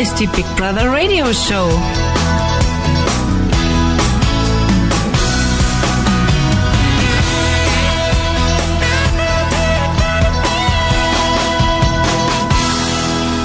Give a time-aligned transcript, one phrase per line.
[0.00, 1.68] ist die Big Brother Radio Show.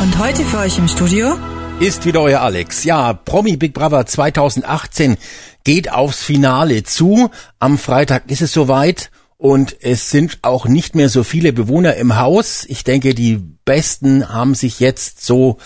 [0.01, 1.35] Und heute für euch im Studio
[1.81, 2.85] ist wieder euer Alex.
[2.85, 5.17] Ja, Promi Big Brother 2018
[5.65, 7.31] geht aufs Finale zu.
[7.59, 12.17] Am Freitag ist es soweit und es sind auch nicht mehr so viele Bewohner im
[12.17, 12.65] Haus.
[12.69, 15.57] Ich denke, die Besten haben sich jetzt so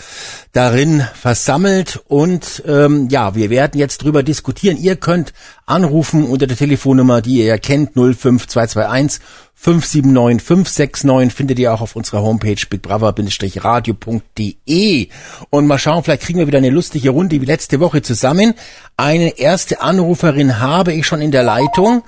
[0.52, 4.76] darin versammelt und ähm, ja, wir werden jetzt drüber diskutieren.
[4.76, 5.32] Ihr könnt
[5.66, 9.22] anrufen unter der Telefonnummer, die ihr ja kennt, 05221
[9.54, 15.08] 579 569 findet ihr auch auf unserer Homepage bigbrother-radio.de
[15.50, 18.54] und mal schauen, vielleicht kriegen wir wieder eine lustige Runde wie letzte Woche zusammen.
[18.96, 22.04] Eine erste Anruferin habe ich schon in der Leitung.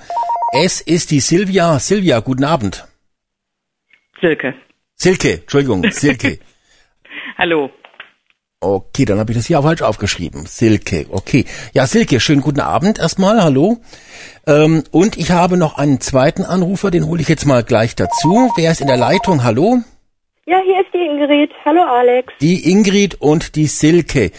[0.55, 1.79] Es ist die Silvia.
[1.79, 2.87] Silvia, guten Abend.
[4.21, 4.54] Silke.
[4.95, 6.38] Silke, Entschuldigung, Silke.
[7.38, 7.71] Hallo.
[8.60, 10.45] Okay, dann habe ich das hier auch falsch aufgeschrieben.
[10.45, 11.46] Silke, okay.
[11.73, 13.79] Ja, Silke, schönen guten Abend erstmal, hallo.
[14.46, 18.52] Ähm, und ich habe noch einen zweiten Anrufer, den hole ich jetzt mal gleich dazu.
[18.55, 19.45] Wer ist in der Leitung?
[19.45, 19.79] Hallo?
[20.45, 21.51] Ja, hier ist die Ingrid.
[21.65, 22.30] Hallo Alex.
[22.43, 24.32] Die Ingrid und die Silke.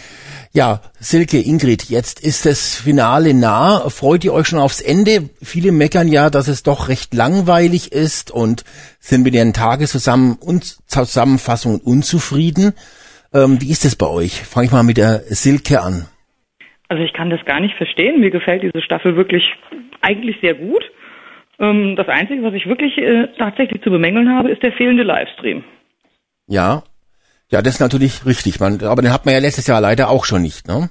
[0.56, 3.90] Ja, Silke, Ingrid, jetzt ist das Finale nah.
[3.90, 5.28] Freut ihr euch schon aufs Ende?
[5.42, 8.62] Viele meckern ja, dass es doch recht langweilig ist und
[9.00, 12.72] sind mit ihren Tageszusammenfassungen unzufrieden.
[13.34, 14.44] Ähm, wie ist es bei euch?
[14.44, 16.06] Fange ich mal mit der Silke an.
[16.86, 18.20] Also ich kann das gar nicht verstehen.
[18.20, 19.42] Mir gefällt diese Staffel wirklich
[20.02, 20.84] eigentlich sehr gut.
[21.58, 25.64] Ähm, das Einzige, was ich wirklich äh, tatsächlich zu bemängeln habe, ist der fehlende Livestream.
[26.46, 26.84] Ja,
[27.50, 28.60] ja, das ist natürlich richtig.
[28.60, 30.90] Man, aber den hat man ja letztes Jahr leider auch schon nicht, ne?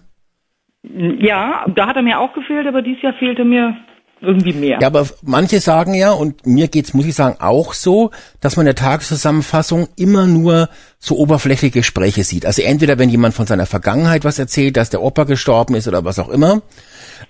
[0.84, 3.76] Ja, da hat er mir auch gefehlt, aber dieses Jahr fehlte mir
[4.23, 4.80] irgendwie mehr.
[4.82, 8.66] Ja, aber manche sagen ja, und mir geht's, muss ich sagen, auch so, dass man
[8.66, 12.45] in der Tageszusammenfassung immer nur so oberflächliche Gespräche sieht.
[12.45, 16.06] Also entweder, wenn jemand von seiner Vergangenheit was erzählt, dass der Opa gestorben ist oder
[16.06, 16.61] was auch immer,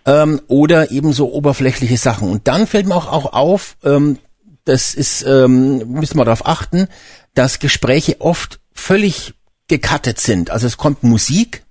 [0.05, 2.29] ähm, oder eben so oberflächliche Sachen.
[2.29, 4.19] Und dann fällt mir auch, auch auf, ähm,
[4.65, 6.87] das ist, ähm, müssen wir darauf achten,
[7.33, 9.33] dass Gespräche oft völlig
[9.67, 10.51] gekattet sind.
[10.51, 11.63] Also es kommt Musik,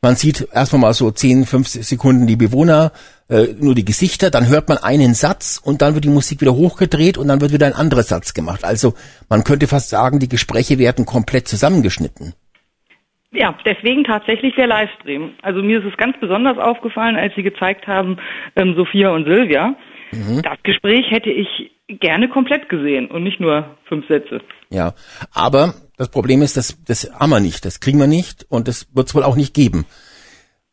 [0.00, 2.92] man sieht erstmal mal so 10, 15 Sekunden die Bewohner,
[3.28, 6.54] äh, nur die Gesichter, dann hört man einen Satz und dann wird die Musik wieder
[6.54, 8.64] hochgedreht und dann wird wieder ein anderer Satz gemacht.
[8.64, 8.94] Also
[9.28, 12.34] man könnte fast sagen, die Gespräche werden komplett zusammengeschnitten.
[13.32, 15.34] Ja, deswegen tatsächlich der Livestream.
[15.42, 18.18] Also mir ist es ganz besonders aufgefallen, als Sie gezeigt haben,
[18.56, 19.74] ähm, Sophia und Silvia.
[20.12, 20.42] Mhm.
[20.42, 21.48] Das Gespräch hätte ich
[21.88, 24.40] gerne komplett gesehen und nicht nur fünf Sätze.
[24.70, 24.94] Ja,
[25.32, 28.88] aber das Problem ist, das, das haben wir nicht, das kriegen wir nicht und das
[28.94, 29.86] wird es wohl auch nicht geben.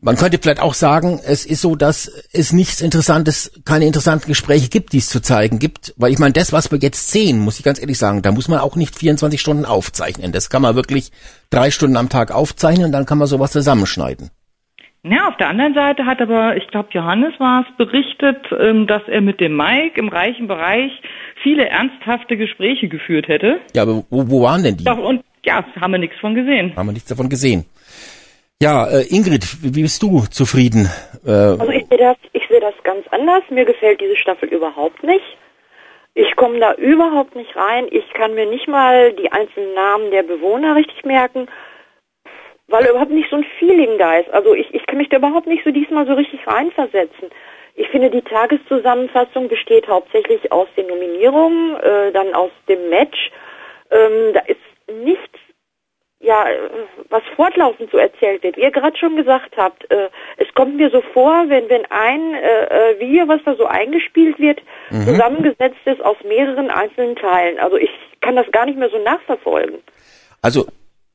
[0.02, 4.68] Man könnte vielleicht auch sagen, es ist so, dass es nichts Interessantes, keine interessanten Gespräche
[4.68, 5.96] gibt, die es zu zeigen gibt.
[5.98, 8.48] Weil ich meine, das, was wir jetzt sehen, muss ich ganz ehrlich sagen, da muss
[8.48, 10.32] man auch nicht 24 Stunden aufzeichnen.
[10.32, 11.12] Das kann man wirklich
[11.50, 14.30] drei Stunden am Tag aufzeichnen und dann kann man sowas zusammenschneiden.
[15.08, 19.04] Ja, auf der anderen Seite hat aber, ich glaube, Johannes war es, berichtet, ähm, dass
[19.08, 20.92] er mit dem Mike im reichen Bereich
[21.44, 23.60] viele ernsthafte Gespräche geführt hätte.
[23.76, 24.90] Ja, aber wo, wo waren denn die?
[24.90, 26.76] Und ja, haben wir nichts von gesehen.
[26.76, 27.66] Haben wir nichts davon gesehen.
[28.60, 30.90] Ja, äh, Ingrid, wie bist du zufrieden?
[31.24, 33.44] Äh, also ich sehe das, ich sehe das ganz anders.
[33.52, 35.38] Mir gefällt diese Staffel überhaupt nicht.
[36.16, 37.86] Ich komme da überhaupt nicht rein.
[37.92, 41.48] Ich kann mir nicht mal die einzelnen Namen der Bewohner richtig merken
[42.68, 44.30] weil überhaupt nicht so ein Feeling da ist.
[44.32, 47.30] Also ich, ich kann mich da überhaupt nicht so diesmal so richtig reinversetzen.
[47.76, 53.32] Ich finde, die Tageszusammenfassung besteht hauptsächlich aus den Nominierungen, äh, dann aus dem Match.
[53.92, 54.60] Ähm, da ist
[55.04, 55.38] nichts,
[56.22, 56.46] ja,
[57.10, 58.56] was fortlaufend so erzählt wird.
[58.56, 62.34] Wie ihr gerade schon gesagt habt, äh, es kommt mir so vor, wenn, wenn ein
[62.34, 65.06] äh, äh Video, was da so eingespielt wird, mhm.
[65.06, 67.60] zusammengesetzt ist aus mehreren einzelnen Teilen.
[67.60, 69.80] Also ich kann das gar nicht mehr so nachverfolgen.
[70.42, 70.66] Also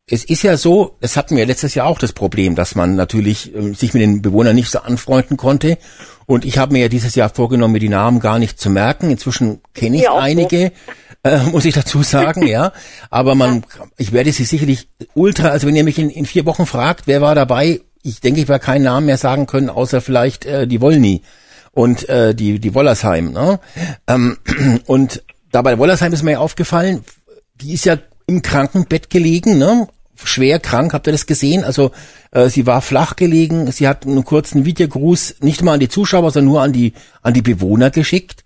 [0.06, 3.54] es ist ja so, es hatten wir letztes Jahr auch das Problem, dass man natürlich
[3.54, 5.78] äh, sich mit den Bewohnern nicht so anfreunden konnte.
[6.26, 9.10] Und ich habe mir ja dieses Jahr vorgenommen, mir die Namen gar nicht zu merken.
[9.10, 10.72] Inzwischen kenne ich einige,
[11.22, 12.72] äh, muss ich dazu sagen, ja.
[13.10, 13.64] Aber man,
[13.97, 17.20] ich werde sie sicherlich ultra, also wenn ihr mich in, in vier Wochen fragt, wer
[17.20, 20.80] war dabei, ich denke, ich werde keinen Namen mehr sagen können, außer vielleicht äh, die
[20.80, 21.22] Wollny
[21.72, 23.32] und äh, die, die Wollersheim.
[23.32, 23.60] Ne?
[24.06, 24.38] Ähm,
[24.86, 25.22] und
[25.53, 27.04] dabei Wollersheim ist mir aufgefallen,
[27.60, 27.98] die ist ja
[28.30, 29.88] im Krankenbett gelegen, ne?
[30.24, 31.65] schwer krank, habt ihr das gesehen?
[31.65, 31.91] Also
[32.30, 36.30] äh, sie war flach gelegen, sie hat einen kurzen Videogruß nicht mal an die Zuschauer,
[36.30, 36.92] sondern nur an die
[37.22, 38.40] an die Bewohner geschickt.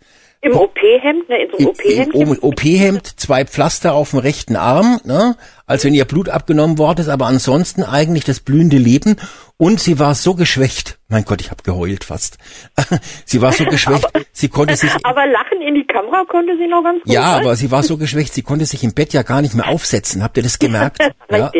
[0.44, 1.42] Im OP-Hemd, ne?
[1.42, 2.14] In so einem OP-Hemd.
[2.14, 5.36] Im OP-Hemd, zwei Pflaster auf dem rechten Arm, ne?
[5.66, 9.16] Als wenn ihr Blut abgenommen worden ist, aber ansonsten eigentlich das blühende Leben.
[9.56, 10.98] Und sie war so geschwächt.
[11.08, 12.36] Mein Gott, ich habe geheult fast.
[13.24, 14.90] sie war so geschwächt, aber, sie konnte sich.
[15.02, 17.12] Aber lachen in die Kamera konnte sie noch ganz gut.
[17.12, 19.68] Ja, aber sie war so geschwächt, sie konnte sich im Bett ja gar nicht mehr
[19.68, 20.22] aufsetzen.
[20.22, 20.98] Habt ihr das gemerkt?
[21.30, 21.50] Ja?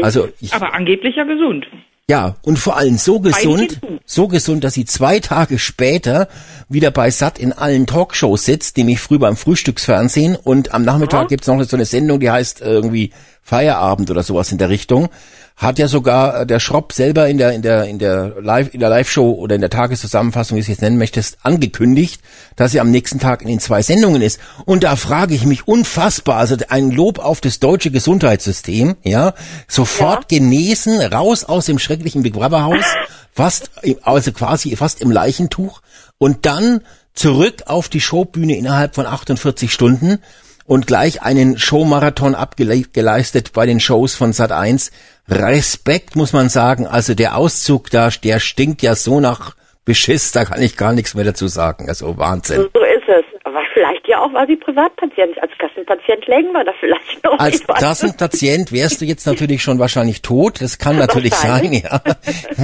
[0.00, 1.66] Also ich, Aber angeblich ja gesund.
[2.10, 6.28] Ja, und vor allem so gesund, so gesund, dass sie zwei Tage später
[6.68, 11.46] wieder bei Sat in allen Talkshows sitzt, nämlich früh beim Frühstücksfernsehen und am Nachmittag gibt's
[11.46, 13.12] noch so eine Sendung, die heißt irgendwie
[13.42, 15.08] Feierabend oder sowas in der Richtung.
[15.56, 18.80] Hat ja sogar äh, der Schropp selber in der in der in der Live in
[18.80, 22.20] der Live-Show oder in der Tageszusammenfassung, wie du es jetzt nennen möchtest, angekündigt,
[22.56, 24.40] dass sie am nächsten Tag in den zwei Sendungen ist.
[24.64, 29.34] Und da frage ich mich unfassbar, also ein Lob auf das deutsche Gesundheitssystem, ja,
[29.68, 32.84] sofort genesen, raus aus dem schrecklichen Big Brother Haus,
[33.32, 33.70] fast
[34.02, 35.82] also quasi fast im Leichentuch
[36.18, 36.82] und dann
[37.14, 40.18] zurück auf die Showbühne innerhalb von 48 Stunden
[40.64, 44.90] und gleich einen Showmarathon abgeleistet bei den Shows von Sat1.
[45.28, 46.86] Respekt muss man sagen.
[46.86, 49.54] Also der Auszug da, der stinkt ja so nach
[49.84, 51.88] Beschiss, da kann ich gar nichts mehr dazu sagen.
[51.88, 52.68] Also Wahnsinn.
[52.72, 53.24] So ist es.
[53.44, 57.36] Aber vielleicht ja auch, weil sie Privatpatient, als Kassenpatient lägen wir da vielleicht noch.
[57.38, 60.60] Als Kassenpatient wärst du jetzt natürlich schon wahrscheinlich tot.
[60.60, 62.00] Das kann natürlich sein, ja.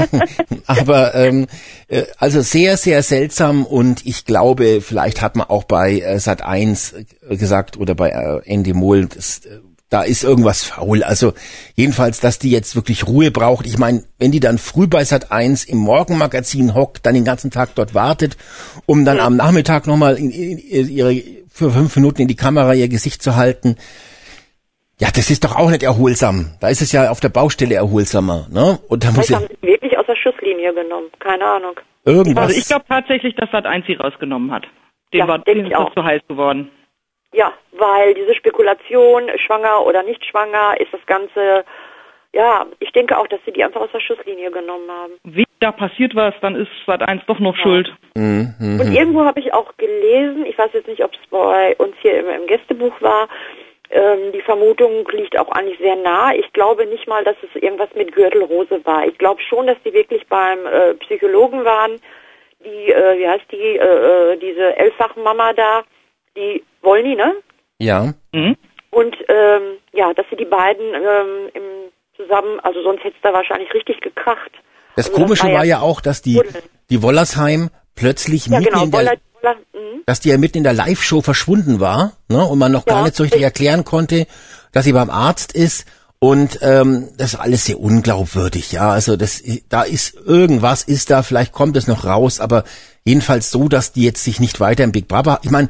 [0.69, 1.49] Aber ähm,
[1.88, 6.43] äh, also sehr, sehr seltsam und ich glaube, vielleicht hat man auch bei äh, Sat
[6.43, 6.94] 1
[7.31, 9.58] gesagt oder bei äh, Andy Mohl, das, äh,
[9.90, 11.02] da ist irgendwas faul.
[11.02, 11.32] Also
[11.75, 13.67] jedenfalls, dass die jetzt wirklich Ruhe braucht.
[13.67, 17.50] Ich meine, wenn die dann früh bei Sat 1 im Morgenmagazin hockt, dann den ganzen
[17.50, 18.37] Tag dort wartet,
[18.87, 22.75] um dann am Nachmittag nochmal in, in, in ihre für fünf Minuten in die Kamera
[22.75, 23.76] ihr Gesicht zu halten.
[25.00, 26.50] Ja, das ist doch auch nicht erholsam.
[26.61, 28.79] Da ist es ja auf der Baustelle erholsamer, ne?
[28.88, 31.06] Und da muss ja haben sie ihn wirklich aus der Schusslinie genommen.
[31.20, 31.79] Keine Ahnung.
[32.05, 32.49] irgendwas.
[32.49, 34.64] Also ich glaube tatsächlich, dass Sat 1 sie rausgenommen hat.
[35.12, 35.94] Den Ja, war ich ist auch.
[35.94, 36.69] zu heiß geworden.
[37.33, 41.65] Ja, weil diese Spekulation, schwanger oder nicht schwanger, ist das Ganze,
[42.33, 45.13] ja, ich denke auch, dass sie die einfach aus der Schusslinie genommen haben.
[45.25, 47.93] Wie da passiert was, dann ist Sat 1 doch noch schuld.
[48.15, 48.55] Mhm.
[48.81, 52.19] Und irgendwo habe ich auch gelesen, ich weiß jetzt nicht, ob es bei uns hier
[52.19, 53.29] im, im Gästebuch war,
[53.91, 56.35] ähm, die Vermutung liegt auch eigentlich sehr nah.
[56.35, 59.07] Ich glaube nicht mal, dass es irgendwas mit Gürtelrose war.
[59.07, 62.01] Ich glaube schon, dass die wirklich beim äh, Psychologen waren,
[62.65, 65.85] die, äh, wie heißt die, äh, äh, diese Elffach-Mama da,
[66.38, 67.35] die Wollny, ne?
[67.79, 68.14] ja.
[68.32, 68.56] Mhm.
[68.90, 69.62] Und ähm,
[69.93, 71.62] ja, dass sie die beiden ähm, im
[72.19, 74.50] zusammen, also sonst hätte es da wahrscheinlich richtig gekracht.
[74.96, 76.43] Das Also Komische war war ja auch, dass die,
[76.90, 80.02] die Wollersheim plötzlich Ja, mitten genau, in der, Woller, Woller, mhm.
[80.06, 82.44] dass die ja mitten in der Live-Show verschwunden war, ne?
[82.44, 84.26] Und man noch gar Ja, nicht so richtig erklären konnte,
[84.73, 85.87] dass sie beim Arzt ist.
[86.20, 88.91] Und ähm, das ist alles sehr unglaubwürdig, ja.
[88.91, 92.64] Also das, da ist irgendwas, ist da, vielleicht kommt es noch raus, aber
[93.05, 95.38] jedenfalls so, dass die jetzt sich nicht weiter im Big Brother.
[95.44, 95.69] Ich meine,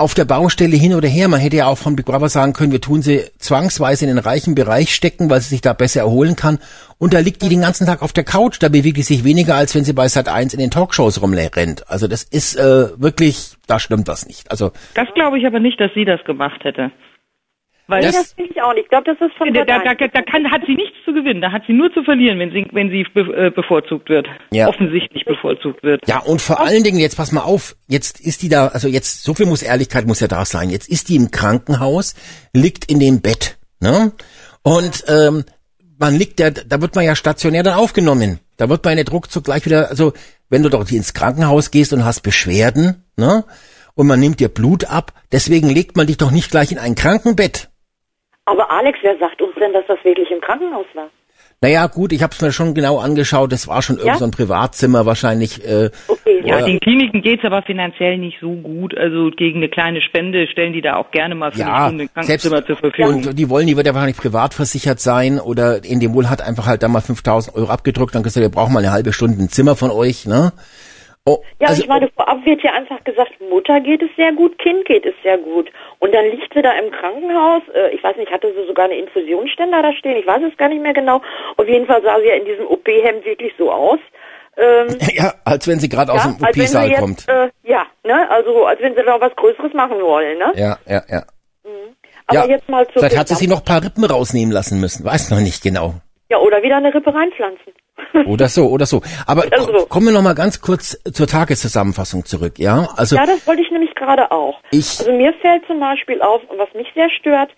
[0.00, 2.72] auf der Baustelle hin oder her, man hätte ja auch von Big Brother sagen können,
[2.72, 6.36] wir tun sie zwangsweise in den reichen Bereich stecken, weil sie sich da besser erholen
[6.36, 6.58] kann.
[6.98, 9.54] Und da liegt die den ganzen Tag auf der Couch, da bewegt die sich weniger,
[9.54, 11.88] als wenn sie bei Sat 1 in den Talkshows rumrennt.
[11.88, 14.50] Also das ist äh, wirklich, da stimmt was nicht.
[14.50, 16.90] Also Das glaube ich aber nicht, dass sie das gemacht hätte.
[17.90, 18.84] Weil Das- das finde ich auch nicht.
[18.84, 19.98] Ich glaube, das ist von da, da, Sat.1.
[19.98, 21.40] da, da kann, hat sie nichts zu gewinnen.
[21.40, 24.26] Da hat sie nur zu verlieren, wenn sie, wenn sie be, äh, bevorzugt wird.
[24.52, 24.68] Ja.
[24.68, 26.00] Offensichtlich bevorzugt wird.
[26.06, 29.24] Ja, und vor allen Dingen, jetzt pass mal auf, jetzt ist die da, also jetzt,
[29.24, 30.70] so viel muss Ehrlichkeit muss ja da sein.
[30.70, 32.14] Jetzt ist die im Krankenhaus,
[32.54, 34.12] liegt in dem Bett, ne?
[34.62, 35.44] Und ähm,
[35.98, 38.38] man liegt ja, da wird man ja stationär dann aufgenommen.
[38.56, 40.12] Da wird man ja nicht ruckzuck gleich wieder, also
[40.50, 43.44] wenn du doch ins Krankenhaus gehst und hast Beschwerden, ne?
[43.94, 46.94] Und man nimmt dir Blut ab, deswegen legt man dich doch nicht gleich in ein
[46.94, 47.69] Krankenbett.
[48.50, 51.08] Aber Alex, wer sagt uns denn, dass das wirklich im Krankenhaus war?
[51.62, 54.16] Naja, gut, ich habe es mir schon genau angeschaut, das war schon irgend Ja?
[54.18, 55.62] so ein Privatzimmer wahrscheinlich.
[55.62, 56.64] Äh, Okay, Ja, Ja.
[56.66, 58.96] den Kliniken geht's aber finanziell nicht so gut.
[58.96, 62.04] Also gegen eine kleine Spende stellen die da auch gerne mal für Ja, eine Stunde
[62.04, 63.14] ein Krankenzimmer selbst- zur Verfügung.
[63.26, 66.40] Und die wollen, die wird ja wahrscheinlich privat versichert sein oder in dem Wohl hat
[66.40, 69.42] einfach halt da mal 5000 Euro abgedrückt und gesagt, wir brauchen mal eine halbe Stunde
[69.42, 70.52] ein Zimmer von euch, ne?
[71.26, 74.58] Oh, Ja, also, ich meine, vorab wird ja einfach gesagt, Mutter geht es sehr gut,
[74.58, 75.70] Kind geht es sehr gut.
[75.98, 78.96] Und dann liegt sie da im Krankenhaus, äh, ich weiß nicht, hatte sie sogar eine
[78.96, 81.20] Infusionsständer da stehen, ich weiß es gar nicht mehr genau.
[81.56, 83.98] Auf jeden Fall sah sie ja in diesem OP-Hemd wirklich so aus.
[84.56, 87.28] Ähm, ja, als wenn sie gerade aus ja, dem wenn sie OP-Saal kommt.
[87.28, 90.52] Äh, ja, ne, also als wenn sie da was Größeres machen wollen, ne?
[90.56, 91.22] Ja, ja, ja.
[92.30, 94.80] Aber ja, jetzt mal zu Vielleicht hat sie sich noch ein paar Rippen rausnehmen lassen
[94.80, 95.94] müssen, weiß noch nicht genau.
[96.30, 97.72] Ja, oder wieder eine Rippe reinpflanzen.
[98.26, 99.02] Oder so, oder so.
[99.26, 99.72] Aber Also.
[99.72, 102.88] ko- kommen wir noch mal ganz kurz zur Tageszusammenfassung zurück, ja?
[102.96, 104.60] Also Ja, das wollte ich nämlich gerade auch.
[104.70, 107.50] Ich- also mir fällt zum Beispiel auf, was mich sehr stört,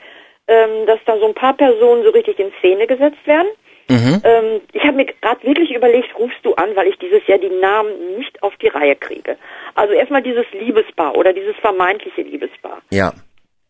[0.49, 3.49] ähm, dass da so ein paar Personen so richtig in Szene gesetzt werden.
[3.89, 4.21] Mhm.
[4.25, 7.51] Ähm, ich habe mir gerade wirklich überlegt, rufst du an, weil ich dieses Jahr die
[7.51, 9.37] Namen nicht auf die Reihe kriege.
[9.75, 12.81] Also erstmal dieses Liebespaar oder dieses vermeintliche Liebespaar.
[12.91, 13.13] ja,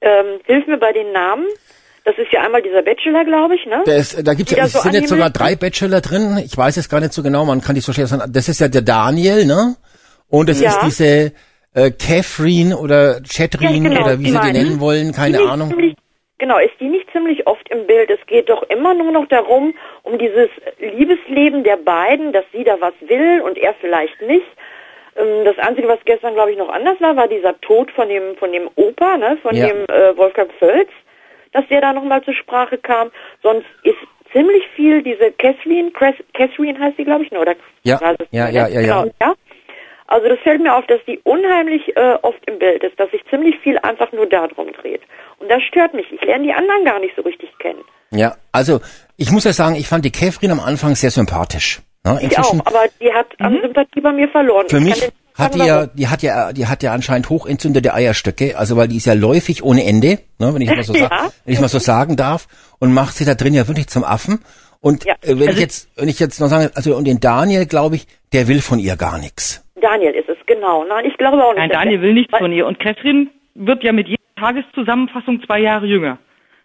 [0.00, 1.46] Ähm, hilf mir bei den Namen.
[2.04, 3.82] Das ist ja einmal dieser Bachelor, glaube ich, ne?
[3.86, 6.36] da, ist, da gibt's Die ja, es so sind jetzt sogar drei Bachelor drin.
[6.44, 8.32] Ich weiß es gar nicht so genau, man kann die so schwer sagen.
[8.32, 9.76] Das ist ja der Daniel, ne?
[10.28, 10.70] Und es Ja.
[10.70, 11.32] ist diese
[11.74, 14.64] äh, Catherine oder Chatrin Ja, genau, oder wie die sie die meine ich.
[14.64, 15.68] nennen wollen, keine Ziemlich- Ahnung.
[15.70, 15.94] Ziemlich,
[16.38, 18.10] Genau, ist die nicht ziemlich oft im Bild?
[18.10, 20.48] Es geht doch immer nur noch darum, um dieses
[20.80, 24.46] Liebesleben der beiden, dass sie da was will und er vielleicht nicht.
[25.16, 28.36] Ähm, das Einzige, was gestern, glaube ich, noch anders war, war dieser Tod von dem,
[28.38, 29.68] von dem Opa, ne, von Ja.
[29.68, 30.88] dem äh, Wolfgang Völz,
[31.52, 33.10] dass der da nochmal zur Sprache kam.
[33.42, 33.96] Sonst ist
[34.32, 37.54] ziemlich viel diese Cres- Catherine heißt sie, glaube ich, ne, oder?
[37.82, 38.80] Ja, ja, ja, ja, ja.
[38.80, 39.34] Genau, ja.
[40.08, 43.24] Also das fällt mir auf, dass die unheimlich äh, oft im Bild ist, dass sich
[43.30, 45.00] ziemlich viel einfach nur darum dreht.
[45.38, 46.06] Und das stört mich.
[46.12, 47.80] Ich lerne die anderen gar nicht so richtig kennen.
[48.10, 48.80] Ja, also
[49.16, 51.80] ich muss ja sagen, ich fand die Käfrin am Anfang sehr sympathisch.
[52.04, 52.18] Ne?
[52.22, 54.68] Ich auch, aber die hat an Sympathie bei mir verloren.
[54.68, 55.08] Für Ich mich
[55.42, 58.96] hat die ja, die hat ja, die hat ja anscheinend hochentzündete Eierstöcke, also weil die
[58.96, 61.08] ist ja läufig ohne Ende, ne, wenn ich mal so, Ja.
[61.08, 62.46] sa wenn ich mal so sagen darf,
[62.78, 64.40] und macht sie da drin ja wirklich zum Affen.
[64.80, 65.14] Und Ja.
[65.22, 67.96] äh, wenn Also- ich jetzt, wenn ich jetzt noch sage, also und den Daniel, glaube
[67.96, 69.64] ich, der will von ihr gar nichts.
[69.80, 70.84] Daniel ist es, genau.
[70.84, 71.58] Nein, ich glaube auch nicht.
[71.58, 72.66] Nein, Daniel will nichts von ihr.
[72.66, 76.18] Und Catherine wird ja mit jeder Tageszusammenfassung zwei Jahre jünger.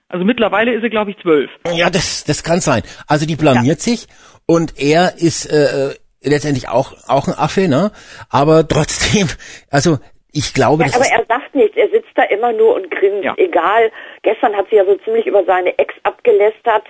[0.09, 1.49] Also mittlerweile ist sie, glaube ich, zwölf.
[1.73, 2.81] Ja, das, das kann sein.
[3.07, 4.07] Also die blamiert sich
[4.45, 7.91] und er ist äh, letztendlich auch auch ein Affe, ne?
[8.29, 9.27] Aber trotzdem,
[9.71, 9.97] also
[10.31, 13.23] ich glaube, Ja, aber er sagt nichts, er sitzt da immer nur und grinst.
[13.23, 13.33] Ja.
[13.37, 16.83] Egal, gestern hat sie ja so ziemlich über seine Ex abgelästert.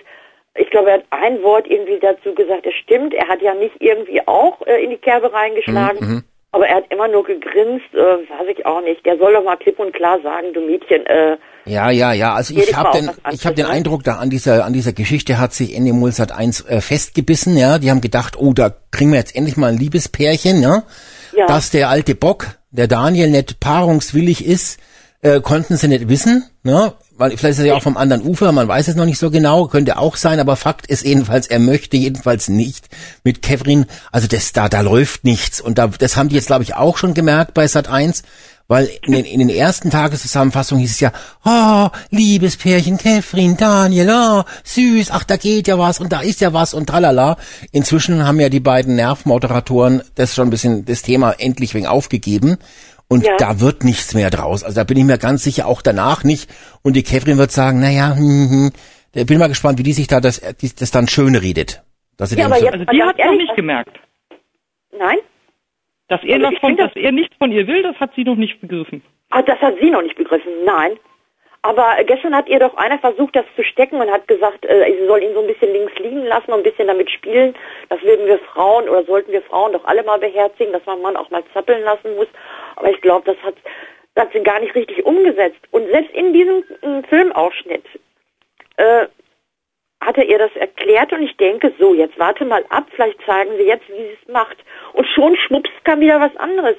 [0.55, 3.13] Ich glaube, er hat ein Wort irgendwie dazu gesagt, es stimmt.
[3.13, 5.99] Er hat ja nicht irgendwie auch äh, in die Kerbe reingeschlagen.
[5.99, 6.23] Mhm,
[6.57, 9.05] Aber er hat immer nur gegrinst, äh, weiß ich auch nicht.
[9.05, 12.33] Der soll doch mal klipp und klar sagen, du Mädchen, äh, ja, ja, ja.
[12.33, 13.67] Also ich habe den, ich habe den?
[13.67, 17.55] Eindruck, da an dieser an dieser Geschichte hat sich Ende Mulsat 1 äh, festgebissen.
[17.57, 20.81] Ja, die haben gedacht, oh, da kriegen wir jetzt endlich mal ein Liebespärchen, ja.
[21.35, 21.45] Ja.
[21.45, 24.79] Dass der alte Bock, der Daniel, nicht paarungswillig ist,
[25.21, 26.93] äh, konnten sie nicht wissen, ne?
[27.17, 29.31] Weil vielleicht ist er ja auch vom anderen Ufer, man weiß es noch nicht so
[29.31, 32.89] genau, könnte auch sein, aber Fakt ist jedenfalls, er möchte jedenfalls nicht
[33.23, 35.59] mit Kevin, also das da, da läuft nichts.
[35.59, 38.21] Und da, das haben die jetzt, glaube ich, auch schon gemerkt bei Sat 1,
[38.67, 41.11] weil in den, in den ersten Tageszusammenfassungen hieß es ja,
[41.43, 46.41] oh, liebes Pärchen, Kevin, Daniel, oh, süß, ach, da geht ja was und da ist
[46.41, 47.37] ja was und tralala.
[47.71, 52.57] Inzwischen haben ja die beiden Nervmoderatoren das schon ein bisschen, das Thema endlich wegen aufgegeben.
[53.09, 53.37] Und Ja.
[53.37, 54.63] da wird nichts mehr draus.
[54.63, 56.49] Also da bin ich mir ganz sicher auch danach nicht.
[56.83, 58.71] Und die Catherine wird sagen, naja, hm, hm,
[59.13, 61.81] da bin mal gespannt, wie die sich da das, die- das dann schön redet.
[62.17, 63.99] Dass sie Ja, aber so, jetzt- Also die hat noch ehrlich, nicht was- gemerkt.
[64.97, 65.17] nein?
[66.09, 67.95] Dass er, Also das ich von, find das- dass er nichts von ihr will, das
[67.97, 69.01] hat sie noch nicht begriffen.
[69.29, 70.91] Ah, das hat sie noch nicht begriffen, nein.
[71.61, 75.05] Aber gestern hat ihr doch einer versucht, das zu stecken und hat gesagt, äh, sie
[75.05, 77.55] soll ihn so ein bisschen links liegen lassen und ein bisschen damit spielen.
[77.89, 81.17] Das würden wir Frauen oder sollten wir Frauen doch alle mal beherzigen, dass man Mann
[81.17, 82.27] auch mal zappeln lassen muss.
[82.75, 83.55] Aber ich glaube, das hat,
[84.15, 85.59] das hat sie gar nicht richtig umgesetzt.
[85.71, 87.85] Und selbst in diesem äh, Filmausschnitt
[88.77, 89.07] äh,
[89.99, 93.57] hat er ihr das erklärt und ich denke, so, jetzt warte mal ab, vielleicht zeigen
[93.57, 94.57] sie jetzt, wie sie es macht.
[94.93, 96.75] Und schon schwupps kam wieder was anderes.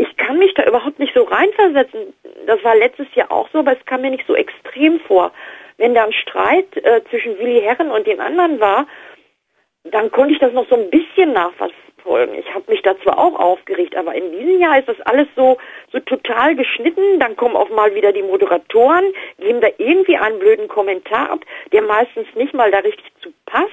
[0.00, 2.14] Ich kann mich da überhaupt nicht so reinversetzen.
[2.46, 5.30] Das war letztes Jahr auch so, aber es kam mir nicht so extrem vor.
[5.76, 8.86] Wenn da ein Streit äh, zwischen Willi Herren und den anderen war,
[9.84, 12.34] dann konnte ich das noch so ein bisschen nachverfolgen.
[12.34, 15.58] Ich habe mich da zwar auch aufgeregt, aber in diesem Jahr ist das alles so,
[15.92, 17.20] so total geschnitten.
[17.20, 19.04] Dann kommen auch mal wieder die Moderatoren,
[19.38, 21.40] geben da irgendwie einen blöden Kommentar ab,
[21.72, 23.68] der meistens nicht mal da richtig zu passt,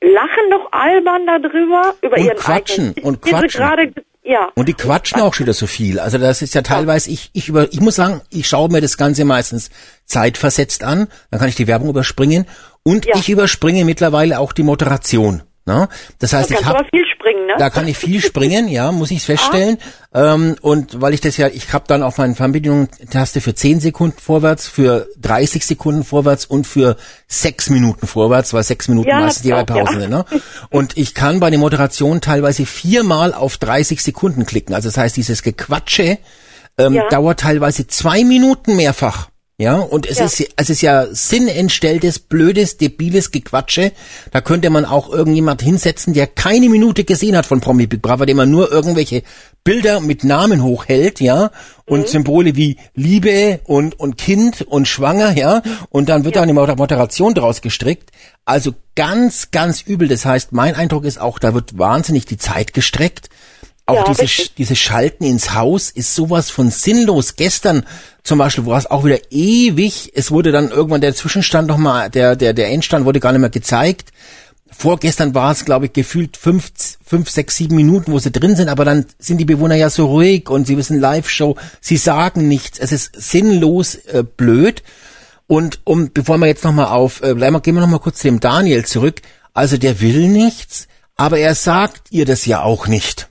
[0.00, 3.60] lachen noch albern darüber, über Und ihren quatschen, eigenen und quatschen.
[3.60, 3.92] gerade,
[4.24, 4.48] ja.
[4.54, 6.00] Und die quatschen auch schon wieder so viel.
[6.00, 8.96] Also das ist ja teilweise, ich, ich über, ich muss sagen, ich schaue mir das
[8.96, 9.70] Ganze meistens
[10.06, 12.46] zeitversetzt an, dann kann ich die Werbung überspringen
[12.82, 13.16] und Ja.
[13.16, 15.42] ich überspringe mittlerweile auch die Moderation.
[15.66, 15.88] Ne?
[16.18, 17.54] Das heißt, da ich habe viel springen, ne?
[17.58, 19.78] da kann ich viel springen, ja, muss ich feststellen.
[20.12, 23.80] Ähm, und weil ich das ja, ich habe dann auf meinen Fernbedienungen Taste für 10
[23.80, 26.96] Sekunden vorwärts, für 30 Sekunden vorwärts und für
[27.28, 30.08] 6 Minuten vorwärts, weil 6 Minuten Ja, meistens die auch, Pausen ja.
[30.08, 30.24] Ne?
[30.68, 34.74] Und ich kann bei den Moderationen teilweise viermal auf 30 Sekunden klicken.
[34.74, 36.18] Also das heißt, dieses Gequatsche
[36.76, 37.08] ähm, Ja.
[37.08, 39.28] dauert teilweise zwei Minuten mehrfach.
[39.56, 40.24] Ja, und es Ja.
[40.24, 43.92] ist, es ist ja sinnentstelltes, blödes, debiles Gequatsche.
[44.32, 48.26] Da könnte man auch irgendjemand hinsetzen, der keine Minute gesehen hat von Promi Big Brother,
[48.26, 49.22] dem man nur irgendwelche
[49.62, 51.52] Bilder mit Namen hochhält, ja,
[51.86, 52.06] und Mhm.
[52.06, 56.74] Symbole wie Liebe und, und Kind und Schwanger, ja, und dann wird da eine Moder-
[56.76, 58.10] Moderation draus gestrickt.
[58.44, 60.08] Also ganz, ganz übel.
[60.08, 63.28] Das heißt, mein Eindruck ist auch, da wird wahnsinnig die Zeit gestreckt.
[63.86, 67.36] Auch Ja, diese, diese Schalten ins Haus ist sowas von sinnlos.
[67.36, 67.84] Gestern
[68.22, 70.12] zum Beispiel war es auch wieder ewig.
[70.14, 73.50] Es wurde dann irgendwann der Zwischenstand nochmal, der, der, der Endstand wurde gar nicht mehr
[73.50, 74.10] gezeigt.
[74.76, 76.72] Vorgestern war es, glaube ich, gefühlt fünf,
[77.04, 80.06] fünf, sechs, sieben Minuten, wo sie drin sind, aber dann sind die Bewohner ja so
[80.06, 82.78] ruhig und sie wissen Live-Show, sie sagen nichts.
[82.78, 84.82] Es ist sinnlos äh, blöd.
[85.46, 88.28] Und um, bevor wir jetzt nochmal auf, äh, bleiben wir, gehen wir nochmal kurz zu
[88.28, 89.20] dem Daniel zurück.
[89.52, 93.28] Also der will nichts, aber er sagt ihr das ja auch nicht.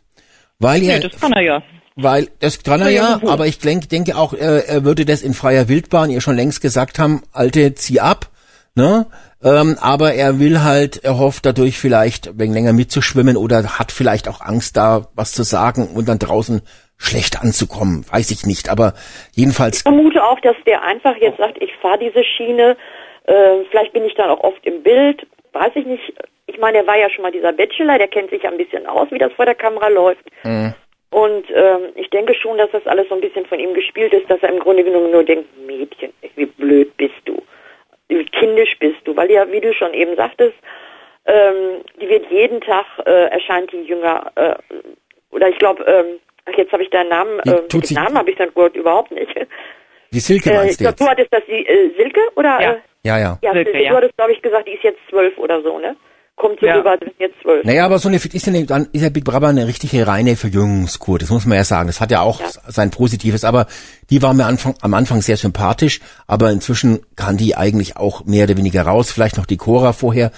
[0.59, 1.63] Weil er, Nee, das kann er ja.
[1.95, 5.33] Weil das kann er ja, aber ich denk, denke auch, er, er würde das in
[5.33, 8.29] freier Wildbahn ihr schon längst gesagt haben, Alte, zieh ab,
[8.75, 9.05] ne?
[9.43, 14.27] Ähm, aber er will halt, er hofft dadurch vielleicht wegen länger mitzuschwimmen oder hat vielleicht
[14.27, 16.61] auch Angst, da was zu sagen und dann draußen
[16.97, 18.05] schlecht anzukommen.
[18.09, 18.93] Weiß ich nicht, aber
[19.33, 19.77] jedenfalls.
[19.77, 22.77] Ich vermute auch, dass der einfach jetzt sagt, ich fahre diese Schiene,
[23.25, 26.13] äh, vielleicht bin ich dann auch oft im Bild, weiß ich nicht.
[26.53, 28.85] Ich meine, er war ja schon mal dieser Bachelor, der kennt sich ja ein bisschen
[28.85, 30.23] aus, wie das vor der Kamera läuft.
[30.43, 30.73] Mhm.
[31.09, 34.29] Und ähm, ich denke schon, dass das alles so ein bisschen von ihm gespielt ist,
[34.29, 37.41] dass er im Grunde genommen nur denkt, Mädchen, wie blöd bist du
[38.09, 40.55] wie kindisch bist du, weil ja, wie du schon eben sagtest,
[41.25, 44.55] ähm, die wird jeden Tag äh, erscheint die jünger äh,
[45.31, 48.37] oder ich glaube, ähm, ach jetzt habe ich deinen Namen, äh, den Namen habe ich
[48.37, 49.33] dann gehört überhaupt nicht.
[50.11, 50.99] Die Silke äh, meinst du jetzt?
[50.99, 52.61] Du hattest das die äh, Silke oder?
[52.61, 53.39] Ja, äh, ja, ja.
[53.41, 53.89] ja, Silke, Silke, ja.
[53.91, 55.95] Du hattest glaube ich gesagt, die ist jetzt zwölf oder so, ne?
[56.43, 56.75] Kommt so ja.
[56.75, 57.63] rüber, sind jetzt zwölf.
[57.63, 61.17] Naja, aber so eine, ist ja, dann ist ja Big Brother eine richtige reine Verjüngungskur,
[61.17, 61.87] das muss man ja sagen.
[61.87, 62.47] Das hat ja auch ja.
[62.67, 63.65] sein Positives, aber
[64.09, 68.43] die war mir Anfang, am Anfang sehr sympathisch, aber inzwischen kann die eigentlich auch mehr
[68.43, 70.31] oder weniger raus, vielleicht noch die Cora vorher.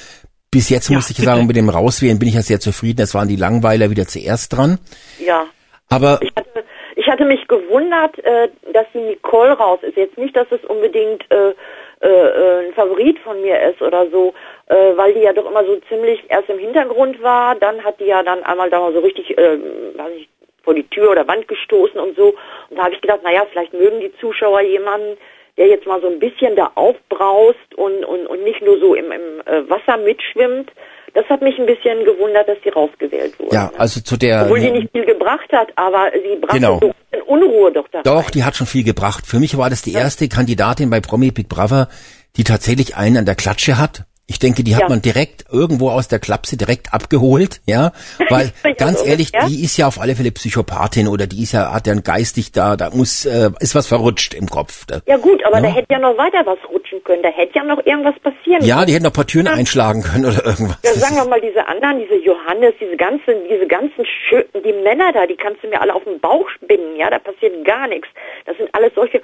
[0.52, 1.26] Bis jetzt ja, muss ich bitte.
[1.28, 2.98] sagen, mit dem Rauswählen bin ich ja sehr zufrieden.
[2.98, 4.78] Das waren die Langweiler wieder zuerst dran.
[5.20, 5.46] Ja.
[5.90, 6.64] Aber ich hatte,
[6.96, 9.98] ich hatte mich gewundert, äh, dass die Nicole raus ist.
[9.98, 11.54] Jetzt nicht, dass es unbedingt äh,
[12.02, 14.34] äh, äh, ein Favorit von mir ist oder so,
[14.68, 18.06] äh, weil die ja doch immer so ziemlich erst im Hintergrund war, dann hat die
[18.06, 19.60] ja dann einmal da mal so richtig, äh,
[19.96, 20.30] weiß nicht,
[20.64, 22.36] vor die Tür oder Wand gestoßen und so.
[22.70, 25.18] Und da habe ich gedacht, naja, vielleicht mögen die Zuschauer jemanden,
[25.58, 29.12] der jetzt mal so ein bisschen da aufbraust und, und, und nicht nur so im,
[29.12, 30.72] im äh, Wasser mitschwimmt.
[31.14, 33.56] Das hat mich ein bisschen gewundert, dass sie rausgewählt wurde.
[33.56, 34.44] Ja, also zu der.
[34.44, 36.80] Obwohl sie nicht viel gebracht hat, aber sie brachte genau.
[36.82, 38.02] so ein Unruhe doch da.
[38.02, 39.26] Doch, die hat schon viel gebracht.
[39.26, 41.88] Für mich war das die erste Kandidatin bei Promi Big Brother,
[42.36, 44.04] die tatsächlich einen an der Klatsche hat.
[44.28, 44.90] Ich denke, die hat ja.
[44.90, 47.92] man direkt irgendwo aus der Klapse direkt abgeholt, ja,
[48.30, 49.46] weil ganz so, ehrlich, ja?
[49.48, 52.52] die ist ja auf alle Fälle Psychopathin oder die ist ja hat ja ein geistig
[52.52, 54.86] da, da muss äh, ist was verrutscht im Kopf.
[54.88, 55.64] Da, ja gut, aber ja?
[55.64, 58.78] da hätte ja noch weiter was rutschen können, da hätte ja noch irgendwas passieren Ja,
[58.78, 58.88] können.
[58.88, 60.80] die hätten noch ein paar Türen einschlagen können oder irgendwas.
[60.84, 65.14] Ja, sagen wir mal diese anderen, diese Johannes, diese ganzen, diese ganzen Schöten, die Männer
[65.14, 68.08] da, die kannst du mir alle auf den Bauch spinnen, ja, da passiert gar nichts.
[68.48, 69.22] Das sind alles solche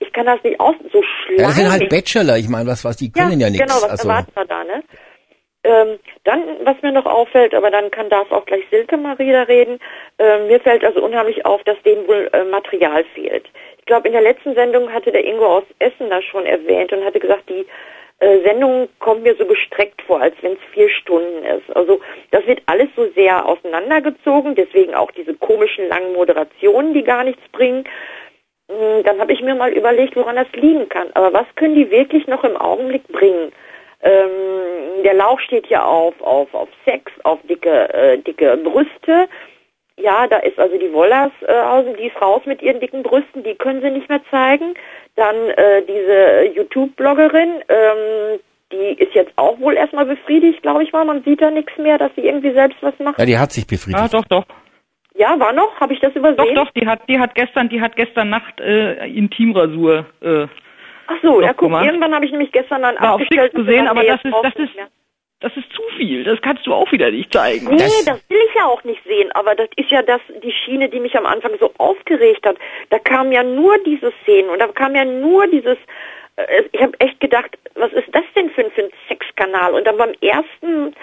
[0.00, 1.40] ich kann das nicht aus, so schleimig.
[1.40, 3.66] Ja, das sind halt Bachelor, ich meine, was, was, die können ja, ja nichts.
[3.66, 4.08] Genau, was also.
[4.08, 4.82] erwarten wir da, ne?
[5.64, 9.42] Ähm, dann, was mir noch auffällt, aber dann kann darf auch gleich Silke Marie da
[9.42, 9.80] reden,
[10.18, 13.46] ähm, mir fällt also unheimlich auf, dass denen wohl äh, Material fehlt.
[13.78, 17.04] Ich glaube, in der letzten Sendung hatte der Ingo aus Essen das schon erwähnt und
[17.04, 17.66] hatte gesagt, die
[18.20, 21.76] äh, Sendung kommt mir so gestreckt vor, als wenn es vier Stunden ist.
[21.76, 27.24] Also das wird alles so sehr auseinandergezogen, deswegen auch diese komischen langen Moderationen, die gar
[27.24, 27.84] nichts bringen.
[28.68, 31.08] Hm, dann habe ich mir mal überlegt, woran das liegen kann.
[31.14, 33.52] Aber was können die wirklich noch im Augenblick bringen?
[34.02, 39.28] Ähm, der Lauch steht ja auf, auf, auf Sex, auf dicke, äh, dicke Brüste.
[39.96, 43.82] Ja, da ist also die Wollershausen, die ist raus mit ihren dicken Brüsten, die können
[43.82, 44.74] sie nicht mehr zeigen.
[45.16, 48.38] Dann äh, diese YouTube-Bloggerin, ähm,
[48.70, 51.04] die ist jetzt auch wohl erstmal befriedigt, glaube ich mal.
[51.04, 53.18] Man sieht da nichts mehr, dass sie irgendwie selbst was macht.
[53.18, 54.12] Ja, die hat sich befriedigt.
[54.12, 54.44] Ja, doch, doch.
[55.18, 55.80] Ja, war noch?
[55.80, 56.54] Habe ich das übersehen?
[56.54, 60.06] Doch, doch, die hat, die hat gestern, die hat gestern Nacht äh, Intimrasur.
[60.22, 60.46] Äh,
[61.08, 64.04] Ach so, ja, guck, irgendwann habe ich nämlich gestern dann war abgestellt auf gesehen, aber
[64.04, 64.72] das ist, das ist,
[65.40, 66.22] das ist zu viel.
[66.22, 67.66] Das kannst du auch wieder nicht zeigen.
[67.66, 69.32] Nee, das, das, will ich ja auch nicht sehen.
[69.32, 72.56] Aber das ist ja das, die Schiene, die mich am Anfang so aufgeregt hat.
[72.90, 75.78] Da kam ja nur diese Szenen und da kam ja nur dieses,
[76.36, 79.74] äh, ich habe echt gedacht, was ist das denn für, für ein Sexkanal?
[79.74, 80.94] Und dann beim ersten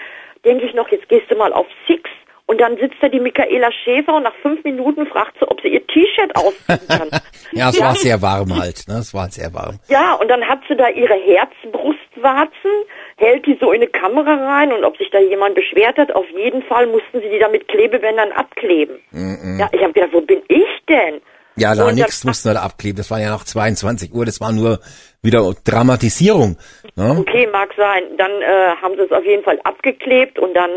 [0.44, 2.08] denke ich noch, jetzt gehst du mal auf Six
[2.46, 5.68] und dann sitzt da die Michaela Schäfer und nach fünf Minuten fragt sie, ob sie
[5.68, 7.10] ihr T-Shirt ausziehen kann.
[7.52, 8.98] ja, es war sehr warm halt, ne?
[8.98, 9.80] Es war sehr warm.
[9.88, 12.70] Ja, und dann hat sie da ihre Herzbrustwarzen,
[13.16, 16.26] hält die so in eine Kamera rein und ob sich da jemand beschwert hat, auf
[16.30, 18.96] jeden Fall mussten sie die da mit Klebebändern abkleben.
[19.10, 19.58] Mm -mm.
[19.58, 21.20] Ja, ich habe gedacht, wo bin ich denn?
[21.56, 22.98] Ja, da nichts mussten wir da abkleben.
[22.98, 24.26] Das war ja noch 22 Uhr.
[24.26, 24.78] Das war nur
[25.22, 26.58] wieder Dramatisierung.
[26.96, 27.16] Ne?
[27.18, 28.04] Okay, mag sein.
[28.18, 30.70] Dann äh, haben sie es auf jeden Fall abgeklebt und dann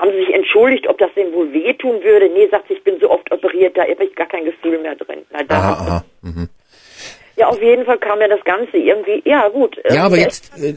[0.00, 2.28] haben sie sich entschuldigt, ob das denen wohl wehtun würde.
[2.30, 4.96] Nee, sagt sie, ich bin so oft operiert, da habe ich gar kein Gefühl mehr
[4.96, 5.20] drin.
[5.30, 6.04] Na, aha, aha.
[6.22, 6.48] Mhm.
[7.36, 9.76] Ja, auf jeden Fall kam ja das Ganze irgendwie, ja gut.
[9.88, 10.74] Ja, aber jetzt, äh,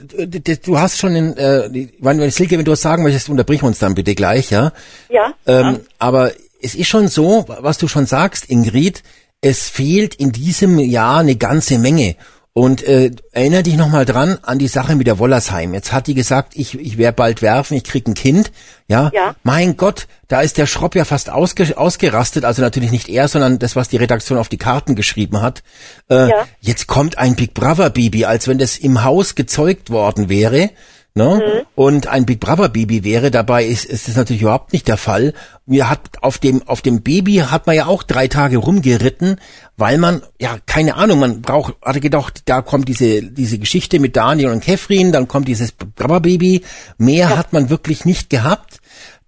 [0.65, 3.95] du hast schon in, äh, wenn, Silke, wenn du was sagen möchtest, unterbrich uns dann
[3.95, 4.71] bitte gleich, ja?
[5.09, 5.33] Ja.
[5.45, 5.79] Ähm, ja.
[5.99, 6.31] Aber
[6.61, 9.03] es ist schon so, was du schon sagst, Ingrid,
[9.41, 12.15] es fehlt in diesem Jahr eine ganze Menge.
[12.55, 15.73] Und äh, erinnere dich nochmal dran an die Sache mit der Wollersheim.
[15.73, 18.51] Jetzt hat die gesagt, ich, ich werde bald werfen, ich krieg ein Kind.
[18.87, 19.09] Ja?
[19.11, 19.33] ja.
[19.41, 22.45] Mein Gott, da ist der Schropp ja fast ausge, ausgerastet.
[22.45, 25.63] Also natürlich nicht er, sondern das, was die Redaktion auf die Karten geschrieben hat.
[26.11, 26.47] Äh, ja.
[26.59, 30.69] Jetzt kommt ein Big Brother Baby, als wenn das im Haus gezeugt worden wäre.
[31.15, 31.35] Ne?
[31.35, 31.65] Mhm.
[31.75, 35.33] Und ein Big Brother Baby wäre dabei, ist, ist das natürlich überhaupt nicht der Fall.
[35.67, 39.39] Wir hat auf dem, auf dem Baby hat man ja auch drei Tage rumgeritten,
[39.77, 44.15] weil man, ja, keine Ahnung, man braucht, hatte gedacht, da kommt diese, diese Geschichte mit
[44.15, 46.63] Daniel und Kefrin, dann kommt dieses Big Brother Baby.
[46.97, 47.37] Mehr ja.
[47.37, 48.79] hat man wirklich nicht gehabt.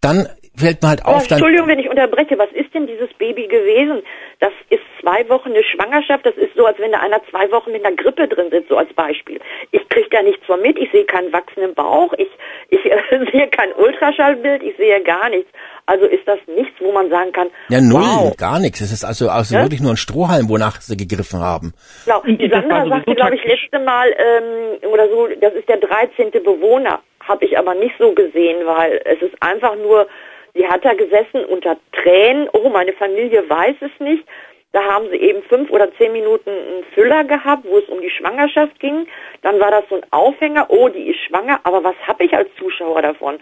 [0.02, 1.24] Dann fällt mir halt auf.
[1.24, 2.38] Oh, Entschuldigung, wenn ich unterbreche.
[2.38, 4.02] Was ist denn dieses Baby gewesen?
[4.40, 6.26] Das ist zwei Wochen eine Schwangerschaft.
[6.26, 8.78] Das ist so, als wenn da einer zwei Wochen mit einer Grippe drin sitzt, so
[8.78, 9.40] als Beispiel.
[9.72, 10.78] Ich kriege da nichts von mit.
[10.78, 12.14] Ich sehe keinen wachsenden Bauch.
[12.18, 12.30] Ich,
[12.70, 14.64] ich äh, sehe kein Ultraschallbild.
[14.64, 15.50] Ich sehe gar nichts.
[15.88, 18.38] Also ist das nichts, wo man sagen kann, ja null, wow.
[18.38, 18.82] gar nichts.
[18.82, 19.62] Es ist also, also ja?
[19.62, 21.74] wirklich nur ein Strohhalm, wonach sie gegriffen haben.
[22.06, 22.24] Genau.
[22.26, 26.32] Die Sandra sagte, glaube ich, letzte Mal ähm, oder so, das ist der 13.
[26.32, 27.02] Bewohner.
[27.20, 30.08] Habe ich aber nicht so gesehen, weil es ist einfach nur
[30.56, 32.50] Sie hat da gesessen unter Tränen.
[32.54, 34.24] Oh, meine Familie weiß es nicht.
[34.72, 38.10] Da haben sie eben fünf oder zehn Minuten einen Füller gehabt, wo es um die
[38.10, 39.08] Schwangerschaft ging.
[39.42, 40.66] Dann war das so ein Aufhänger.
[40.70, 41.60] Oh, die ist schwanger.
[41.64, 43.38] Aber was habe ich als Zuschauer davon?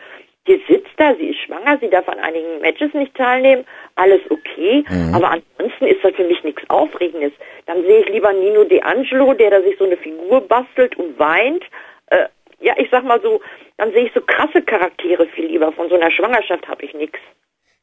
[0.48, 4.84] Die sitzt da, sie ist schwanger, sie darf an einigen Matches nicht teilnehmen, alles okay,
[4.90, 5.16] mhm.
[5.16, 7.32] aber ansonsten ist das für mich nichts Aufregendes.
[7.66, 11.18] Dann sehe ich lieber Nino De Angelo, der da sich so eine Figur bastelt und
[11.18, 11.64] weint.
[12.08, 12.26] Äh,
[12.64, 13.42] ja, ich sag mal so,
[13.78, 15.72] dann sehe ich so krasse Charaktere viel lieber.
[15.74, 17.20] Von so einer Schwangerschaft habe ich nichts.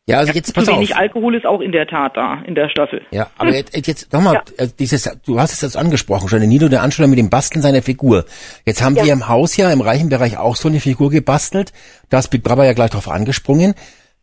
[0.07, 1.01] Ja, also jetzt pass Zu wenig auf.
[1.01, 3.03] Alkohol ist auch in der Tat da, in der Staffel.
[3.13, 3.57] Ja, aber hm.
[3.57, 4.65] jetzt, jetzt nochmal, ja.
[4.65, 7.83] Äh, dieses, du hast es jetzt angesprochen schon, Nido der Ansteller mit dem Basteln seiner
[7.83, 8.25] Figur.
[8.65, 9.05] Jetzt haben ja.
[9.05, 11.73] die im Haus ja im reichen Bereich auch so eine Figur gebastelt.
[12.09, 13.75] Da ist Big Brother ja gleich drauf angesprungen.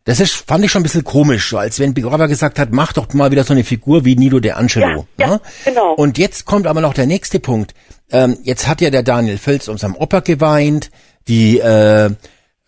[0.08, 2.72] Das ist, fand ich schon ein bisschen komisch, so als wenn Big Brother gesagt hat,
[2.72, 5.06] mach doch mal wieder so eine Figur wie Nido de Angelo.
[5.18, 5.40] Ja, ja, ne?
[5.66, 5.92] genau.
[5.92, 7.74] Und jetzt kommt aber noch der nächste Punkt.
[8.10, 10.90] Ähm, jetzt hat ja der Daniel Völz unserem Opa geweint,
[11.28, 12.12] die, äh, äh,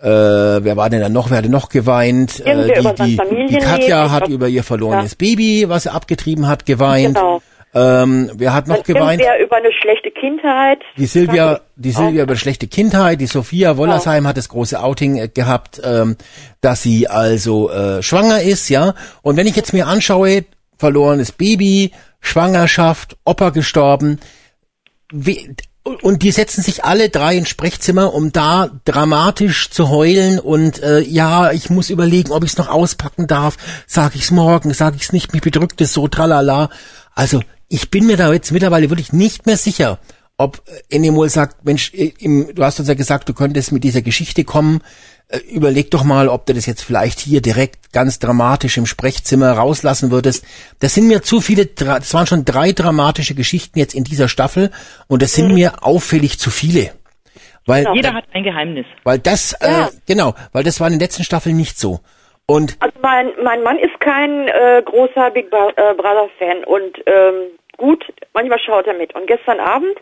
[0.03, 1.31] wer war denn da noch?
[1.31, 2.41] Wer hatte noch geweint?
[2.41, 5.17] Äh, die, die, die Katja hat über ihr verlorenes ja.
[5.17, 7.15] Baby, was er abgetrieben hat, geweint.
[7.15, 7.41] Genau.
[7.73, 9.21] Ähm, wer hat noch Man geweint?
[9.21, 10.81] Silvia über eine schlechte Kindheit.
[10.97, 13.21] Die Silvia, die Silvia über schlechte Kindheit.
[13.21, 16.17] Die Sophia Wollersheim hat das große Outing äh, gehabt, ähm,
[16.61, 18.95] dass sie also äh, schwanger ist, ja.
[19.23, 20.45] Und wenn ich jetzt mir anschaue,
[20.79, 24.19] verlorenes Baby, Schwangerschaft, Opa gestorben,
[25.13, 25.55] wie,
[26.03, 31.01] und die setzen sich alle drei ins Sprechzimmer, um da dramatisch zu heulen und äh,
[31.01, 33.57] ja, ich muss überlegen, ob ich es noch auspacken darf.
[33.87, 36.69] Sag ich's morgen, sag ich's nicht, mich bedrückt es so, tralala.
[37.15, 39.99] Also ich bin mir da jetzt mittlerweile wirklich nicht mehr sicher,
[40.37, 44.45] ob Enemol sagt, Mensch, im, du hast uns ja gesagt, du könntest mit dieser Geschichte
[44.45, 44.83] kommen.
[45.29, 49.53] Äh, überleg doch mal, ob du das jetzt vielleicht hier direkt ganz dramatisch im Sprechzimmer
[49.53, 50.45] rauslassen würdest.
[50.81, 54.71] Das sind mir zu viele, das waren schon drei dramatische Geschichten jetzt in dieser Staffel
[55.07, 55.55] und das sind mhm.
[55.55, 56.91] mir auffällig zu viele.
[57.67, 57.95] Weil, genau.
[57.95, 58.87] Jeder hat ein Geheimnis.
[59.05, 59.87] Weil das, äh, ja.
[59.87, 62.01] äh, genau, weil das war in den letzten Staffeln nicht so.
[62.47, 67.53] Und also mein, mein Mann ist kein äh, großer Big äh, Brother Fan und ähm,
[67.81, 69.15] gut, manchmal schaut er mit.
[69.15, 69.97] Und gestern Abend,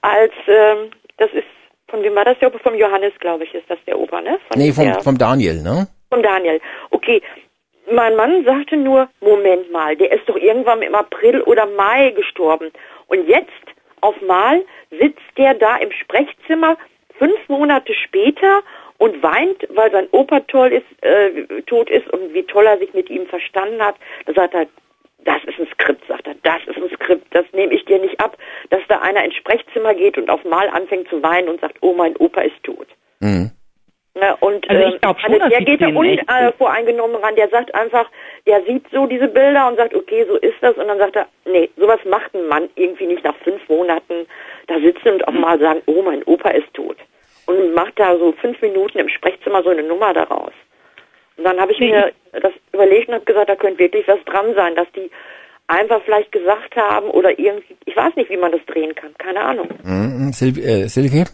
[0.00, 1.44] als ähm, das ist
[1.88, 2.58] von wem war das der Opa?
[2.58, 4.38] Vom Johannes, glaube ich, ist das der Opa, ne?
[4.48, 5.86] Von nee, vom, der, vom Daniel, ne?
[6.10, 6.60] Vom Daniel.
[6.90, 7.20] Okay.
[7.92, 12.70] Mein Mann sagte nur, Moment mal, der ist doch irgendwann im April oder Mai gestorben.
[13.08, 13.66] Und jetzt,
[14.00, 16.78] auf Mal, sitzt der da im Sprechzimmer
[17.18, 18.62] fünf Monate später
[18.98, 22.94] und weint, weil sein Opa toll ist, äh, tot ist und wie toll er sich
[22.94, 23.96] mit ihm verstanden hat.
[24.24, 24.66] Da sagt er,
[25.24, 28.18] das ist ein Skript, sagt er, das ist ein Skript, das nehme ich dir nicht
[28.20, 28.36] ab,
[28.70, 31.94] dass da einer ins Sprechzimmer geht und auf Mal anfängt zu weinen und sagt, oh,
[31.94, 32.88] mein Opa ist tot.
[33.20, 33.50] Mhm.
[34.16, 37.74] Ja, und also ich glaub schon, also der geht da unvoreingenommen äh, ran, der sagt
[37.74, 38.08] einfach,
[38.46, 41.26] der sieht so diese Bilder und sagt, okay, so ist das und dann sagt er,
[41.46, 44.26] nee, sowas macht ein Mann irgendwie nicht nach fünf Monaten
[44.68, 46.96] da sitzen und auch mal sagen, oh, mein Opa ist tot.
[47.46, 50.52] Und macht da so fünf Minuten im Sprechzimmer so eine Nummer daraus.
[51.36, 54.54] Und dann habe ich mir das überlegt und habe gesagt, da könnte wirklich was dran
[54.54, 55.10] sein, dass die
[55.66, 59.40] einfach vielleicht gesagt haben oder irgendwie, ich weiß nicht, wie man das drehen kann, keine
[59.40, 59.68] Ahnung.
[59.82, 61.24] Mhm, Sil äh, Silke?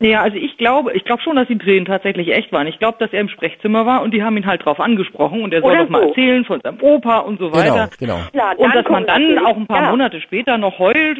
[0.00, 2.68] Naja, also ich glaube, ich glaube schon, dass die Drehen tatsächlich echt waren.
[2.68, 5.52] Ich glaube, dass er im Sprechzimmer war und die haben ihn halt drauf angesprochen und
[5.52, 6.08] er soll Oder doch mal so.
[6.08, 7.90] erzählen von seinem Opa und so weiter.
[7.98, 8.28] Genau, genau.
[8.32, 9.90] Ja, und dass man dann auch ein paar ja.
[9.90, 11.18] Monate später noch heult,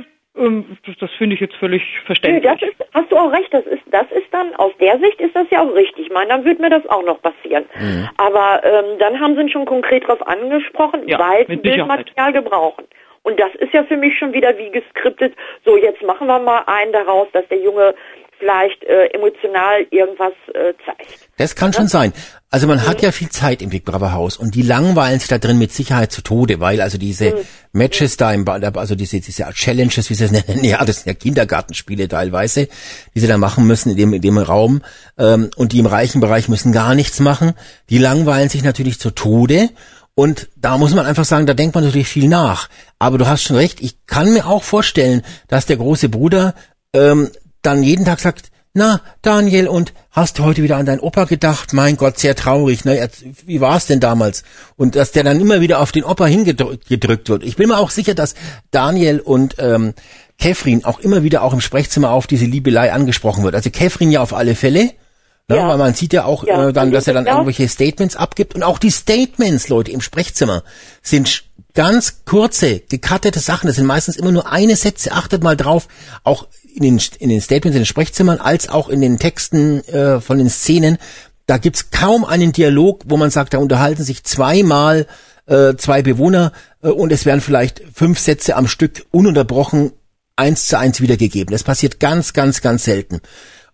[0.87, 2.44] das, das finde ich jetzt völlig verständlich.
[2.44, 5.35] das ist, hast du auch recht, das ist, das ist dann, aus der Sicht ist
[5.35, 6.07] das ja auch richtig.
[6.07, 7.64] Ich meine, dann würde mir das auch noch passieren.
[7.79, 8.09] Mhm.
[8.16, 12.85] Aber ähm, dann haben sie ihn schon konkret darauf angesprochen, ja, weil sie Bildmaterial gebrauchen.
[13.22, 15.35] Und das ist ja für mich schon wieder wie geskriptet.
[15.64, 17.94] So, jetzt machen wir mal einen daraus, dass der Junge
[18.38, 21.29] vielleicht äh, emotional irgendwas äh, zeigt.
[21.37, 21.79] Das kann ja?
[21.79, 22.12] schon sein.
[22.51, 22.87] Also man mhm.
[22.87, 25.72] hat ja viel Zeit im Big Brother Haus und die langweilen sich da drin mit
[25.72, 27.38] Sicherheit zu Tode, weil also diese mhm.
[27.72, 31.14] Matches da im, also diese, diese Challenges, wie sie es nennen, ja, das sind ja
[31.14, 32.68] Kindergartenspiele teilweise,
[33.14, 34.83] die sie da machen müssen in dem, in dem Raum,
[35.18, 37.53] ähm, und die im reichen Bereich müssen gar nichts machen.
[37.90, 39.68] Die langweilen sich natürlich zu Tode
[40.18, 42.68] und da muss man einfach sagen, da denkt man natürlich viel nach.
[42.98, 46.55] Aber du hast schon recht, ich kann mir auch vorstellen, dass der große Bruder
[46.92, 47.31] ähm,
[47.68, 51.72] dann jeden Tag sagt, na, Daniel, und hast du heute wieder an deinen Opa gedacht?
[51.72, 52.85] Mein Gott, sehr traurig.
[52.85, 53.09] Ne?
[53.44, 54.44] Wie war es denn damals?
[54.76, 57.42] Und dass der dann immer wieder auf den Opa hingedrückt wird.
[57.42, 58.35] Ich bin mir auch sicher, dass
[58.70, 59.94] Daniel und ähm,
[60.38, 63.54] Kefrin auch immer wieder auch im Sprechzimmer auf diese Liebelei angesprochen wird.
[63.54, 64.92] Also Kefrin ja auf alle Fälle.
[65.48, 65.57] Ne?
[65.57, 65.68] Ja.
[65.68, 68.54] Weil man sieht ja auch ja, äh, dann, dass er dann irgendwelche Statements abgibt.
[68.54, 70.62] Und auch die Statements, Leute, im Sprechzimmer
[71.02, 73.66] sind ganz kurze, gekattete Sachen.
[73.66, 75.12] Das sind meistens immer nur eine Sätze.
[75.12, 75.88] Achtet mal drauf.
[76.22, 80.20] Auch in den, in den Statements, in den Sprechzimmern, als auch in den Texten äh,
[80.20, 80.98] von den Szenen.
[81.46, 85.07] Da gibt's kaum einen Dialog, wo man sagt, da unterhalten sich zweimal
[85.46, 86.52] äh, zwei Bewohner
[86.83, 89.92] äh, und es werden vielleicht fünf Sätze am Stück ununterbrochen
[90.37, 91.52] eins zu eins wiedergegeben.
[91.52, 93.20] Das passiert ganz, ganz, ganz selten.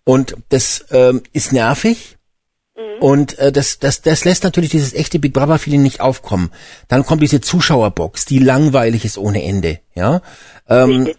[0.03, 2.17] Und das ähm, ist nervig.
[2.75, 3.01] Mhm.
[3.01, 6.51] Und äh, das, das, das lässt natürlich dieses echte Big Brother Feeling nicht aufkommen.
[6.87, 9.79] Dann kommt diese Zuschauerbox, die langweilig ist ohne Ende.
[9.95, 10.21] Ja,
[10.67, 11.09] ähm,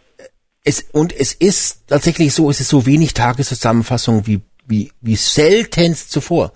[0.67, 6.11] es und es ist tatsächlich so, es ist so wenig Tageszusammenfassung wie wie wie seltenst
[6.11, 6.53] zuvor.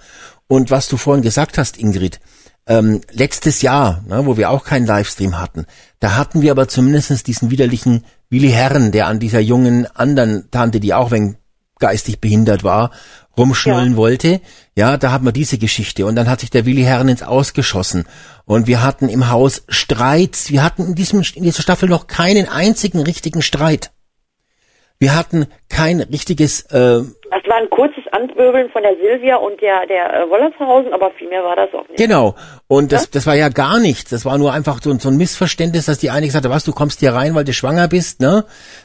[0.49, 2.20] Und was du vorhin gesagt hast, Ingrid,
[2.66, 5.64] ähm, letztes Jahr, ne, wo wir auch keinen Livestream hatten,
[6.01, 10.81] da hatten wir aber zumindestens diesen widerlichen Willi Herren, der an dieser jungen anderen Tante,
[10.81, 11.37] die auch wenn
[11.79, 12.90] geistig behindert war,
[13.37, 13.96] rumschnullen ja.
[13.96, 14.40] wollte.
[14.75, 16.05] Ja, da hat man diese Geschichte.
[16.05, 18.05] Und dann hat sich der Willi Herren ins Ausgeschossen.
[18.44, 20.51] Und wir hatten im Haus Streits.
[20.51, 23.92] Wir hatten in, diesem, in dieser Staffel noch keinen einzigen richtigen Streit.
[25.00, 26.60] Wir hatten kein richtiges.
[26.70, 31.10] Äh, das war ein kurzes Anwirbeln von der Silvia und der der äh, Wollershausen, aber
[31.12, 31.96] viel mehr war das auch nicht.
[31.96, 32.34] Genau.
[32.68, 34.10] Und das, das war ja gar nichts.
[34.10, 36.72] Das war nur einfach so, so ein Missverständnis, dass die eine gesagt hat, was, du
[36.72, 38.44] kommst hier rein, weil du schwanger bist, ne?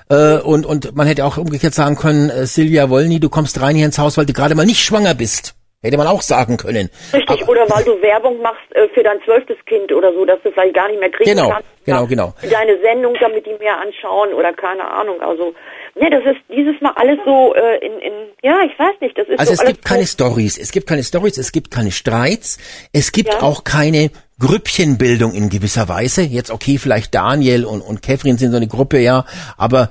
[0.09, 3.75] Äh, und und man hätte auch umgekehrt sagen können, äh, Silvia Wollny, du kommst rein
[3.75, 5.53] hier ins Haus, weil du gerade mal nicht schwanger bist.
[5.85, 6.89] Hätte man auch sagen können.
[7.13, 10.41] Richtig, Aber, oder weil du Werbung machst äh, für dein zwölftes Kind oder so, dass
[10.41, 11.69] du vielleicht gar nicht mehr kriegen genau, kannst.
[11.85, 12.53] Genau, genau, genau.
[12.53, 15.21] Deine Sendung, damit die mehr anschauen oder keine Ahnung.
[15.21, 15.53] Also
[15.97, 19.29] Ne, das ist dieses Mal alles so äh, in, in, ja, ich weiß nicht, das
[19.29, 22.57] ist Also so es gibt keine Stories, es gibt keine Stories, es gibt keine Streits,
[22.91, 23.41] es gibt ja.
[23.41, 26.23] auch keine Grüppchenbildung in gewisser Weise.
[26.23, 29.23] Jetzt okay, vielleicht Daniel und, und Kevin sind so eine Gruppe, ja,
[29.55, 29.89] aber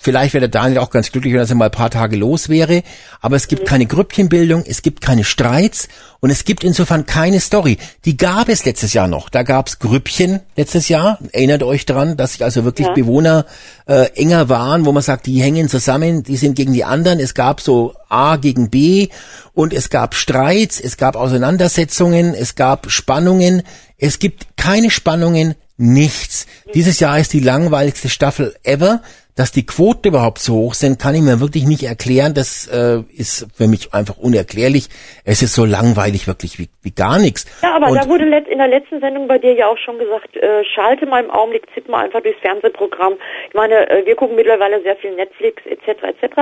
[0.00, 2.82] Vielleicht wäre der Daniel auch ganz glücklich, wenn er mal ein paar Tage los wäre.
[3.20, 3.66] Aber es gibt mhm.
[3.66, 5.88] keine Grüppchenbildung, es gibt keine Streits
[6.20, 7.78] und es gibt insofern keine Story.
[8.04, 9.28] Die gab es letztes Jahr noch.
[9.28, 11.18] Da gab es Grüppchen letztes Jahr.
[11.32, 12.94] Erinnert euch dran, dass sich also wirklich ja.
[12.94, 13.46] Bewohner
[13.86, 17.20] äh, enger waren, wo man sagt, die hängen zusammen, die sind gegen die anderen.
[17.20, 19.08] Es gab so A gegen B
[19.54, 23.62] und es gab Streits, es gab Auseinandersetzungen, es gab Spannungen.
[23.98, 26.46] Es gibt keine Spannungen, nichts.
[26.66, 26.70] Mhm.
[26.72, 29.02] Dieses Jahr ist die langweiligste Staffel ever
[29.36, 32.32] dass die Quoten überhaupt so hoch sind, kann ich mir wirklich nicht erklären.
[32.34, 34.88] Das äh, ist für mich einfach unerklärlich.
[35.24, 37.44] Es ist so langweilig wirklich wie, wie gar nichts.
[37.62, 40.36] Ja, aber Und da wurde in der letzten Sendung bei dir ja auch schon gesagt,
[40.36, 43.14] äh, schalte mal im Augenblick, zipp mal einfach durchs Fernsehprogramm.
[43.48, 46.02] Ich meine, äh, wir gucken mittlerweile sehr viel Netflix etc.
[46.02, 46.36] etc.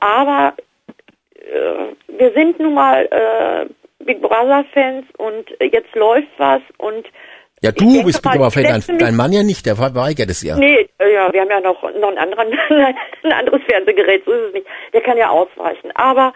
[0.00, 0.54] Aber
[1.36, 7.06] äh, wir sind nun mal äh, Big Brother Fans und jetzt läuft was und
[7.62, 10.56] ja, du bist mal, aber vielleicht dein, dein, Mann ja nicht, der verweigert es ja.
[10.56, 12.52] Nee, äh, ja, wir haben ja noch, noch einen anderen,
[13.22, 14.66] ein anderes Fernsehgerät, so ist es nicht.
[14.92, 15.92] Der kann ja ausweichen.
[15.94, 16.32] Aber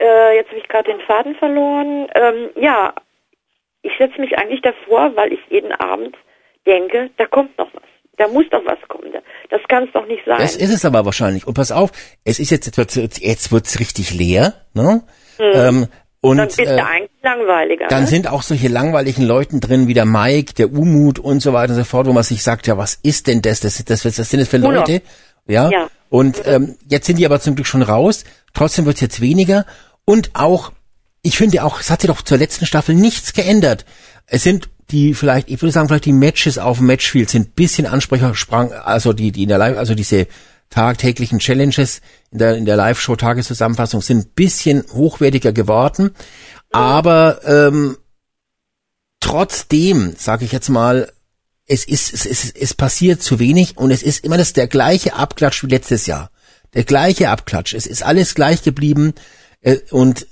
[0.00, 2.08] äh, jetzt habe ich gerade den Faden verloren.
[2.14, 2.92] Ähm, ja,
[3.82, 6.16] ich setze mich eigentlich davor, weil ich jeden Abend
[6.66, 7.82] denke, da kommt noch was.
[8.16, 9.12] Da muss doch was kommen.
[9.48, 10.38] Das kann es doch nicht sein.
[10.38, 11.46] Das ist es aber wahrscheinlich.
[11.46, 11.90] Und pass auf,
[12.24, 15.02] es ist jetzt, jetzt wird's, jetzt wird's richtig leer, ne?
[15.38, 15.52] Hm.
[15.54, 15.86] Ähm,
[16.20, 17.86] und dann ist äh, eigentlich langweiliger.
[17.88, 18.08] Dann ne?
[18.08, 21.78] sind auch solche langweiligen Leuten drin wie der Mike, der Umut und so weiter und
[21.78, 23.60] so fort, wo man sich sagt, ja, was ist denn das?
[23.60, 25.02] Das, das, das, das sind das für Leute?
[25.46, 25.70] Ja.
[25.70, 25.88] ja.
[26.10, 28.24] Und ähm, jetzt sind die aber zum Glück schon raus.
[28.52, 29.64] Trotzdem wird's jetzt weniger.
[30.04, 30.72] Und auch,
[31.22, 33.84] ich finde auch, es hat sich doch zur letzten Staffel nichts geändert.
[34.26, 37.86] Es sind die vielleicht, ich würde sagen, vielleicht die Matches auf dem Matchfield sind bisschen
[37.86, 40.26] Ansprecher, sprang, also die, die in der Live, also diese
[40.70, 42.00] tagtäglichen Challenges
[42.30, 46.14] in der, in der Live-Show Tageszusammenfassung sind ein bisschen hochwertiger geworden.
[46.70, 47.96] Aber ähm,
[49.20, 51.10] trotzdem, sage ich jetzt mal,
[51.66, 55.14] es ist, es ist, es passiert zu wenig und es ist immer das der gleiche
[55.14, 56.30] Abklatsch wie letztes Jahr.
[56.74, 57.74] Der gleiche Abklatsch.
[57.74, 59.14] Es ist alles gleich geblieben
[59.60, 60.26] äh, und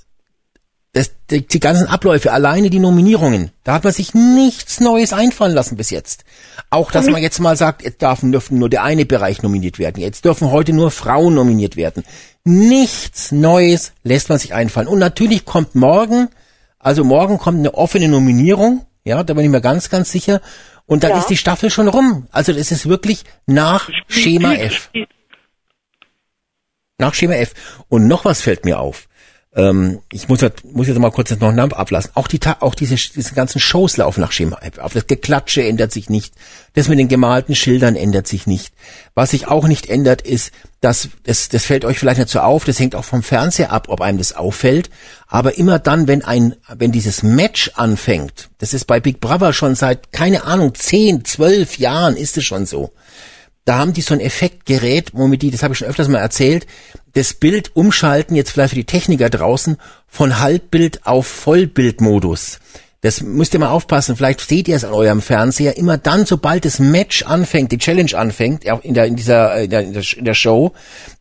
[0.97, 5.53] das, die, die ganzen Abläufe, alleine die Nominierungen, da hat man sich nichts Neues einfallen
[5.53, 6.25] lassen bis jetzt.
[6.71, 10.01] Auch, dass man jetzt mal sagt, jetzt dürfen, dürfen nur der eine Bereich nominiert werden.
[10.01, 12.03] Jetzt dürfen heute nur Frauen nominiert werden.
[12.45, 14.89] Nichts Neues lässt man sich einfallen.
[14.89, 16.29] Und natürlich kommt morgen,
[16.79, 18.87] also morgen kommt eine offene Nominierung.
[19.05, 20.41] Ja, da bin ich mir ganz, ganz sicher.
[20.87, 21.19] Und dann ja.
[21.19, 22.27] ist die Staffel schon rum.
[22.31, 24.89] Also das ist wirklich nach Schema F.
[26.97, 27.53] Nach Schema F.
[27.89, 29.09] Und noch was fällt mir auf
[29.57, 32.11] ähm, ich muss, jetzt, muss jetzt mal kurz noch einen Namen ablassen.
[32.15, 34.93] Auch die, auch diese, diese ganzen Shows laufen nach Schema F ab.
[34.93, 36.35] Das Geklatsche ändert sich nicht.
[36.75, 38.75] Das mit den gemalten Schildern ändert sich nicht.
[39.15, 42.65] Was sich auch nicht ändert, ist, dass, das, das fällt euch vielleicht nicht so auf,
[42.65, 44.91] das hängt auch vom Fernseher ab, ob einem das auffällt.
[45.27, 49.75] Aber immer dann, wenn ein, wenn dieses Match anfängt, das ist bei Big Brother schon
[49.75, 52.93] seit, keine Ahnung, zehn, zwölf Jahren ist es schon so
[53.67, 56.67] da haben die so ein Effektgerät, womit die, das habe ich schon öfters mal erzählt,
[57.15, 59.77] das Bild umschalten, jetzt vielleicht für die Techniker draußen,
[60.07, 62.61] von Halbbild auf Vollbildmodus.
[63.03, 64.17] Das müsst ihr mal aufpassen.
[64.17, 65.77] Vielleicht seht ihr es an eurem Fernseher.
[65.77, 69.81] Immer dann, sobald das Match anfängt, die Challenge anfängt, in der, in dieser, in der,
[69.83, 70.73] in der Show,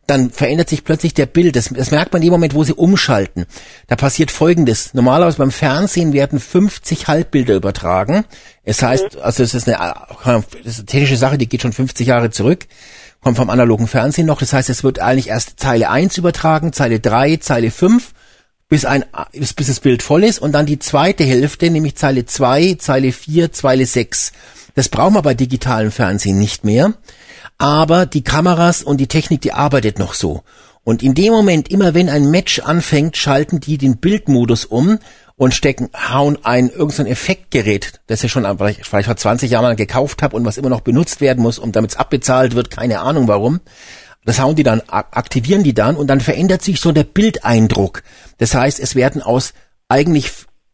[0.06, 1.54] dann verändert sich plötzlich der Bild.
[1.54, 3.46] Das, das merkt man dem Moment, wo sie umschalten.
[3.88, 4.94] Da passiert Folgendes.
[4.94, 8.24] Normalerweise beim Fernsehen werden 50 Halbbilder übertragen.
[8.64, 9.94] Es heißt, also es ist eine,
[10.64, 12.66] das ist eine technische Sache, die geht schon 50 Jahre zurück
[13.22, 14.38] kommt vom analogen Fernsehen noch.
[14.38, 18.12] Das heißt, es wird eigentlich erst Zeile 1 übertragen, Zeile 3, Zeile 5
[18.68, 22.26] bis ein, bis, bis das Bild voll ist und dann die zweite Hälfte, nämlich Zeile
[22.26, 24.32] 2, Zeile 4, Zeile 6.
[24.74, 26.94] Das brauchen wir bei digitalem Fernsehen nicht mehr.
[27.58, 30.42] Aber die Kameras und die Technik, die arbeitet noch so.
[30.84, 34.98] Und in dem Moment, immer wenn ein Match anfängt, schalten die den Bildmodus um
[35.36, 40.22] und stecken, hauen ein irgendein Effektgerät, das ich schon vielleicht, vielleicht vor 20 Jahren gekauft
[40.22, 43.28] habe und was immer noch benutzt werden muss, um damit es abbezahlt wird, keine Ahnung
[43.28, 43.60] warum.
[44.26, 48.02] Das hauen die dann, aktivieren die dann und dann verändert sich so der Bildeindruck.
[48.38, 49.54] Das heißt, es werden aus
[49.88, 50.30] eigentlich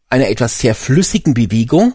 [0.09, 1.93] einer etwas sehr flüssigen Bewegung,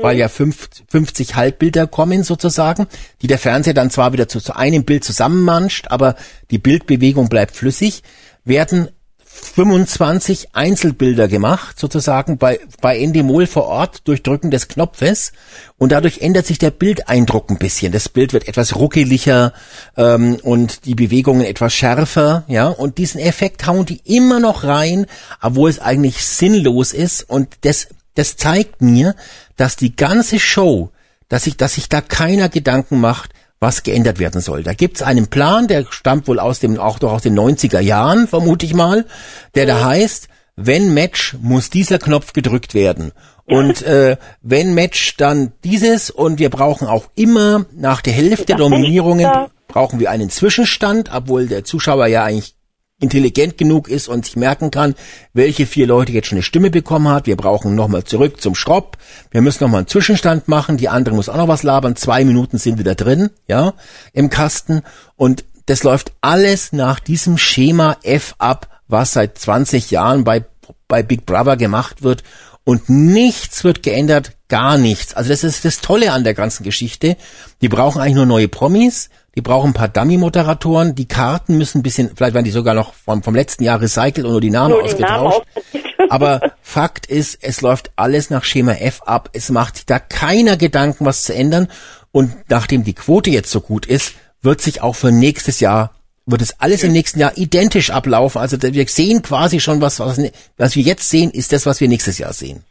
[0.00, 2.86] weil ja 50 Halbbilder kommen sozusagen,
[3.22, 6.14] die der Fernseher dann zwar wieder zu, zu einem Bild zusammenmanscht, aber
[6.50, 8.02] die Bildbewegung bleibt flüssig,
[8.44, 8.88] werden
[9.34, 15.32] 25 Einzelbilder gemacht, sozusagen bei, bei Endemol vor Ort durch Drücken des Knopfes.
[15.76, 17.92] Und dadurch ändert sich der Bildeindruck ein bisschen.
[17.92, 19.52] Das Bild wird etwas ruckeliger
[19.96, 25.06] ähm, und die Bewegungen etwas schärfer, ja, und diesen Effekt hauen die immer noch rein,
[25.42, 27.28] obwohl es eigentlich sinnlos ist.
[27.28, 29.14] Und das, das zeigt mir,
[29.56, 30.90] dass die ganze Show,
[31.28, 34.62] dass sich, dass sich da keiner Gedanken macht, was geändert werden soll.
[34.62, 38.28] Da gibt's einen Plan, der stammt wohl aus dem, auch doch aus den 90er Jahren,
[38.28, 39.06] vermute ich mal,
[39.54, 43.12] der da heißt, wenn Match, muss dieser Knopf gedrückt werden.
[43.46, 46.10] Und äh, wenn Match, dann dieses.
[46.10, 49.30] Und wir brauchen auch immer nach der Hälfte der Nominierungen
[49.68, 52.54] brauchen wir einen Zwischenstand, obwohl der Zuschauer ja eigentlich
[53.00, 54.94] intelligent genug ist und sich merken kann,
[55.32, 57.26] welche vier Leute jetzt schon eine Stimme bekommen hat.
[57.26, 58.98] Wir brauchen nochmal zurück zum Schropp.
[59.30, 60.76] Wir müssen nochmal einen Zwischenstand machen.
[60.76, 61.96] Die andere muss auch noch was labern.
[61.96, 63.74] Zwei Minuten sind wir da drin, ja,
[64.12, 64.82] im Kasten.
[65.16, 70.44] Und das läuft alles nach diesem Schema F ab, was seit 20 Jahren bei,
[70.88, 72.22] bei Big Brother gemacht wird.
[72.64, 75.14] Und nichts wird geändert, gar nichts.
[75.14, 77.16] Also das ist das Tolle an der ganzen Geschichte.
[77.60, 80.94] Die brauchen eigentlich nur neue Promis die brauchen ein paar Dummy-Moderatoren.
[80.94, 84.24] Die Karten müssen ein bisschen, vielleicht werden die sogar noch vom, vom letzten Jahr recycelt
[84.24, 85.42] und nur die Namen nur ausgetauscht.
[85.72, 89.30] Namen Aber Fakt ist, es läuft alles nach Schema F ab.
[89.32, 91.68] Es macht da keiner Gedanken, was zu ändern.
[92.12, 95.90] Und nachdem die Quote jetzt so gut ist, wird sich auch für nächstes Jahr
[96.26, 98.40] wird es alles im nächsten Jahr identisch ablaufen.
[98.40, 100.18] Also wir sehen quasi schon, was, was,
[100.56, 102.64] was wir jetzt sehen, ist das, was wir nächstes Jahr sehen.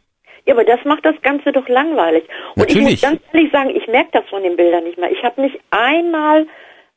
[0.46, 2.24] Ja, aber das macht das Ganze doch langweilig.
[2.54, 2.84] Und Natürlich.
[2.84, 5.10] ich muss ganz ehrlich sagen, ich merke das von den Bildern nicht mehr.
[5.10, 6.46] Ich habe nicht einmal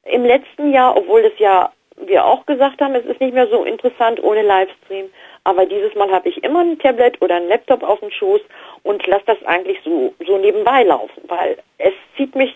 [0.04, 1.72] im letzten Jahr, obwohl das ja
[2.06, 5.10] wir auch gesagt haben, es ist nicht mehr so interessant ohne Livestream,
[5.44, 8.42] aber dieses Mal habe ich immer ein Tablet oder ein Laptop auf dem Schoß
[8.84, 12.54] und lasse das eigentlich so, so nebenbei laufen, weil es zieht mich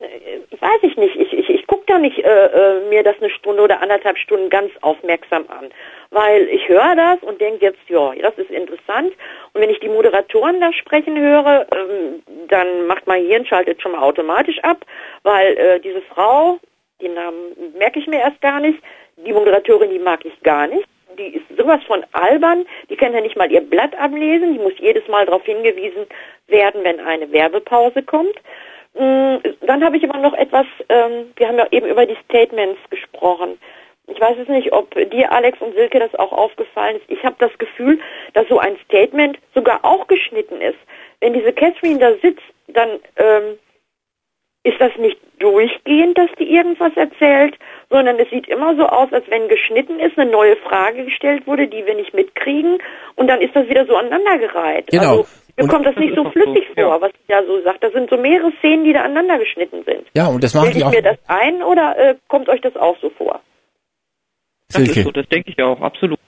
[0.00, 3.62] weiß ich nicht, ich, ich, ich gucke da nicht äh, äh, mir das eine Stunde
[3.62, 5.70] oder anderthalb Stunden ganz aufmerksam an,
[6.10, 9.12] weil ich höre das und denke jetzt, ja, das ist interessant.
[9.52, 13.92] Und wenn ich die Moderatoren da sprechen höre, ähm, dann macht mein Hirn, schaltet schon
[13.92, 14.84] mal automatisch ab,
[15.22, 16.58] weil äh, diese Frau,
[17.02, 18.78] den Namen merke ich mir erst gar nicht,
[19.16, 20.86] die Moderatorin, die mag ich gar nicht.
[21.18, 24.72] Die ist sowas von albern, die kann ja nicht mal ihr Blatt ablesen, die muss
[24.78, 26.06] jedes Mal darauf hingewiesen
[26.46, 28.36] werden, wenn eine Werbepause kommt.
[28.94, 32.80] Mm, dann habe ich aber noch etwas, ähm, wir haben ja eben über die Statements
[32.90, 33.58] gesprochen.
[34.08, 37.04] Ich weiß es nicht, ob dir, Alex und Silke, das auch aufgefallen ist.
[37.08, 38.00] Ich habe das Gefühl,
[38.34, 40.78] dass so ein Statement sogar auch geschnitten ist.
[41.20, 43.58] Wenn diese Catherine da sitzt, dann ähm,
[44.62, 47.56] ist das nicht durchgehend, dass die irgendwas erzählt,
[47.88, 51.66] sondern es sieht immer so aus, als wenn geschnitten ist, eine neue Frage gestellt wurde,
[51.66, 52.78] die wir nicht mitkriegen,
[53.16, 54.88] und dann ist das wieder so aneinandergereiht.
[54.88, 55.20] Genau.
[55.20, 55.26] Also,
[55.56, 57.00] mir kommt das nicht so flüssig so, vor, ja.
[57.00, 57.82] was ich da so sagt.
[57.82, 60.06] Da sind so mehrere Szenen, die da aneinander geschnitten sind.
[60.14, 60.90] Ja, und das mache ich auch.
[60.90, 63.40] mir das ein oder äh, kommt euch das auch so vor?
[64.72, 66.18] Das ist so, das denke ich auch, absolut.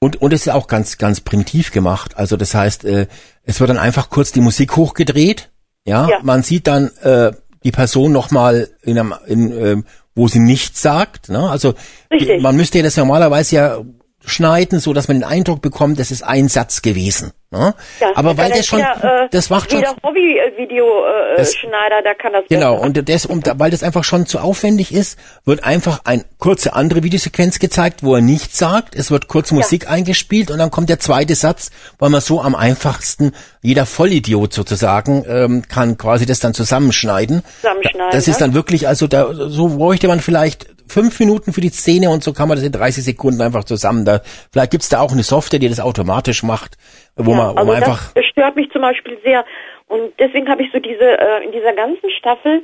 [0.00, 2.16] Und, und es ist auch ganz, ganz primitiv gemacht.
[2.16, 3.06] Also das heißt, äh,
[3.44, 5.50] es wird dann einfach kurz die Musik hochgedreht.
[5.84, 6.18] Ja, ja.
[6.22, 7.32] man sieht dann äh,
[7.64, 9.76] die Person nochmal in einem, in, äh,
[10.14, 11.28] wo sie nichts sagt.
[11.28, 11.50] Ne?
[11.50, 11.74] Also
[12.12, 13.78] die, man müsste ja das normalerweise ja
[14.24, 17.32] schneiden, so dass man den Eindruck bekommt, das ist ein Satz gewesen.
[17.50, 17.74] Ne?
[17.98, 19.82] Ja, aber weil das schon, wieder, äh, das macht schon.
[20.02, 22.44] Hobby-Video-Schneider, äh, da kann das.
[22.50, 26.74] Genau, und das, um, weil das einfach schon zu aufwendig ist, wird einfach eine kurze
[26.74, 28.94] andere Videosequenz gezeigt, wo er nichts sagt.
[28.94, 29.90] Es wird kurz Musik ja.
[29.90, 35.24] eingespielt und dann kommt der zweite Satz, weil man so am einfachsten, jeder Vollidiot sozusagen,
[35.26, 37.42] ähm, kann quasi das dann zusammenschneiden.
[37.62, 38.10] Zusammenschneiden.
[38.12, 42.10] Das ist dann wirklich, also da, so bräuchte man vielleicht fünf Minuten für die Szene
[42.10, 44.04] und so kann man das in 30 Sekunden einfach zusammen.
[44.04, 44.20] Da,
[44.52, 46.76] vielleicht gibt's da auch eine Software, die das automatisch macht,
[47.16, 48.12] wo ja, man, wo also man einfach.
[48.14, 49.44] Das stört mich zum Beispiel sehr.
[49.88, 52.62] Und deswegen habe ich so diese, äh, in dieser ganzen Staffel,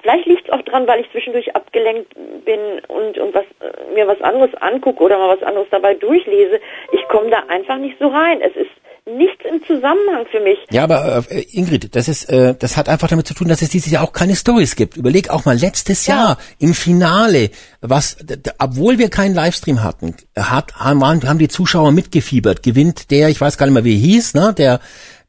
[0.00, 4.06] vielleicht liegt es auch dran, weil ich zwischendurch abgelenkt bin und, und was, äh, mir
[4.06, 6.60] was anderes angucke oder mal was anderes dabei durchlese.
[6.92, 8.40] Ich komme da einfach nicht so rein.
[8.40, 8.70] Es ist
[9.06, 10.58] nichts im Zusammenhang für mich.
[10.70, 13.70] Ja, aber äh, Ingrid, das ist, äh, das hat einfach damit zu tun, dass es
[13.70, 14.96] dieses Jahr auch keine Stories gibt.
[14.96, 16.16] Überleg auch mal letztes ja.
[16.16, 17.50] Jahr im Finale,
[17.80, 18.16] was,
[18.58, 22.64] obwohl wir keinen Livestream hatten, hat, haben, haben die Zuschauer mitgefiebert.
[22.64, 24.80] Gewinnt der, ich weiß gar nicht mehr, wie er hieß, ne, der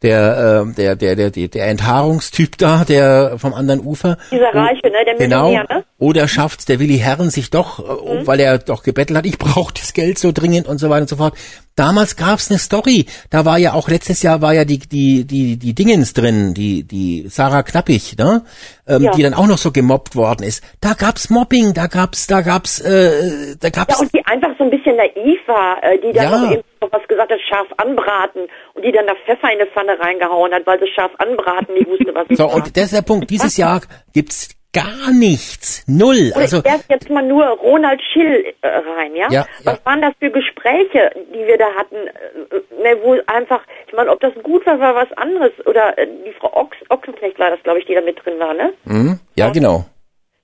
[0.03, 4.17] der, äh, der, der, der, der, der Enthaarungstyp da, der vom anderen Ufer.
[4.31, 5.51] Dieser Reiche, ne, der Genau.
[5.51, 5.83] Ne?
[5.97, 8.27] Oder schafft's der Willi Herren sich doch, äh, mhm.
[8.27, 11.09] weil er doch gebettelt hat, ich brauche das Geld so dringend und so weiter und
[11.09, 11.33] so fort.
[11.75, 13.05] Damals gab's eine Story.
[13.29, 16.83] Da war ja auch letztes Jahr war ja die die die die Dingens drin, die
[16.83, 18.43] die Sarah Knappig, ne?
[18.87, 19.11] Ähm, ja.
[19.11, 20.63] die dann auch noch so gemobbt worden ist.
[20.81, 24.63] Da gab's Mobbing, da gab's da gab's äh, da gab's Ja, und die einfach so
[24.63, 26.57] ein bisschen naiv war, äh, die dann ja.
[26.81, 30.53] Noch was gesagt hat, scharf anbraten und die dann da Pfeffer in eine Pfanne reingehauen
[30.53, 32.55] hat, weil sie scharf anbraten nicht wusste, was es So, war.
[32.55, 33.29] und das ist der Punkt.
[33.29, 33.81] Dieses Jahr
[34.13, 35.83] gibt's gar nichts.
[35.87, 36.31] Null.
[36.31, 39.27] Oder also erst jetzt mal nur Ronald Schill äh, rein, ja?
[39.31, 39.85] ja Was ja.
[39.85, 41.95] waren das für Gespräche, die wir da hatten?
[41.95, 45.51] Äh, ne, wo einfach, ich meine, ob das gut war, war was anderes.
[45.65, 48.53] Oder äh, die Frau Ochs, Ochsenknecht war das, glaube ich, die da mit drin war,
[48.53, 48.73] ne?
[48.85, 49.19] Mhm.
[49.35, 49.85] Ja, genau.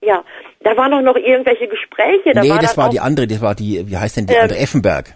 [0.02, 0.24] Ja,
[0.62, 2.34] da waren doch noch irgendwelche Gespräche.
[2.34, 4.40] Da nee, war das war die andere, das war die, wie heißt denn die äh,
[4.40, 5.16] andere, Effenberg.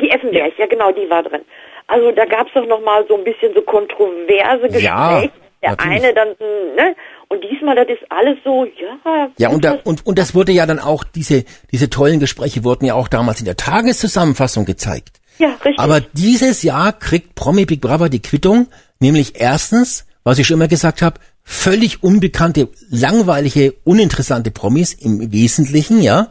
[0.00, 1.42] Die Effenberg, ja genau, die war drin.
[1.86, 4.84] Also da gab es doch noch mal so ein bisschen so kontroverse Gespräche.
[4.84, 5.28] Ja,
[5.62, 6.04] der natürlich.
[6.04, 6.28] eine dann,
[6.76, 6.96] ne?
[7.28, 9.28] Und diesmal, das ist alles so, ja.
[9.38, 12.84] Ja, und, da, und, und das wurde ja dann auch, diese, diese tollen Gespräche wurden
[12.84, 15.20] ja auch damals in der Tageszusammenfassung gezeigt.
[15.38, 15.78] Ja, richtig.
[15.78, 18.68] Aber dieses Jahr kriegt Promi Big Brother die Quittung,
[19.00, 26.00] nämlich erstens, was ich schon immer gesagt habe, völlig unbekannte, langweilige, uninteressante Promis im Wesentlichen,
[26.00, 26.28] ja.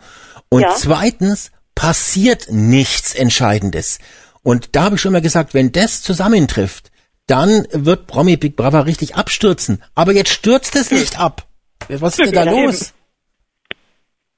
[0.49, 0.73] Und ja.
[0.75, 3.99] zweitens passiert nichts Entscheidendes.
[4.43, 6.91] Und da habe ich schon mal gesagt, wenn das zusammentrifft,
[7.27, 9.81] dann wird Promi Big Brother richtig abstürzen.
[9.95, 11.43] Aber jetzt stürzt es nicht ab.
[11.89, 12.93] Was ist denn da los?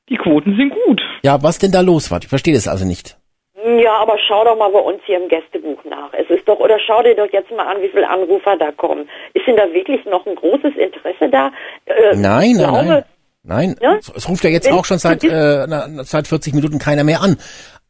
[0.10, 1.02] Die Quoten sind gut.
[1.24, 2.20] Ja, was denn da los war?
[2.22, 3.18] Ich verstehe das also nicht.
[3.66, 6.14] Ja, aber schau doch mal bei uns hier im Gästebuch nach.
[6.14, 9.10] Es ist doch, oder schau dir doch jetzt mal an, wie viele Anrufer da kommen.
[9.34, 11.52] Ist denn da wirklich noch ein großes Interesse da?
[11.86, 13.04] Äh, nein, nein, nein.
[13.48, 14.00] Nein, ja?
[14.16, 15.68] es ruft ja jetzt Wenn auch schon seit, äh,
[16.04, 17.38] seit 40 Minuten keiner mehr an.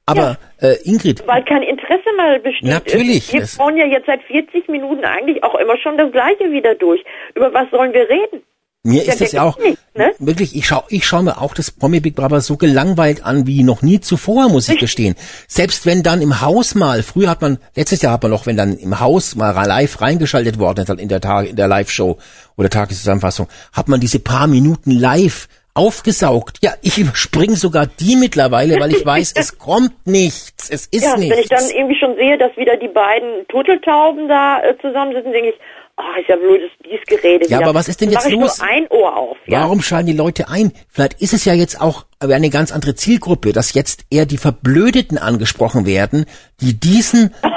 [0.05, 1.25] Aber ja, äh, Ingrid.
[1.25, 2.69] Weil kein Interesse mal besteht.
[2.69, 3.33] Natürlich.
[3.33, 7.03] Wir bauen ja jetzt seit 40 Minuten eigentlich auch immer schon das Gleiche wieder durch.
[7.33, 8.43] Über was sollen wir reden?
[8.85, 10.13] Mir ist das ja auch nicht, ne?
[10.19, 13.63] wirklich, ich schaue ich schau mir auch das Promi Big Brother so gelangweilt an wie
[13.63, 15.15] noch nie zuvor, muss ich gestehen.
[15.47, 18.57] Selbst wenn dann im Haus mal, früher hat man, letztes Jahr hat man noch, wenn
[18.57, 22.19] dann im Haus mal live reingeschaltet worden ist, in der Tag, in der Live-Show
[22.57, 26.59] oder Tageszusammenfassung, hat man diese paar Minuten live aufgesaugt.
[26.61, 30.69] Ja, ich überspringe sogar die mittlerweile, weil ich weiß, es kommt nichts.
[30.69, 31.35] Es ist ja, nichts.
[31.35, 35.49] Wenn ich dann irgendwie schon sehe, dass wieder die beiden Turteltauben da äh, zusammensitzen, denke
[35.49, 35.55] ich,
[35.97, 37.45] oh, ist ja blödes dies Gerede.
[37.45, 37.67] Ja, wieder.
[37.67, 38.61] aber was ist denn jetzt los?
[38.61, 39.37] ein Ohr auf.
[39.45, 39.61] Ja?
[39.61, 40.71] Warum schalten die Leute ein?
[40.89, 45.17] Vielleicht ist es ja jetzt auch eine ganz andere Zielgruppe, dass jetzt eher die Verblödeten
[45.17, 46.25] angesprochen werden,
[46.61, 47.49] die diesen, oh,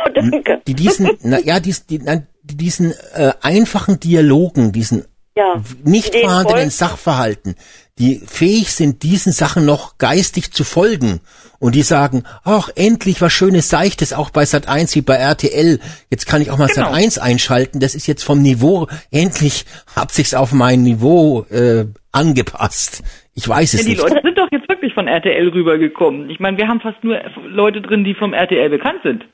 [0.66, 2.22] die diesen, na, ja, dies, die, na,
[2.56, 5.04] diesen äh, einfachen Dialogen, diesen
[5.36, 7.54] ja, nicht vorhandenen Sachverhalten,
[7.98, 11.20] die fähig sind, diesen Sachen noch geistig zu folgen.
[11.60, 15.80] Und die sagen, ach, endlich was Schönes Seichtes, auch bei Sat 1 wie bei RTL.
[16.08, 16.86] Jetzt kann ich auch mal genau.
[16.86, 17.80] Sat 1 einschalten.
[17.80, 23.02] Das ist jetzt vom Niveau, endlich hat sich's auf mein Niveau äh, angepasst.
[23.34, 24.02] Ich weiß es ja, die nicht.
[24.02, 26.30] Die Leute sind doch jetzt wirklich von RTL rübergekommen.
[26.30, 29.24] Ich meine, wir haben fast nur Leute drin, die vom RTL bekannt sind.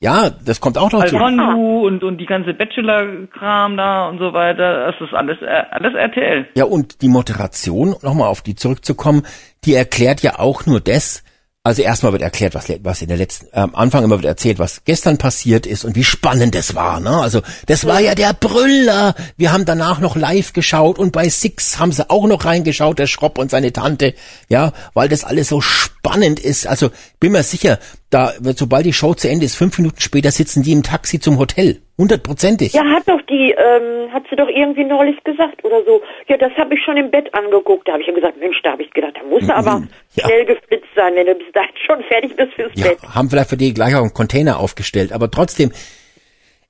[0.00, 1.16] Ja, das kommt auch noch zu.
[1.16, 5.94] Alfonso und, und die ganze Bachelor-Kram da und so weiter, das ist alles, äh, alles
[5.94, 6.46] RTL.
[6.54, 9.22] Ja, und die Moderation, nochmal auf die zurückzukommen,
[9.64, 11.24] die erklärt ja auch nur das,
[11.66, 14.58] also erstmal wird erklärt, was, was in der letzten, am äh, Anfang immer wird erzählt,
[14.58, 17.00] was gestern passiert ist und wie spannend es war.
[17.00, 17.10] Ne?
[17.10, 19.14] Also das war ja der Brüller.
[19.38, 23.06] Wir haben danach noch live geschaut und bei Six haben sie auch noch reingeschaut, der
[23.06, 24.14] Schropp und seine Tante,
[24.48, 26.66] ja, weil das alles so spannend spannend ist.
[26.66, 26.90] Also
[27.20, 27.78] bin mir sicher,
[28.10, 31.38] da sobald die Show zu Ende ist, fünf Minuten später sitzen die im Taxi zum
[31.38, 31.80] Hotel.
[31.98, 32.72] Hundertprozentig.
[32.74, 36.00] Ja, hat doch die, ähm, hat sie doch irgendwie neulich gesagt oder so.
[36.28, 37.88] Ja, das habe ich schon im Bett angeguckt.
[37.88, 39.82] Da habe ich ja gesagt, Mensch, da habe ich gedacht, da muss er aber
[40.14, 40.24] Ja.
[40.26, 42.98] schnell geflitzt sein, wenn du bis dahin schon fertig bist fürs Ja, Bett.
[43.14, 45.72] haben vielleicht für die gleich auch einen Container aufgestellt, aber trotzdem,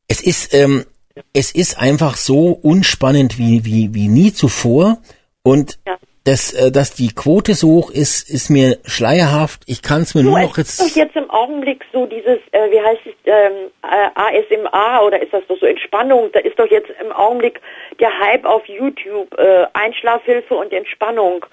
[0.08, 0.84] es ist, ähm,
[1.32, 4.98] es ist einfach so unspannend wie, wie, wie nie zuvor
[5.42, 5.96] und Ja.
[6.26, 9.62] Das, äh, dass die Quote so hoch ist, ist mir schleierhaft.
[9.66, 12.38] Ich kann es mir Du, nur noch ist doch jetzt, jetzt im Augenblick so dieses,
[12.52, 16.30] äh, wie heißt es, ähm, äh, ASMR oder ist das doch so Entspannung?
[16.32, 17.60] Da ist doch jetzt im Augenblick
[18.00, 21.46] der Hype auf YouTube, äh, Einschlafhilfe und Entspannung.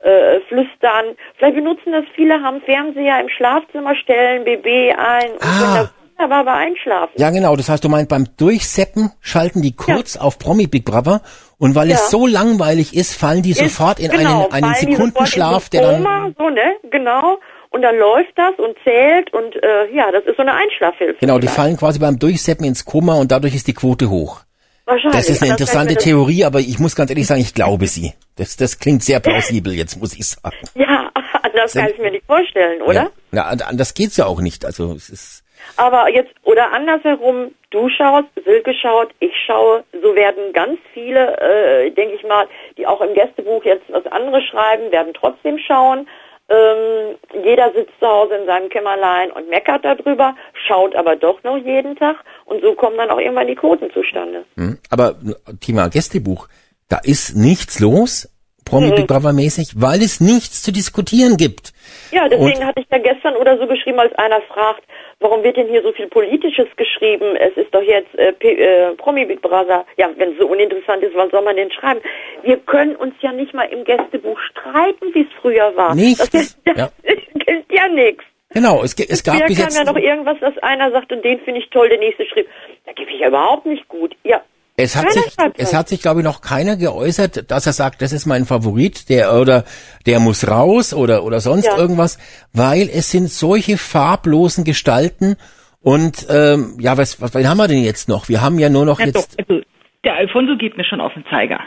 [0.00, 1.16] Äh, flüstern.
[1.38, 5.88] Vielleicht benutzen das viele, haben Fernseher im Schlafzimmer, stellen BB ein und Ah.
[6.18, 7.14] wunderbar bei einschlafen.
[7.16, 11.22] ja genau, das heißt, du meinst, beim Durchseppen schalten die kurz auf Promi Big Brother
[11.58, 11.96] und weil Ja.
[11.96, 15.96] es so langweilig ist, fallen die Ist- sofort in genau, einen, einen Sekundenschlaf, der dann,
[16.02, 16.76] Koma, so, ne?
[16.90, 17.38] Genau.
[17.70, 21.18] Und dann läuft das und zählt und äh, ja, das ist so eine Einschlafhilfe.
[21.20, 24.40] genau, die fallen quasi beim Durchseppen ins Koma und dadurch ist die Quote hoch.
[24.86, 25.16] Wahrscheinlich.
[25.20, 28.12] Das ist eine interessante Theorie, aber ich muss ganz ehrlich sagen, ich glaube sie.
[28.36, 30.56] Das, das klingt sehr plausibel jetzt, muss ich sagen.
[30.74, 31.10] Ja,
[31.42, 33.10] anders kann ich mir nicht vorstellen, oder?
[33.32, 34.64] Ja, ja anders geht's ja auch nicht.
[34.64, 35.42] Also es ist
[35.76, 41.90] Aber jetzt, oder andersherum, du schaust, Silke schaut, ich schaue, so werden ganz viele, äh,
[41.90, 42.46] denke ich mal,
[42.76, 46.08] die auch im Gästebuch jetzt was anderes schreiben, werden trotzdem schauen.
[46.48, 51.56] Ähm, jeder sitzt zu Hause in seinem Kämmerlein und meckert darüber, schaut aber doch noch
[51.56, 54.44] jeden Tag und so kommen dann auch irgendwann die Quoten zustande.
[54.54, 54.78] hm.
[54.90, 55.16] aber
[55.60, 56.46] Thema Gästebuch,
[56.88, 58.28] da ist nichts los,
[58.66, 58.94] Promi Mhm.
[58.96, 61.72] Big Brother mäßig, weil es nichts zu diskutieren gibt.
[62.10, 64.82] Ja, deswegen Und- hatte ich ja gestern oder so geschrieben, als einer fragt,
[65.20, 67.36] warum wird denn hier so viel Politisches geschrieben?
[67.36, 69.86] Es ist doch jetzt äh, P äh, Promi Big Brother.
[69.96, 72.00] Ja, wenn es so uninteressant ist, was soll man denn schreiben?
[72.42, 75.94] Wir können uns ja nicht mal im Gästebuch streiten, wie es früher war.
[75.94, 76.90] Nichts, Das, das ja.
[77.46, 78.24] gilt ja nichts.
[78.50, 81.40] Genau, es, es gab bis kam jetzt ja noch irgendwas, dass einer sagt, und den
[81.40, 82.46] finde ich toll, der nächste schrieb.
[82.86, 84.14] Da gebe ich ja überhaupt nicht gut.
[84.24, 84.40] Ja,
[84.78, 88.02] Es hat Keiner sich, es hat sich, glaube ich, noch keiner geäußert, dass er sagt,
[88.02, 89.64] das ist mein Favorit, der oder
[90.04, 91.78] der muss raus oder oder sonst Ja.
[91.78, 92.18] irgendwas,
[92.52, 95.36] weil es sind solche farblosen Gestalten
[95.80, 98.28] und ähm, ja, was, was, was haben wir denn jetzt noch?
[98.28, 99.62] Wir haben ja nur noch Ja, doch, jetzt, also
[100.04, 101.60] der Alfonso geht mir schon auf den Zeiger.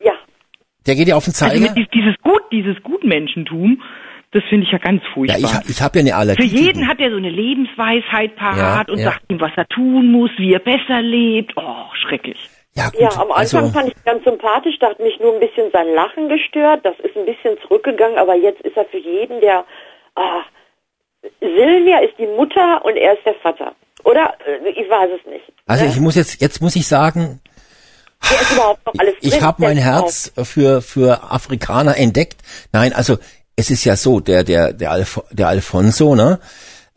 [0.00, 0.12] ja.
[0.86, 1.60] der geht ja auf den Also Zeiger.
[1.60, 3.82] mit dies- dieses Gut, dieses Gutmenschentum,
[4.36, 5.62] das finde ich ja ganz ja, furchtbar.
[5.64, 6.48] ich, ich habe ja eine Allergie.
[6.48, 9.10] Für jeden hat er so eine Lebensweisheit parat Ja, und ja.
[9.10, 11.52] sagt ihm, was er tun muss, wie er besser lebt.
[11.56, 12.38] Oh, schrecklich.
[12.74, 15.34] ja, gut, Ja, am Anfang also, fand ich ihn ganz sympathisch, da hat mich nur
[15.34, 16.84] ein bisschen sein Lachen gestört.
[16.84, 19.64] Das ist ein bisschen zurückgegangen, aber jetzt ist er für jeden der.
[20.14, 20.42] Ah,
[21.40, 23.72] Silvia ist die Mutter und er ist der Vater.
[24.04, 24.34] Oder?
[24.46, 25.44] Äh, Ich weiß es nicht.
[25.66, 25.90] also ne?
[25.90, 27.40] ich muss jetzt, jetzt muss ich sagen,
[28.28, 32.36] Wer ist überhaupt noch alles ich habe mein Herz für für Afrikaner entdeckt.
[32.72, 33.18] Nein, also
[33.56, 36.38] es ist ja so, der der der, Alf, der Alfonso, ne?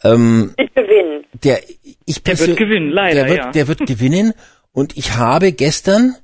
[0.03, 1.24] Ähm, auch Mit gewinnen.
[1.43, 1.62] der
[2.05, 3.51] ich Der wird gewinnen, leider, der wird, ja.
[3.51, 4.34] Der wird gewinnen
[4.72, 6.16] und ich habe gestern,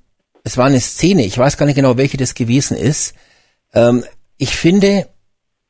[0.44, 3.16] es war eine Szene, ich weiß gar nicht genau, welche das gewesen ist.
[3.74, 4.04] Ähm,
[4.38, 5.08] ich finde,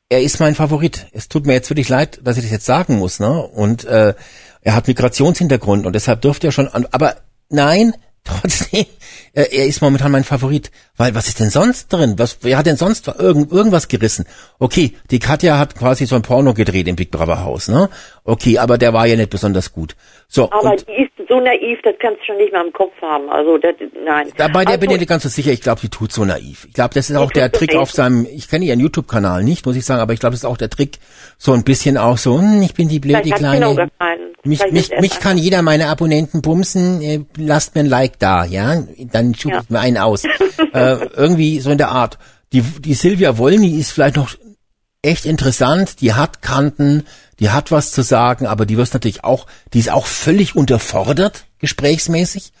[0.08, 1.06] er ist mein Favorit.
[1.12, 3.42] Es tut mir jetzt wirklich leid, dass ich das jetzt sagen muss, ne?
[3.42, 4.14] Und äh,
[4.60, 6.68] er hat Migrationshintergrund und deshalb dürfte er schon.
[6.68, 7.16] An, aber
[7.48, 7.94] nein,
[8.26, 8.86] trotzdem,
[9.32, 10.70] er, er ist momentan mein Favorit.
[10.96, 12.18] Weil was ist denn sonst drin?
[12.18, 14.26] Was, wer hat denn sonst irgend, irgendwas gerissen?
[14.58, 17.88] Okay, die Katja hat quasi so ein Porno gedreht im Big Brother Haus, ne?
[18.24, 19.96] Okay, aber der war ja nicht besonders gut.
[20.28, 23.28] So, Aber und die so naiv, das kannst du schon nicht mal im Kopf haben.
[23.28, 23.74] Also, das,
[24.04, 24.30] nein.
[24.36, 26.66] dabei der also, bin ich nicht ganz so sicher, ich glaube, die tut so naiv.
[26.66, 29.76] Ich glaube, das ist auch der Trick auf seinem, ich kenne ihren YouTube-Kanal nicht, muss
[29.76, 30.98] ich sagen, aber ich glaube, das ist auch der Trick,
[31.38, 33.90] so ein bisschen auch so, hm, ich bin die blöde noch kleine.
[34.44, 38.82] Mich, mich, mich kann jeder meine Abonnenten bumsen, äh, lasst mir ein Like da, ja?
[39.12, 39.60] Dann schub Ja.
[39.60, 40.24] ich mir einen aus.
[40.72, 42.18] äh, irgendwie so in der Art.
[42.52, 44.36] Die, die Silvia Wolny ist vielleicht noch
[45.02, 47.04] echt interessant, die hat Kanten,
[47.40, 51.44] die hat was zu sagen, aber die wird natürlich auch, die ist auch völlig unterfordert,
[51.58, 52.52] gesprächsmäßig.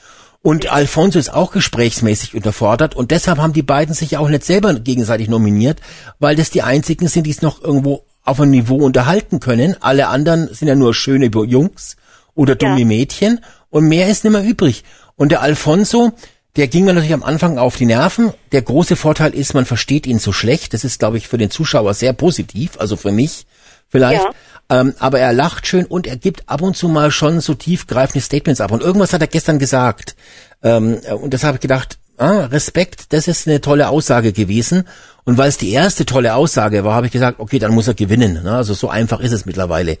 [0.42, 4.74] Und Alfonso ist auch gesprächsmäßig unterfordert und deshalb haben die beiden sich auch nicht selber
[4.74, 5.80] gegenseitig nominiert,
[6.20, 9.76] weil das die einzigen sind, die es noch irgendwo auf einem Niveau unterhalten können.
[9.80, 11.96] Alle anderen sind ja nur schöne Jungs
[12.34, 12.86] oder dumme Ja.
[12.86, 14.84] Mädchen und mehr ist nicht mehr übrig.
[15.16, 16.12] Und der Alfonso,
[16.56, 18.32] der ging mir natürlich am Anfang auf die Nerven.
[18.52, 20.74] Der große Vorteil ist, man versteht ihn so schlecht.
[20.74, 23.46] Das ist, glaube ich, für den Zuschauer sehr positiv, also für mich
[23.88, 24.24] vielleicht.
[24.24, 24.30] Ja.
[24.68, 28.20] Ähm, aber er lacht schön und er gibt ab und zu mal schon so tiefgreifende
[28.24, 28.72] Statements ab.
[28.72, 30.16] Und irgendwas hat er gestern gesagt.
[30.62, 34.88] Ähm, und das habe ich gedacht, ah, Respekt, das ist eine tolle Aussage gewesen.
[35.24, 37.94] Und weil es die erste tolle Aussage war, habe ich gesagt, okay, dann muss er
[37.94, 38.42] gewinnen.
[38.42, 38.56] Ne?
[38.56, 39.98] Also so einfach ist es mittlerweile.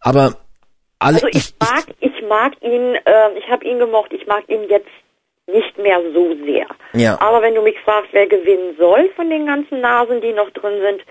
[0.00, 0.34] Aber
[0.98, 4.68] alle, Also ich mag, ich mag ihn, äh, ich habe ihn gemocht, ich mag ihn
[4.68, 4.88] jetzt
[5.46, 6.66] nicht mehr so sehr.
[6.94, 7.20] Ja.
[7.20, 10.80] Aber wenn du mich fragst, wer gewinnen soll von den ganzen Nasen, die noch drin
[10.82, 11.02] sind,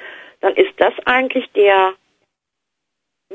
[0.42, 1.94] dann ist das eigentlich der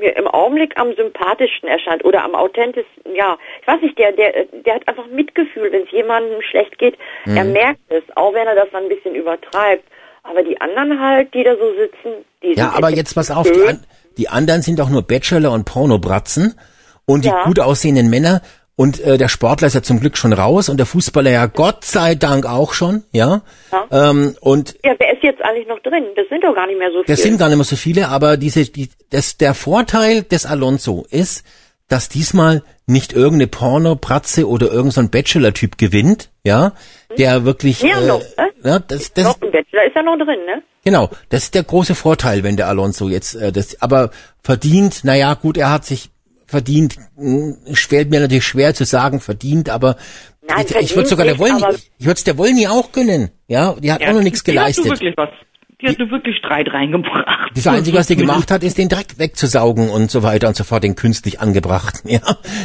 [0.00, 4.46] mir im Augenblick am sympathischsten erscheint oder am authentischsten, ja, ich weiß nicht, der, der,
[4.64, 7.36] der hat einfach Mitgefühl, wenn es jemandem schlecht geht, mhm.
[7.36, 9.84] er merkt es, auch wenn er das dann ein bisschen übertreibt.
[10.22, 13.50] Aber die anderen halt, die da so sitzen, die sind Ja, aber jetzt pass auf,
[13.50, 13.86] die, an,
[14.18, 16.58] die, anderen sind doch nur Bachelor und Pornobratzen
[17.06, 17.44] und die ja.
[17.44, 18.42] gut aussehenden Männer
[18.80, 21.84] und äh, der Sportler ist ja zum Glück schon raus und der Fußballer ja Gott
[21.84, 23.42] sei Dank auch schon, ja.
[23.70, 24.10] ja.
[24.10, 26.06] Ähm, und ja, wer ist jetzt eigentlich noch drin?
[26.16, 27.06] Das sind doch gar nicht mehr so viele.
[27.06, 31.04] Das sind gar nicht mehr so viele, aber diese, die, das, der Vorteil des Alonso
[31.10, 31.44] ist,
[31.88, 36.72] dass diesmal nicht irgendeine Porno-Pratze oder irgendein so Bachelor-Typ gewinnt, ja,
[37.18, 37.82] der wirklich.
[37.82, 38.46] Ja, äh, noch, äh?
[38.64, 40.62] ja, das, das, noch ein Bachelor ist ja noch drin, ne?
[40.86, 44.10] Genau, das ist der große Vorteil, wenn der Alonso jetzt äh, das, aber
[44.42, 46.08] verdient, naja, gut, er hat sich
[46.50, 46.96] verdient,
[47.72, 49.96] fällt mir natürlich schwer zu sagen, verdient, aber
[50.42, 51.62] Nein, ich, ich würde sogar der Wolni,
[51.98, 53.30] ich würde es der Wolni auch gönnen.
[53.46, 54.90] Ja, die hat ja, auch noch nichts geleistet.
[54.90, 55.28] Hast du wirklich was.
[55.80, 57.50] Die hat nur wirklich Streit reingebracht.
[57.54, 60.64] Das Einzige, was die gemacht hat, ist den Dreck wegzusaugen und so weiter und so
[60.64, 62.10] fort, den künstlich angebrachten.
[62.20, 62.20] Ja,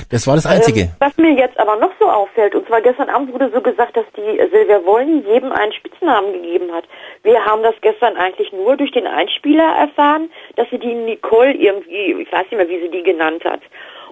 [0.10, 0.82] das war das Einzige.
[0.82, 3.96] Ähm, was mir jetzt aber noch so auffällt, und zwar gestern Abend wurde so gesagt,
[3.96, 6.86] dass die Silvia Wolny jedem einen Spitznamen gegeben hat.
[7.22, 12.16] Wir haben das gestern eigentlich nur durch den Einspieler erfahren, dass sie die Nicole irgendwie,
[12.22, 13.62] ich weiß nicht mehr, wie sie die genannt hat.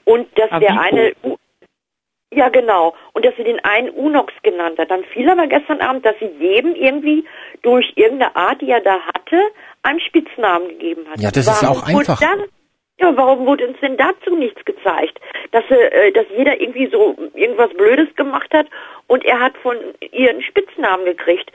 [0.05, 0.71] Und dass Aviko.
[0.71, 1.13] der eine
[2.35, 2.95] ja, genau.
[3.13, 4.91] Und dass sie den einen Unox genannt hat.
[4.91, 7.25] Dann fiel aber gestern Abend, dass sie jedem irgendwie
[7.61, 9.41] durch irgendeine Art, die er da hatte,
[9.83, 11.19] einen Spitznamen gegeben hat.
[11.19, 12.19] Ja, das warum ist ja auch einfach.
[12.19, 12.43] Dann,
[12.99, 15.19] ja, warum wurde uns denn dazu nichts gezeigt?
[15.51, 18.67] Dass, äh, dass jeder irgendwie so irgendwas Blödes gemacht hat
[19.07, 19.77] und er hat von
[20.11, 21.51] ihr einen Spitznamen gekriegt.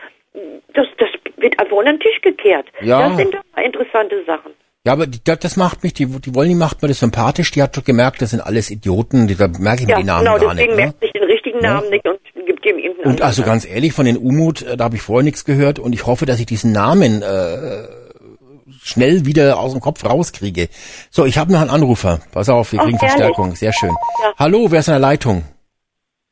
[0.75, 2.67] Das, das wird einfach unter den Tisch gekehrt.
[2.81, 3.09] Ja.
[3.09, 4.53] Das sind doch interessante Sachen.
[4.89, 7.75] Ja, aber die, das macht mich, die, die Wolni macht mir das sympathisch, die hat
[7.75, 10.39] schon gemerkt, das sind alles Idioten, die, da merke ich ja, mir die Namen genau,
[10.39, 10.65] gar nicht.
[10.65, 11.91] Genau, deswegen merkt sich den richtigen Namen ja.
[11.91, 14.97] nicht und gibt ihm irgendeinen Und also ganz ehrlich, von den Umut, äh, da habe
[14.97, 17.83] ich vorher nichts gehört und ich hoffe, dass ich diesen Namen äh,
[18.83, 20.71] schnell wieder aus dem Kopf rauskriege.
[21.11, 22.21] So, ich habe noch einen Anrufer.
[22.33, 23.57] Pass auf, wir kriegen Ach, Verstärkung.
[23.57, 23.91] Sehr schön.
[23.91, 24.33] Ja.
[24.39, 25.45] Hallo, wer ist in der Leitung?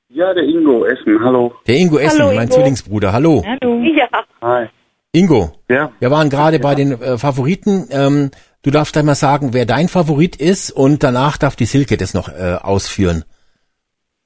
[0.09, 1.53] Ja, der Ingo Essen, hallo.
[1.67, 2.55] Der Ingo Essen, hallo, mein Ingo.
[2.55, 3.45] Zwillingsbruder, hallo.
[3.45, 3.83] Hallo.
[3.83, 4.09] Ja.
[4.41, 4.69] Hi.
[5.13, 5.91] Ingo, ja.
[5.99, 6.63] wir waren gerade ja.
[6.63, 7.89] bei den äh, Favoriten.
[7.91, 8.31] Ähm,
[8.67, 12.29] du darfst einmal sagen, wer dein Favorit ist und danach darf die Silke das noch
[12.29, 13.25] äh, ausführen.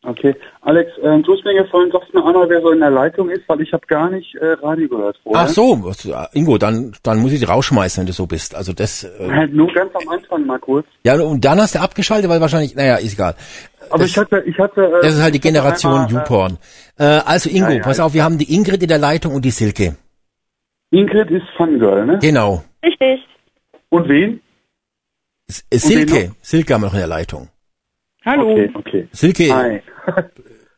[0.03, 0.35] Okay.
[0.63, 3.47] Alex, äh, du hast mir gefallen, sagst mir einmal, wer so in der Leitung ist,
[3.49, 5.43] weil ich habe gar nicht äh, Radio gehört vorher.
[5.43, 5.93] Ach so,
[6.33, 8.55] Ingo, dann, dann muss ich dich rausschmeißen, wenn du so bist.
[8.55, 9.05] Also das...
[9.05, 10.87] Äh, halt nur ganz am Anfang mal kurz.
[11.05, 13.35] Ja, und dann hast du abgeschaltet, weil wahrscheinlich, naja, ist egal.
[13.91, 14.87] Aber das, ich hatte, ich hatte.
[14.87, 16.57] Äh, das ist halt die Generation YouPorn.
[16.99, 19.45] Äh, also Ingo, ja, ja, pass auf, wir haben die Ingrid in der Leitung und
[19.45, 19.97] die Silke.
[20.91, 22.19] Ingrid ist Fangirl, ne?
[22.23, 22.65] Genau.
[22.83, 23.21] Richtig.
[23.91, 24.41] Und wen?
[25.49, 26.13] S äh, Silke.
[26.13, 27.49] wen Silke haben wir noch in der Leitung.
[28.25, 28.53] Hallo.
[28.53, 29.09] Okay, okay.
[29.13, 29.83] Silke Hi.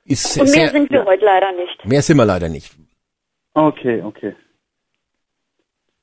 [0.04, 1.06] ist Und mehr sehr, sind wir ja.
[1.06, 1.84] heute leider nicht.
[1.84, 2.74] Mehr sind wir leider nicht.
[3.54, 4.34] Okay, okay.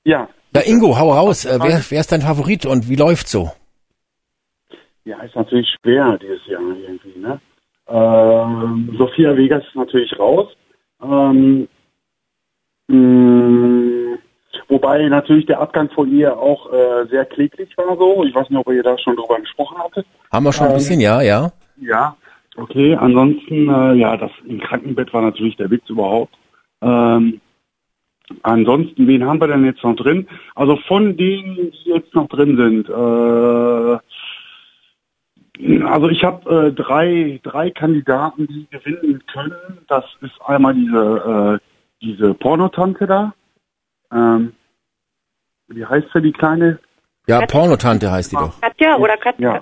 [0.03, 0.29] Ja.
[0.53, 1.45] Ja, Ingo, hau raus.
[1.45, 3.51] Äh, wer, wer ist dein Favorit und wie läuft's so?
[5.03, 7.41] Ja, ist natürlich schwer dieses Jahr irgendwie, ne?
[7.87, 10.47] Ähm, Sophia Vegas ist natürlich raus.
[11.01, 11.67] Ähm,
[12.87, 13.98] mh,
[14.69, 18.23] wobei natürlich der Abgang von ihr auch äh, sehr kläglich war so.
[18.23, 20.05] Ich weiß nicht, ob ihr da schon drüber gesprochen hattet.
[20.31, 21.51] Haben wir schon ein ähm, bisschen, ja, ja.
[21.77, 22.15] Ja,
[22.55, 22.95] okay.
[22.95, 26.33] Ansonsten, äh, ja, das im Krankenbett war natürlich der Witz überhaupt.
[26.81, 27.41] Ähm,
[28.43, 30.27] ansonsten, wen haben wir denn jetzt noch drin?
[30.55, 33.97] Also von denen, die jetzt noch drin sind, äh,
[35.83, 39.79] also ich habe äh, drei, drei Kandidaten, die gewinnen können.
[39.87, 41.65] Das ist einmal diese, äh,
[42.01, 43.33] diese Pornotante da.
[44.11, 44.53] Ähm,
[45.69, 46.79] wie heißt sie, die kleine?
[47.27, 48.59] Ja, Pornotante heißt die doch.
[48.61, 49.55] Katja oder Katja?
[49.55, 49.61] Ja.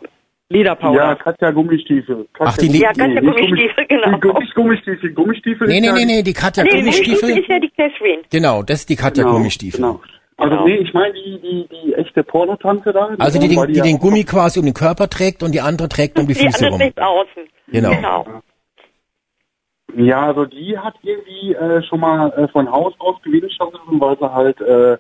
[0.50, 0.96] Lederpowder.
[0.96, 2.28] Ja, Katja Gummistiefel.
[2.32, 4.12] Katja Ach, die Gummi Ja, Katja nee, Gummistiefel, genau.
[4.12, 5.68] Die Gummi Gummistiefel, Gummistiefel.
[5.68, 7.38] Nee, nee, nee, nee, die Katja nee, Gummistiefel.
[7.38, 8.22] ist ja die Catherine.
[8.32, 9.82] Genau, das ist die Katja genau, Gummistiefel.
[9.82, 10.00] Genau.
[10.38, 10.68] Also genau.
[10.68, 13.10] nee, ich meine die, die, die echte Pornotante da.
[13.10, 15.62] Die also die, den, die, die den Gummi quasi um den Körper trägt und die
[15.62, 16.80] andere trägt um die, die Füße rum.
[16.80, 17.44] Die außen.
[17.68, 17.90] Genau.
[17.90, 18.26] genau.
[19.96, 24.34] Ja, also die hat irgendwie äh, schon mal äh, von Haus aus Gewinnchancen, weil sie
[24.34, 24.98] halt äh,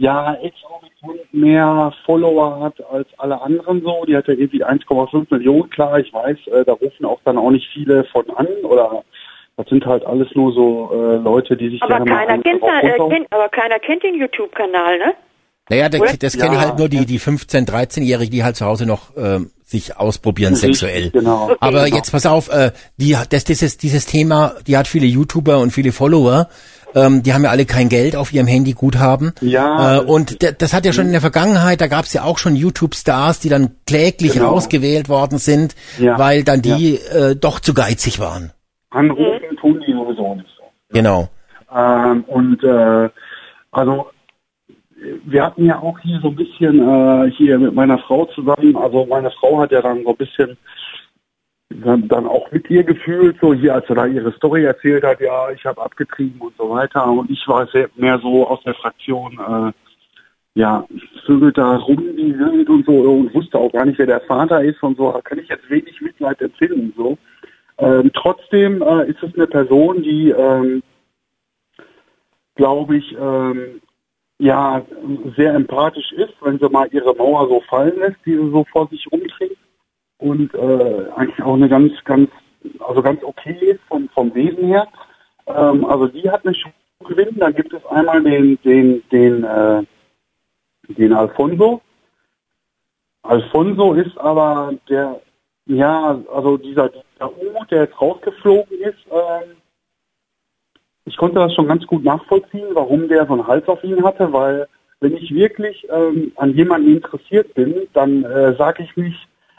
[0.00, 4.04] ja exorbitant mehr Follower hat als alle anderen so.
[4.06, 7.50] Die hat ja irgendwie 1,5 Millionen, klar, ich weiß, äh, da rufen auch dann auch
[7.50, 9.02] nicht viele von an oder
[9.56, 12.96] das sind halt alles nur so äh, Leute, die sich aber gerne keiner kennt, äh,
[12.96, 15.14] kennt, Aber keiner kennt den YouTube-Kanal, ne?
[15.68, 16.60] Naja, der, das kennen ja.
[16.60, 20.78] halt nur die, die 15-, 13-Jährigen, die halt zu Hause noch äh, sich ausprobieren Richtig,
[20.78, 21.10] sexuell.
[21.10, 21.44] Genau.
[21.44, 21.96] Okay, Aber genau.
[21.96, 25.92] jetzt pass auf, äh, die, das, dieses, dieses Thema, die hat viele YouTuber und viele
[25.92, 26.48] Follower.
[26.94, 29.32] Ähm, die haben ja alle kein Geld auf ihrem Handy Guthaben.
[29.40, 29.98] Ja.
[29.98, 32.56] Äh, und das hat ja schon in der Vergangenheit, da gab es ja auch schon
[32.56, 34.50] YouTube-Stars, die dann kläglich genau.
[34.50, 36.18] rausgewählt worden sind, ja.
[36.18, 37.30] weil dann die ja.
[37.30, 38.52] äh, doch zu geizig waren.
[38.90, 40.64] Anrufen tun die sowieso nicht so.
[40.92, 41.28] Genau.
[41.74, 43.08] Ähm, und äh,
[43.70, 44.06] also
[45.24, 49.06] wir hatten ja auch hier so ein bisschen äh, hier mit meiner Frau zusammen, also
[49.06, 50.58] meine Frau hat ja dann so ein bisschen
[51.70, 55.50] dann, auch mit ihr gefühlt, so hier, als er da ihre Story erzählt hat, ja,
[55.50, 57.06] ich habe abgetrieben und so weiter.
[57.06, 59.72] Und ich war mehr so aus der Fraktion, äh,
[60.58, 60.84] ja,
[61.24, 64.62] vögelt da rum die Welt und so und wusste auch gar nicht, wer der Vater
[64.62, 65.12] ist und so.
[65.12, 66.92] Da kann ich jetzt wenig Mitleid empfinden.
[66.96, 67.16] So.
[67.78, 70.82] Ähm, trotzdem äh, ist es eine Person, die, ähm,
[72.56, 73.80] glaube ich, ähm,
[74.38, 74.82] ja,
[75.36, 78.88] sehr empathisch ist, wenn sie mal ihre Mauer so fallen lässt, die sie so vor
[78.88, 79.56] sich rumträgt
[80.20, 82.30] und äh, eigentlich auch eine ganz, ganz,
[82.80, 84.86] also ganz okay vom, vom Wesen her.
[85.46, 86.76] Ähm, also die hat eine Chance
[87.08, 87.38] gewinnen.
[87.38, 89.82] Dann gibt es einmal den, den, den, äh,
[90.88, 91.80] den Alfonso.
[93.22, 95.20] Alfonso ist aber der,
[95.66, 99.56] ja, also dieser, dieser U, der jetzt rausgeflogen ist, ähm,
[101.04, 104.32] ich konnte das schon ganz gut nachvollziehen, warum der so einen Hals auf ihn hatte,
[104.32, 104.68] weil
[105.00, 109.14] wenn ich wirklich ähm, an jemanden interessiert bin, dann äh, sage ich mich,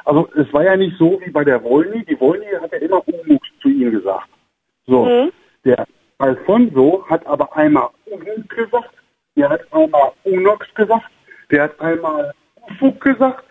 [0.06, 2.04] also es war ja nicht so wie bei der Wolny.
[2.06, 4.30] Die Wolny hat ja immer Unmut zu ihm gesagt.
[4.86, 5.32] So, mhm.
[5.66, 5.86] der
[6.18, 8.92] Alfonso hat aber einmal Unmut gesagt,
[9.36, 11.10] der hat einmal Unox gesagt,
[11.50, 12.34] der hat einmal
[12.70, 13.46] Ufuk gesagt.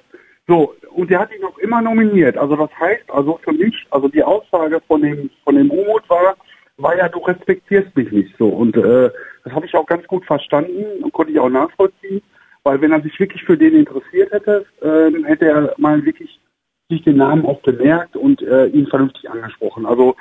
[0.46, 2.36] So, und der hat ihn auch immer nominiert.
[2.36, 6.36] Also das heißt, also für mich, also die Aussage von dem von dem Umut war,
[6.76, 8.48] war ja, du respektierst mich nicht so.
[8.48, 9.10] Und äh,
[9.44, 12.22] das habe ich auch ganz gut verstanden und konnte ich auch nachvollziehen.
[12.62, 16.40] Weil wenn er sich wirklich für den interessiert hätte, ähm, hätte er mal wirklich
[16.88, 19.86] sich den Namen auch bemerkt und äh, ihn vernünftig angesprochen.
[19.86, 20.16] Also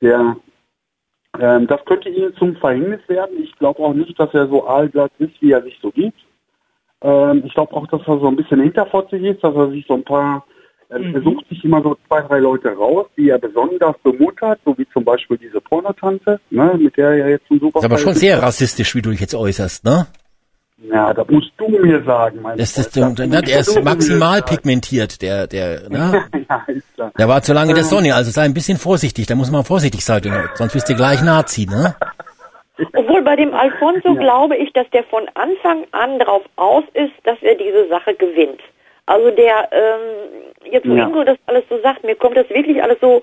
[0.00, 0.36] der
[1.40, 3.42] ähm, das könnte ihm zum Verhängnis werden.
[3.42, 6.18] Ich glaube auch nicht, dass er so aalglatt ist, wie er sich so gibt.
[7.02, 9.94] Ähm, ich glaube auch, dass er so ein bisschen hinterfotzig ist, dass er sich so
[9.94, 10.46] ein paar,
[10.90, 11.14] äh, mhm.
[11.14, 14.86] er sucht sich immer so zwei, drei Leute raus, die er besonders bemuttert, so wie
[14.92, 17.80] zum Beispiel diese Pornotante, ne, mit der er jetzt ein super.
[17.80, 20.06] Ist aber schon sehr rassistisch, wie du dich jetzt äußerst, ne?
[20.76, 25.22] Ja, da musst du mir sagen, mein das ist, das, das, der ist maximal pigmentiert,
[25.22, 26.24] der, der, ne?
[26.50, 27.12] ja, ist klar.
[27.16, 27.90] Der war zu lange in der ähm.
[27.90, 30.22] Sonne, also sei ein bisschen vorsichtig, da muss man vorsichtig sein,
[30.54, 31.94] sonst bist du gleich Nazi, ne?
[32.92, 34.20] Obwohl bei dem Alfonso ja.
[34.20, 38.60] glaube ich, dass der von Anfang an darauf aus ist, dass er diese Sache gewinnt.
[39.06, 41.04] Also der, ähm, jetzt wo ja.
[41.04, 43.22] Ingo das alles so sagt, mir kommt das wirklich alles so,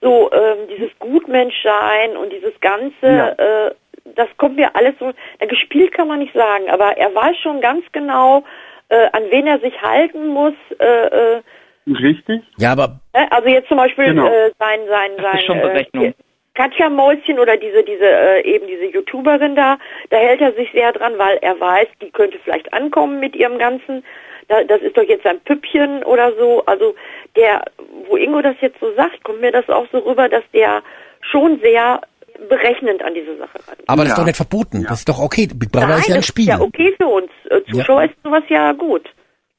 [0.00, 3.28] so ähm, dieses Gutmenschsein und dieses ganze, ja.
[3.30, 3.74] äh,
[4.04, 5.12] das kommt mir alles so,
[5.46, 8.44] gespielt kann man nicht sagen, aber er weiß schon ganz genau,
[8.88, 10.54] äh, an wen er sich halten muss.
[10.78, 11.42] Äh, äh,
[11.86, 12.42] Richtig?
[12.58, 13.00] Ja, aber.
[13.12, 14.26] Äh, also jetzt zum Beispiel genau.
[14.26, 15.22] äh, sein, sein, sein.
[15.22, 16.04] Das ist schon Berechnung.
[16.04, 16.12] Äh,
[16.54, 19.78] Katja Mäuschen oder diese, diese, äh, eben diese YouTuberin da,
[20.10, 23.58] da hält er sich sehr dran, weil er weiß, die könnte vielleicht ankommen mit ihrem
[23.58, 24.04] ganzen,
[24.48, 26.62] da, das ist doch jetzt ein Püppchen oder so.
[26.66, 26.94] Also
[27.36, 27.62] der,
[28.06, 30.82] wo Ingo das jetzt so sagt, kommt mir das auch so rüber, dass der
[31.22, 32.02] schon sehr
[32.48, 33.76] berechnend an diese Sache ran.
[33.86, 34.12] Aber das ja.
[34.12, 34.82] ist doch nicht verboten.
[34.82, 34.88] Ja.
[34.88, 35.48] Das ist doch okay.
[35.54, 36.46] Big Brother Nein, ist ja ein Spiel.
[36.46, 37.30] Das ist ja okay für uns.
[37.50, 38.08] Äh, Zuschauer ja.
[38.08, 39.08] ist sowas ja gut.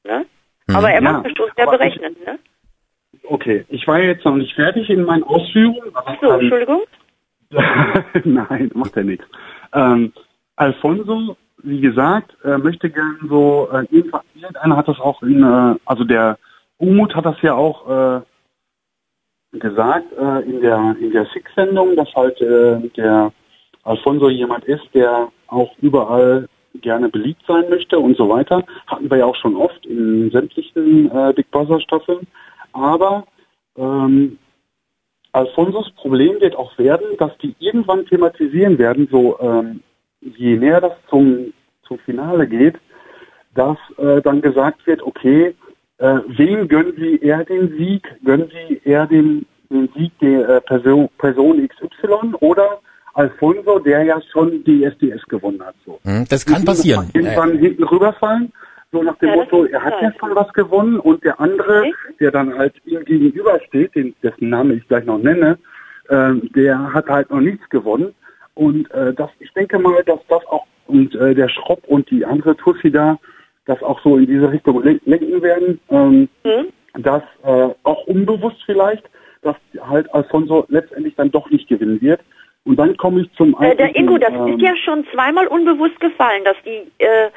[0.04, 0.26] Ne?
[0.66, 0.76] Mhm.
[0.76, 2.16] Aber er macht das schon sehr berechnend.
[2.20, 2.38] Ich, ne?
[3.24, 5.92] Okay, ich war jetzt noch nicht fertig in meinen Ausführungen.
[5.94, 6.82] Ach so, ähm, Entschuldigung.
[8.24, 9.24] Nein, macht er nichts.
[9.72, 10.12] Ähm,
[10.56, 16.04] Alfonso, wie gesagt, äh, möchte gern so, äh, irgendeiner hat das auch in, äh, also
[16.04, 16.38] der
[16.78, 18.20] Umut hat das ja auch äh,
[19.60, 23.32] gesagt äh, in der in der Six-Sendung, dass halt äh, der
[23.82, 26.48] Alfonso jemand ist, der auch überall
[26.80, 28.64] gerne beliebt sein möchte und so weiter.
[28.86, 32.26] Hatten wir ja auch schon oft in sämtlichen äh, Big Brother Staffeln.
[32.72, 33.24] Aber
[33.76, 34.38] ähm,
[35.32, 39.80] Alfonsos Problem wird auch werden, dass die irgendwann thematisieren werden, so ähm,
[40.20, 41.52] je näher das zum,
[41.86, 42.76] zum Finale geht,
[43.54, 45.54] dass äh, dann gesagt wird, okay,
[45.98, 48.02] äh, wem gönnen Sie eher den Sieg?
[48.24, 52.80] Gönnen Sie eher den, den Sieg der äh, Person, Person XY oder
[53.14, 55.74] Alfonso, der ja schon die SDS gewonnen hat?
[55.84, 56.00] So.
[56.02, 57.10] Hm, das kann passieren.
[57.12, 58.52] Irgendwann hinten rüberfallen,
[58.92, 61.94] so nach dem ja, Motto, er hat ja schon was gewonnen und der andere, okay.
[62.20, 65.58] der dann halt ihm gegenübersteht, den, dessen Name ich gleich noch nenne,
[66.08, 68.14] äh, der hat halt noch nichts gewonnen.
[68.54, 72.24] Und äh, das, ich denke mal, dass das auch und äh, der Schropp und die
[72.24, 73.18] andere Tussi da
[73.66, 77.02] das auch so in diese Richtung lenken werden, ähm, mhm.
[77.02, 79.04] dass äh, auch unbewusst vielleicht,
[79.42, 82.20] dass halt Alfonso letztendlich dann doch nicht gewinnen wird.
[82.64, 86.00] Und dann komme ich zum äh, Der Ingo, das ähm, ist ja schon zweimal unbewusst
[86.00, 87.30] gefallen, dass die äh,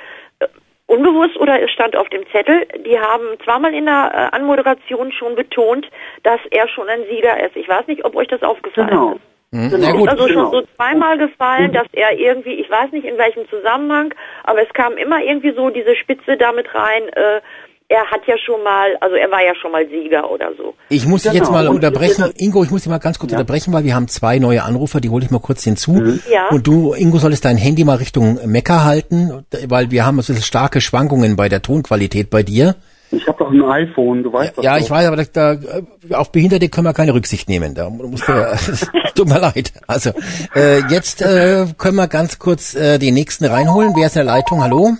[0.87, 5.35] unbewusst oder es stand auf dem Zettel, die haben zweimal in der äh, Anmoderation schon
[5.35, 5.87] betont,
[6.23, 7.55] dass er schon ein Sieger ist.
[7.55, 9.11] Ich weiß nicht, ob euch das aufgefallen genau.
[9.13, 9.21] ist.
[9.69, 10.03] Genau.
[10.03, 14.13] Ist also schon so zweimal gefallen, dass er irgendwie, ich weiß nicht in welchem Zusammenhang,
[14.43, 17.41] aber es kam immer irgendwie so diese Spitze damit rein, äh,
[17.89, 20.73] er hat ja schon mal, also er war ja schon mal Sieger oder so.
[20.89, 21.43] Ich muss dich Genau.
[21.45, 22.33] jetzt mal Und- unterbrechen.
[22.37, 23.37] Ingo, ich muss dich mal ganz kurz Ja.
[23.39, 25.93] unterbrechen, weil wir haben zwei neue Anrufer, die hole ich mal kurz hinzu.
[25.93, 26.19] Mhm.
[26.29, 26.49] Ja.
[26.49, 30.81] Und du, Ingo, solltest dein Handy mal Richtung Mekka halten, weil wir haben so starke
[30.81, 32.75] Schwankungen bei der Tonqualität bei dir.
[33.11, 34.83] Ich habe doch ein iPhone, du weißt das Ja, doch.
[34.83, 37.73] ich weiß, aber da, da, auf Behinderte können wir keine Rücksicht nehmen.
[37.73, 38.33] Da musst du,
[39.15, 39.73] tut mir leid.
[39.87, 40.11] Also,
[40.55, 43.93] äh, jetzt äh, können wir ganz kurz äh, den nächsten reinholen.
[43.95, 44.61] Wer ist in der Leitung?
[44.61, 44.91] Hallo?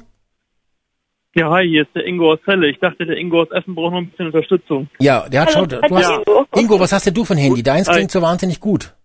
[1.36, 2.68] Ja, hi, hier ist der Ingo aus Celle.
[2.68, 4.90] Ich dachte, der Ingo aus Essen braucht noch ein bisschen Unterstützung.
[5.00, 5.70] Ja, der hat schon.
[5.70, 6.46] Du hast, Ingo.
[6.56, 7.62] Ingo, was hast denn du für ein Handy?
[7.62, 8.96] Deins klingt so wahnsinnig gut.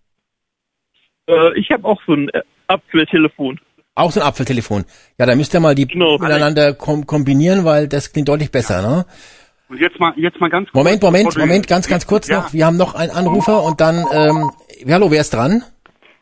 [1.28, 3.60] Äh, ich habe auch so ein äh, Apfeltelefon.
[3.94, 4.84] Auch so ein Apfeltelefon.
[5.18, 6.16] Ja, da müsst ihr mal die Genau.
[6.18, 9.04] miteinander kom kombinieren, weil das klingt deutlich besser, ne?
[9.68, 10.74] Und jetzt mal, jetzt mal ganz kurz.
[10.74, 12.40] Moment, Moment, Moment, ganz, ganz kurz ja.
[12.40, 12.52] noch.
[12.52, 14.50] Wir haben noch einen Anrufer und dann, ähm,
[14.90, 15.62] hallo, wer ist dran?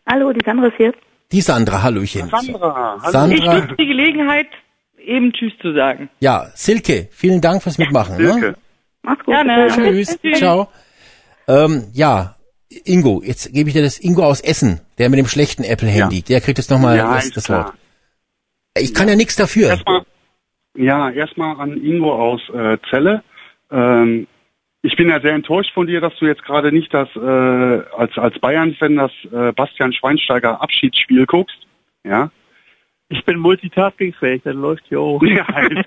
[0.09, 0.93] Hallo, die Sandra ist hier.
[1.33, 2.29] Die Sandra, Hallöchen.
[2.29, 3.13] Sandra, hallo.
[3.13, 3.35] Sandra.
[3.37, 4.49] Ich nutze die Gelegenheit,
[4.99, 6.11] eben Tschüss zu sagen.
[6.19, 8.17] Ja, Silke, vielen Dank fürs Mitmachen.
[8.17, 8.41] Silke.
[8.41, 8.55] Ne?
[9.03, 9.35] Mach's gut.
[9.35, 9.69] Gerne.
[9.69, 10.39] Tschüss, Tschüss.
[10.39, 10.69] ciao.
[11.47, 12.37] Ähm, ja,
[12.85, 16.19] Ingo, jetzt gebe ich dir das Ingo aus Essen, der mit dem schlechten Apple-Handy.
[16.19, 16.25] Ja.
[16.29, 17.51] Der kriegt jetzt nochmal ja, das, das.
[17.51, 17.75] Wort.
[18.79, 19.71] Ich kann ja nichts dafür.
[19.71, 20.03] Erstmal,
[20.77, 23.25] ja, erstmal an Ingo aus äh, Celle.
[23.73, 24.29] Ähm,
[24.83, 28.17] ich bin ja sehr enttäuscht von dir, dass du jetzt gerade nicht das äh, als
[28.17, 31.59] als Bayern-Fan das äh, Bastian Schweinsteiger Abschiedsspiel guckst.
[32.05, 32.31] Ja.
[33.09, 35.21] Ich bin multitaskingfähig, das läuft hier auch.
[35.25, 35.45] Ja,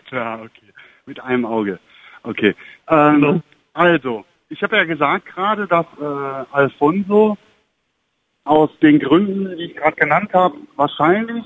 [0.09, 0.73] klar, okay.
[1.05, 1.79] Mit einem Auge.
[2.23, 2.55] Okay.
[2.89, 3.41] Ähm, Genau.
[3.73, 7.37] Also, ich habe ja gesagt gerade, dass äh, Alfonso
[8.43, 11.43] aus den Gründen, die ich gerade genannt habe, wahrscheinlich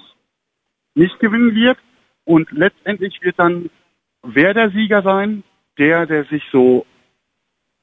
[0.93, 1.77] nicht gewinnen wird.
[2.25, 3.69] Und letztendlich wird dann
[4.23, 5.43] wer der Sieger sein?
[5.77, 6.85] Der, der sich so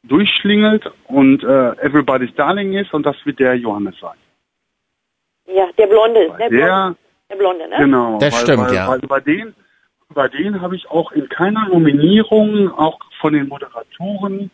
[0.03, 4.19] durchschlingelt und äh, Everybody's Darling ist und das wird der Johannes sein.
[5.47, 6.97] Ja, der Blonde, der, Der, Blonde,
[7.31, 7.77] der Blonde, ne?
[7.79, 8.19] Genau.
[8.19, 8.89] Das weil, stimmt, weil, ja.
[8.89, 9.55] Weil über den,
[10.11, 14.51] über den habe ich auch in keiner Nominierung, auch von den Moderatoren,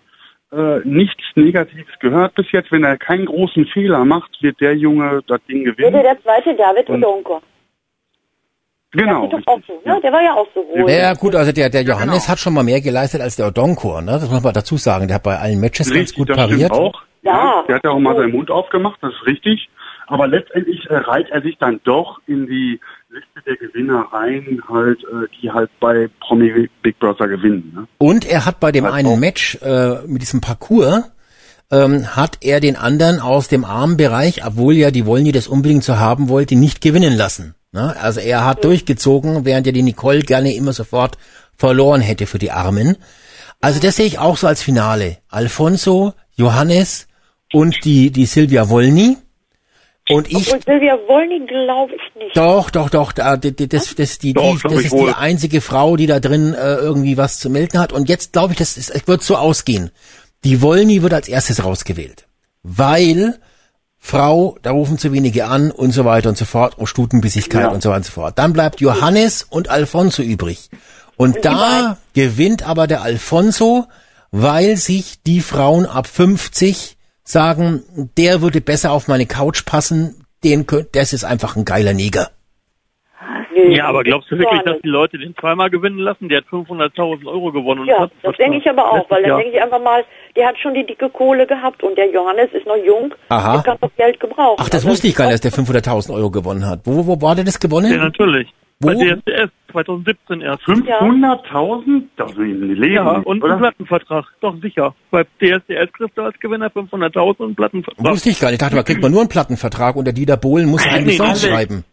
[0.52, 2.70] äh, nichts Negatives gehört bis jetzt.
[2.72, 6.02] Wenn er keinen großen Fehler macht, wird der Junge das Ding gewinnen.
[6.02, 7.40] der zweite David Und- Odonko.
[8.92, 9.28] Genau.
[9.28, 10.00] Der, auch so, ne?
[10.02, 10.92] der war ja auch so ruhig.
[10.92, 12.28] Ja, gut, also der, der Johannes genau.
[12.28, 14.12] hat schon mal mehr geleistet als der Odonkor, ne?
[14.12, 15.06] Das muss man dazu sagen.
[15.06, 16.72] Der hat bei allen Matches ganz Richtig, gut das pariert.
[16.72, 17.00] auch.
[17.22, 17.32] Ja.
[17.32, 19.68] Ja, der hat ja auch mal seinen Mund aufgemacht, das ist richtig.
[20.08, 22.80] Aber letztendlich äh, reiht er sich dann doch in die
[23.12, 27.72] Liste der Gewinner ein, halt, äh, die halt bei Promi Big Brother gewinnen.
[27.74, 27.88] Ne?
[27.98, 31.10] Und er hat bei dem Hat einen Match äh, mit diesem Parcours
[31.70, 35.84] ähm, hat er den anderen aus dem Armbereich, obwohl ja die Wollen, die das unbedingt
[35.84, 37.54] so haben wollte, nicht gewinnen lassen.
[37.72, 37.96] Ne?
[38.00, 41.16] Also er hat durchgezogen, während ja die Nicole gerne immer sofort
[41.56, 42.96] verloren hätte für die Armen.
[43.60, 45.18] Also das sehe ich auch so als Finale.
[45.28, 47.06] Alfonso, Johannes
[47.52, 49.16] und die die Silvia Wolny.
[50.12, 52.36] Und ich Obwohl Silvia Wollny glaube ich nicht.
[52.36, 53.12] doch, doch, doch.
[53.12, 55.08] Da, die- das, das, die, Doch, die, das ist wohl.
[55.10, 57.92] die einzige Frau, die da drin äh, irgendwie was zu melden hat.
[57.92, 59.90] Und jetzt glaube ich, das ist, es wird so ausgehen.
[60.44, 62.26] Die Wolny wird als erstes rausgewählt,
[62.62, 63.38] weil
[63.98, 67.68] Frau, da rufen zu wenige an und so weiter und so fort und Stutenbissigkeit Ja.
[67.68, 68.38] und so weiter und so fort.
[68.38, 70.70] Dann bleibt Johannes und Alfonso übrig.
[71.16, 73.84] Und da gewinnt aber der Alfonso,
[74.30, 76.96] weil sich die Frauen ab 50
[77.30, 77.82] sagen,
[78.16, 82.28] der würde besser auf meine Couch passen, den könnt, das ist einfach ein geiler Neger.
[83.68, 86.28] Ja, aber glaubst du wirklich, dass die Leute den zweimal gewinnen lassen?
[86.28, 87.80] Der hat 500.000 Euro gewonnen.
[87.80, 90.04] und Ja, hat das denke ich aber auch, weil dann denke ich einfach mal,
[90.36, 93.54] der hat schon die dicke Kohle gehabt und der Johannes ist noch jung, Aha.
[93.54, 94.56] der kann doch Geld gebrauchen.
[94.58, 96.80] Ach, das Also, wusste ich gar nicht, dass der 500.000 Euro gewonnen hat.
[96.84, 97.90] Wo, wo war der das gewonnen?
[97.92, 98.48] Ja, natürlich.
[98.82, 98.88] Wo?
[98.88, 100.62] Bei DSDS 2017 erst.
[100.64, 102.02] 500.000?
[102.16, 103.54] Das ist ein Leben, Ja, und oder?
[103.54, 104.24] ein Plattenvertrag.
[104.40, 104.94] Doch, sicher.
[105.10, 108.04] Bei DSDS kriegst du als Gewinner 500.000 und einen Plattenvertrag.
[108.12, 108.54] Wusste ich gar nicht.
[108.54, 111.26] Ich dachte, man kriegt man nur einen Plattenvertrag und der Dieter Bohlen muss eigentlich Nee,
[111.26, 111.84] Songs schreiben.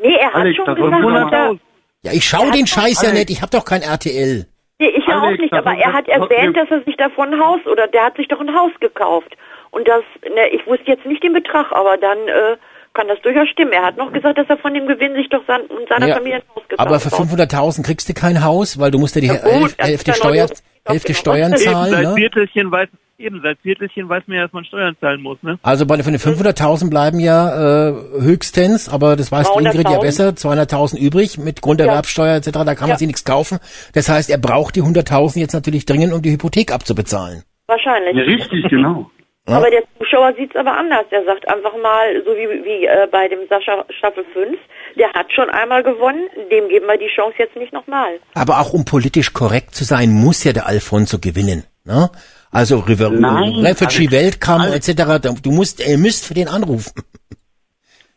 [0.00, 1.58] Nee, er hat Alex, schon das gesagt, war dass 500.000.
[2.02, 3.30] Ja, ich schau den Scheiß ja nicht.
[3.30, 4.46] Ich hab doch kein RTL.
[4.78, 7.60] nee, ich ja auch nicht, aber er hat erwähnt, dass er sich davon ein Haus,
[7.66, 9.34] oder der hat sich doch ein Haus gekauft.
[9.70, 12.56] Und das, ne, ich wusste jetzt nicht den Betrag, aber dann äh,
[12.98, 13.72] kann das durchaus stimmen.
[13.72, 16.14] Er hat noch gesagt, dass er von dem Gewinn sich doch sein, und seiner Ja,
[16.16, 17.52] Familie ein Haus gekauft Aber für hat.
[17.52, 20.48] 500.000 kriegst du kein Haus, weil du musst ja die Ja, gut, Hälfte, Steuer.
[20.84, 21.14] Hälfte.
[21.14, 21.90] Steuern Eben, Eben zahlen.
[21.92, 22.14] seit Ne?
[22.14, 22.88] Viertelchen weiß,
[23.18, 25.58] eben seit Viertelchen weiß man ja, dass man Steuern zahlen muss, ne?
[25.62, 30.00] Also bei von den 500.000 bleiben ja äh, höchstens, aber das weiß Ingrid ja 300.000.
[30.00, 32.50] besser, 200.000 übrig mit Grunderwerbsteuer etc.
[32.52, 32.96] Da kann man Ja.
[32.98, 33.58] sich nichts kaufen.
[33.92, 37.42] Das heißt, er braucht die 100.000 jetzt natürlich dringend, um die Hypothek abzubezahlen.
[37.66, 38.16] Wahrscheinlich.
[38.16, 39.10] Ja, richtig, genau.
[39.48, 39.56] Ja.
[39.56, 41.06] Aber der Zuschauer sieht's aber anders.
[41.10, 44.58] Der sagt einfach mal, so wie, wie äh, bei dem Sascha Staffel 5,
[44.98, 48.20] der hat schon einmal gewonnen, dem geben wir die Chance jetzt nicht nochmal.
[48.34, 51.64] Aber auch um politisch korrekt zu sein, muss ja der Alfonso gewinnen.
[51.84, 52.10] Ne?
[52.50, 55.30] Also River Nein, Refugee Weltkampf etc.
[55.42, 56.92] Du musst, ihr müsst für den anrufen.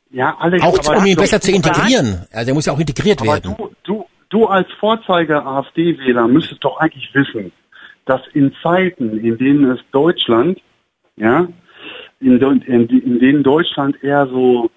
[0.09, 2.25] Ja, Alex, Auch aber um ihn besser zu integrieren.
[2.33, 3.55] Also er muss ja auch integriert Aber werden.
[3.57, 7.53] du, du, du als Vorzeige-AfD-Wähler müsstest doch eigentlich wissen,
[8.05, 10.59] dass in Zeiten, in denen es Deutschland,
[11.17, 11.47] ja,
[12.19, 14.69] in, in, in denen Deutschland eher so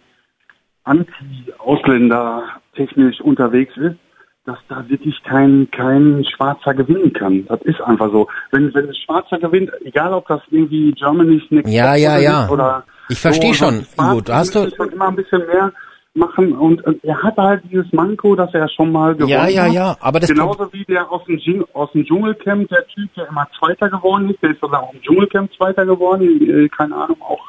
[0.84, 2.42] anti-Ausländer
[2.74, 3.96] technisch unterwegs ist,
[4.44, 7.46] dass da wirklich kein, kein Schwarzer gewinnen kann.
[7.46, 8.28] Das ist einfach so.
[8.50, 12.48] Wenn, wenn ein Schwarzer gewinnt, egal ob das irgendwie Germany's Next Ja, ja, ja.
[12.50, 13.86] oder ich verstehe so, schon.
[14.24, 15.72] Du hast du schon immer ein bisschen mehr
[16.14, 19.62] machen und, und er hat halt dieses Manko, dass er schon mal gewonnen Ja, ja,
[19.64, 19.72] hat.
[19.72, 23.28] ja, aber das Genauso wie der aus dem, Dschung- aus dem Dschungelcamp, der Typ, der
[23.28, 27.16] immer Zweiter geworden ist, der ist sogar auch im Dschungelcamp Zweiter geworden, äh, keine Ahnung,
[27.20, 27.40] auch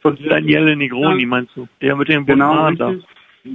[0.00, 1.66] von Daniele Negroni meinst du?
[1.80, 3.04] Der mit dem Genau, richtig.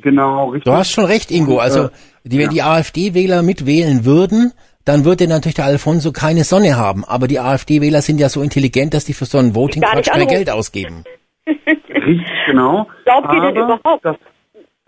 [0.02, 0.66] Genau, richtig.
[0.66, 1.60] Du hast schon recht, Ingo.
[1.60, 1.90] Also, Äh,
[2.26, 4.52] die, wenn die AfD-Wähler mitwählen würden,
[4.84, 7.06] dann würde natürlich der Alfonso keine Sonne haben.
[7.06, 10.10] Aber die AfD-Wähler sind ja so intelligent, dass die für so ein Voting Gar nicht
[10.10, 10.28] Quatsch kein.
[10.28, 11.04] Geld ausgeben.
[11.48, 12.88] Richtig, genau.
[13.06, 14.04] Glaubt ihr denn überhaupt?
[14.04, 14.16] Das,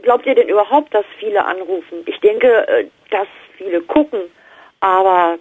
[0.02, 2.00] Glaubt ihr denn überhaupt, dass viele anrufen?
[2.06, 3.28] Ich denke, äh, dass
[3.58, 4.20] viele gucken,
[4.80, 5.38] aber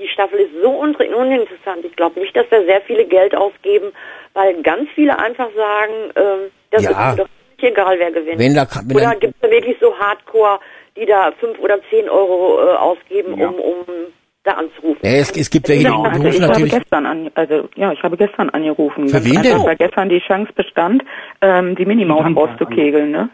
[0.00, 1.84] die Staffel ist so un uninteressant.
[1.84, 3.92] Ich glaube nicht, dass da sehr viele Geld ausgeben,
[4.34, 6.90] weil ganz viele einfach sagen, ähm, das Ja.
[6.90, 8.38] ist mir doch nicht egal, wer gewinnt.
[8.38, 10.58] Wenn da, wenn oder gibt es da wirklich so Hardcore,
[10.96, 13.48] die da fünf oder zehn Euro äh, ausgeben, Ja.
[13.48, 13.76] um, um
[14.42, 14.98] da anzurufen?
[15.02, 16.02] ja, es, es gibt welche, die Genau.
[16.04, 16.72] Also rufen ich habe natürlich.
[16.72, 19.08] gestern an, also ja, ich habe gestern angerufen.
[19.08, 19.64] Für wen einfach, denn?
[19.66, 21.04] Weil gestern die Chance bestand,
[21.42, 23.28] ähm, die Minimaus Die rauszukegeln, ne?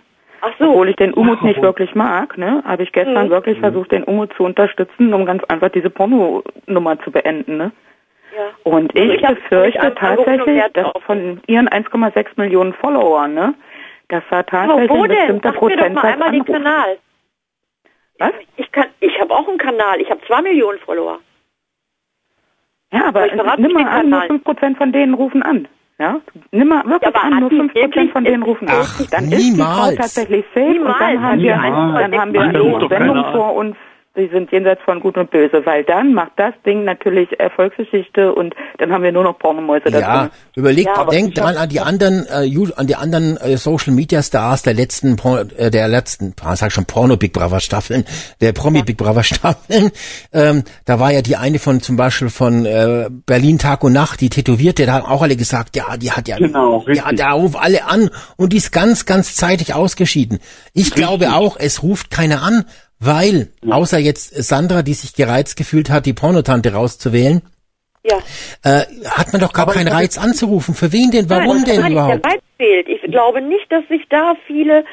[0.48, 0.70] Ach so.
[0.70, 3.30] Obwohl ich den Umut nicht wirklich mag, ne, habe ich gestern Mhm.
[3.30, 7.72] wirklich versucht, den Umut zu unterstützen, um ganz einfach diese Porno-Nummer zu beenden, ne?
[8.36, 8.50] ja.
[8.64, 13.54] Und Also ich befürchte tatsächlich, dass von ihren 1,6 Millionen Followern, ne,
[14.08, 16.44] dass da tatsächlich ein bestimmter doch mal Prozentsatz den.
[16.44, 16.98] Kanal.
[18.18, 18.32] Was?
[18.56, 20.00] Ich kann, ich habe auch einen Kanal.
[20.00, 21.18] Ich habe zwei Millionen Follower.
[22.92, 24.38] Ja, aber Aber nimm mal an, nur Kanal.
[24.38, 25.66] 5% von denen rufen an.
[25.98, 26.20] Ja?
[26.52, 28.76] Nimm mal wirklich Ja, aber an, nur die 5% wirklich- von denen rufen an.
[28.82, 29.78] Ach, dann ist die niemals.
[29.78, 30.94] Frau tatsächlich safe Niemals.
[30.94, 32.00] und dann haben wir, Niemals.
[32.10, 33.76] dann haben wir eine Sendung vor uns,
[34.16, 38.54] die sind jenseits von Gut und Böse, weil dann macht das Ding natürlich Erfolgsgeschichte und
[38.78, 40.30] dann haben wir nur noch Pornomäuse da Ja, drin.
[40.54, 44.62] überlegt, Ja, denkt dran an die anderen, äh, an die anderen äh, Social Media Stars
[44.62, 48.04] der letzten, Por- äh, der letzten, ah, sag schon Porno Big Brother Staffeln,
[48.40, 49.90] der Promi Big Brother Staffeln.
[50.32, 54.20] Ähm, da war ja die eine von zum Beispiel von äh, Berlin Tag und Nacht,
[54.20, 57.18] die Tätowierte, da haben auch alle gesagt, ja, die hat ja, Genau, ja, richtig.
[57.18, 60.38] da rufen alle an und die ist ganz, ganz zeitig ausgeschieden.
[60.72, 62.64] Ich glaube auch, es ruft keiner an,
[62.98, 67.42] weil außer jetzt Sandra, die sich gereizt gefühlt hat, die Pornotante rauszuwählen.
[68.04, 68.18] Ja.
[68.62, 70.74] Äh, hat man doch gar Aber keinen Reiz anzurufen.
[70.74, 71.28] Für wen denn?
[71.28, 72.24] Warum Nein, denn nein, überhaupt?
[72.24, 72.88] Der Reiz fehlt.
[72.88, 74.84] Ich glaube nicht, dass sich da viele,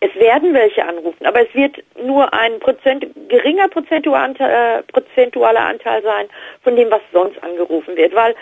[0.00, 5.60] es werden welche anrufen, aber es wird nur ein Prozent, geringer prozentualer Anteil, äh, prozentualer
[5.60, 6.26] Anteil sein
[6.62, 8.34] von dem, was sonst angerufen wird, weil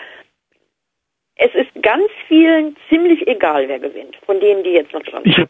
[1.35, 5.35] es ist ganz vielen ziemlich egal, wer gewinnt, von denen, die jetzt noch dran Ich
[5.35, 5.49] sind.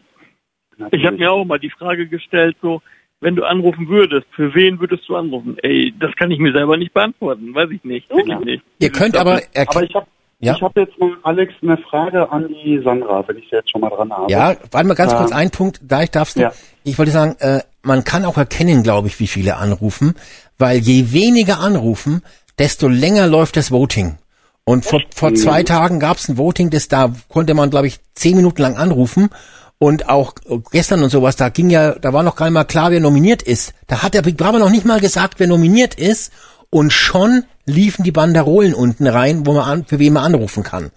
[0.81, 2.81] habe ich hab mir auch mal die Frage gestellt, so,
[3.25, 5.57] wenn du anrufen würdest, für wen würdest du anrufen?
[5.63, 8.17] Ey, das kann ich mir selber nicht beantworten, weiß ich nicht, Du?
[8.17, 8.63] wirklich nicht.
[8.79, 10.05] Ihr könnt aber, Aber ich habe
[10.39, 10.53] Ja.
[10.55, 13.81] ich hab jetzt mal, Alex, eine Frage an die Sandra, wenn ich sie jetzt schon
[13.81, 14.31] mal dran habe.
[14.31, 15.17] ja, warte mal ganz Ja.
[15.17, 16.41] kurz, ein Punkt, da ich darfst du.
[16.41, 16.51] Ja.
[16.83, 20.13] Ich wollte sagen, äh, man kann auch erkennen, glaube ich, wie viele anrufen,
[20.59, 22.21] weil je weniger anrufen,
[22.59, 24.17] desto länger läuft das Voting.
[24.65, 27.97] Und vor, vor zwei Tagen gab es ein Voting, das da konnte man, glaube ich,
[28.13, 29.29] zehn Minuten lang anrufen.
[29.77, 30.33] Und auch
[30.71, 33.41] gestern und sowas, da ging ja, da war noch gar nicht mal klar, wer nominiert
[33.41, 33.73] ist.
[33.87, 36.31] Da hat der Big Brother noch nicht mal gesagt, wer nominiert ist.
[36.69, 40.91] Und schon liefen die Banderolen unten rein, wo man an, für wen man anrufen kann.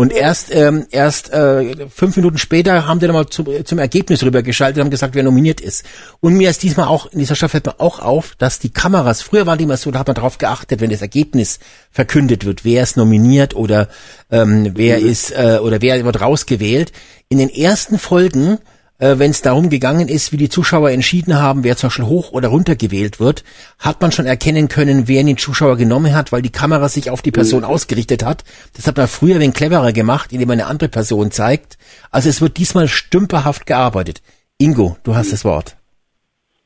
[0.00, 4.22] Und erst ähm, erst äh, fünf Minuten später haben die dann mal zu, zum Ergebnis
[4.22, 5.84] rübergeschaltet und haben gesagt, wer nominiert ist.
[6.20, 9.20] Und mir ist diesmal auch, in dieser Staffel fällt mir auch auf, dass die Kameras,
[9.20, 11.58] früher waren die immer so, da hat man darauf geachtet, wenn das Ergebnis
[11.90, 13.90] verkündet wird, wer ist nominiert oder
[14.30, 16.92] ähm, wer ist äh, oder wer wird rausgewählt.
[17.28, 18.56] In den ersten Folgen
[19.00, 22.32] äh, wenn es darum gegangen ist, wie die Zuschauer entschieden haben, wer zum Beispiel hoch
[22.32, 23.42] oder runter gewählt wird,
[23.78, 27.22] hat man schon erkennen können, wer den Zuschauer genommen hat, weil die Kamera sich auf
[27.22, 28.44] die Person ausgerichtet hat.
[28.76, 31.78] Das hat man früher ein wenig cleverer gemacht, indem man eine andere Person zeigt.
[32.10, 34.22] Also es wird diesmal stümperhaft gearbeitet.
[34.58, 35.76] Ingo, du hast das Wort.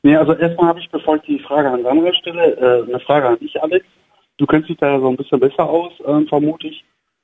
[0.03, 3.27] Nee, also erstmal habe ich, bevor ich die Frage an Sandra stelle, äh, eine Frage
[3.27, 3.85] an dich, Alex.
[4.37, 6.83] Du kennst dich da so ein bisschen besser aus, ähm, vermute ich.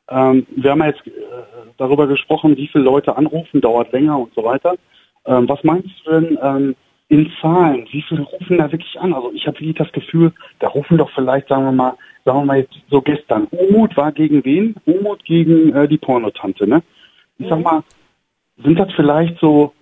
[0.09, 1.12] Ähm, wir haben ja jetzt äh,
[1.78, 4.76] darüber gesprochen, wie viele Leute anrufen, dauert länger und so weiter.
[5.26, 6.76] Ähm, was meinst du denn ähm,
[7.09, 7.88] in Zahlen?
[7.91, 9.13] Wie viele rufen da wirklich an?
[9.13, 12.45] Also ich habe wirklich das Gefühl, da rufen doch vielleicht, sagen wir mal, sagen wir
[12.45, 13.47] mal jetzt so gestern.
[13.51, 14.76] Umut war gegen wen?
[14.86, 16.82] Umut gegen äh, die Pornotante, ne?
[17.38, 17.84] Ich sag mal,
[18.63, 19.74] sind das vielleicht so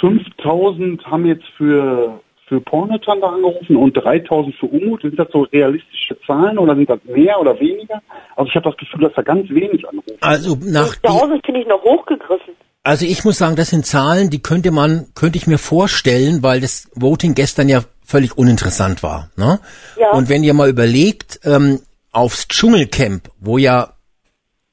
[0.00, 5.02] 5000 haben jetzt für, für Pornotante angerufen und 3000 für Umut.
[5.02, 8.00] Sind das so realistische Zahlen oder sind das mehr oder weniger?
[8.36, 10.16] Also ich habe das Gefühl, dass da ganz wenig anrufen.
[10.20, 12.54] Also nach die, 1000 finde ich noch hochgegriffen.
[12.82, 16.60] Also ich muss sagen, das sind Zahlen, die könnte man, könnte ich mir vorstellen, weil
[16.60, 19.30] das Voting gestern ja völlig uninteressant war.
[19.36, 19.60] Ne?
[19.98, 20.12] Ja.
[20.12, 23.94] Und wenn ihr mal überlegt, ähm, aufs Dschungelcamp, wo ja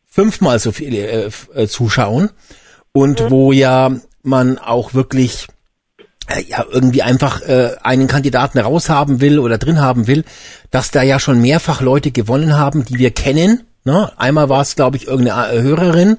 [0.10, 2.32] fünfmal so viele äh, äh, zuschauen
[2.92, 3.92] und wo ja
[4.24, 5.48] man auch wirklich
[6.28, 10.24] äh, ja irgendwie einfach äh, einen Kandidaten raushaben will oder drin haben will,
[10.72, 13.68] dass da ja schon mehrfach Leute gewonnen haben, die wir kennen.
[13.84, 14.12] Ne?
[14.18, 16.18] Einmal war es, glaube ich, irgendeine Hörerin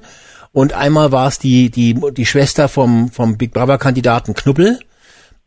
[0.51, 4.79] und einmal war es die die die Schwester vom vom Big Brother Kandidaten Knubbel.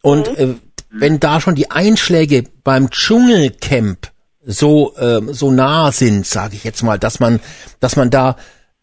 [0.01, 0.55] Und äh,
[0.91, 4.11] wenn da schon die Einschläge beim Dschungelcamp
[4.45, 7.41] so ähm, so nah sind, sage ich jetzt mal, dass man
[7.81, 8.37] dass man da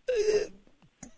[0.08, 0.12] äh,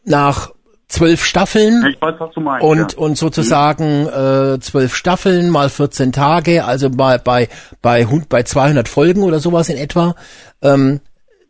[0.04, 0.52] nach
[0.88, 2.66] zwölf Staffeln Ich weiß, was du meinst.
[2.66, 2.98] und ja.
[2.98, 7.50] und sozusagen äh, zwölf Staffeln mal 14 Tage, also bei bei
[7.82, 10.16] bei hund bei 200 Folgen oder sowas in etwa,
[10.62, 11.00] ähm,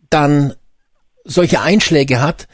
[0.10, 0.54] dann
[1.24, 2.47] solche Einschläge hat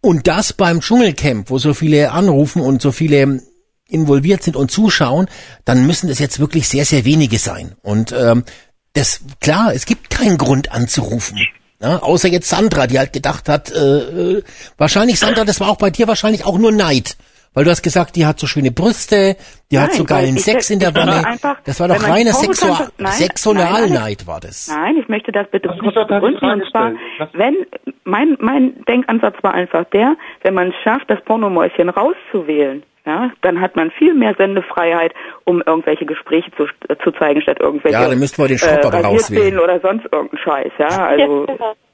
[0.00, 3.42] und das beim Dschungelcamp, wo so viele anrufen und so viele
[3.88, 5.26] involviert sind und zuschauen,
[5.64, 8.44] dann müssen das jetzt wirklich sehr sehr wenige sein und ähm,
[8.92, 11.38] das klar, es gibt keinen Grund anzurufen.
[11.80, 14.42] Ja, außer jetzt Sandra, die halt gedacht hat, äh, äh,
[14.76, 17.16] wahrscheinlich Sandra, das war auch bei dir wahrscheinlich auch nur Neid.
[17.52, 19.36] Weil du hast gesagt, die hat so schöne Brüste,
[19.72, 21.26] die hat Nein, so geilen ich- Sex in der Wanne.
[21.26, 24.68] einfach, das war doch reiner Sexual Sexualneid war das.
[24.68, 25.90] Nein, ich möchte das begründen.
[25.92, 26.92] Frage Und zwar,
[27.32, 27.56] wenn,
[28.04, 33.60] mein, mein Denkansatz war einfach der, wenn man es schafft, das Pornomäuschen rauszuwählen, ja, dann
[33.60, 35.12] hat man viel mehr Sendefreiheit,
[35.44, 36.66] um irgendwelche Gespräche zu,
[37.02, 39.58] zu zeigen, statt irgendwelche Ja, dann müssten wir den aber Rasierszenen rauswählen.
[39.58, 41.46] oder sonst irgendeinen Scheiß, ja, also,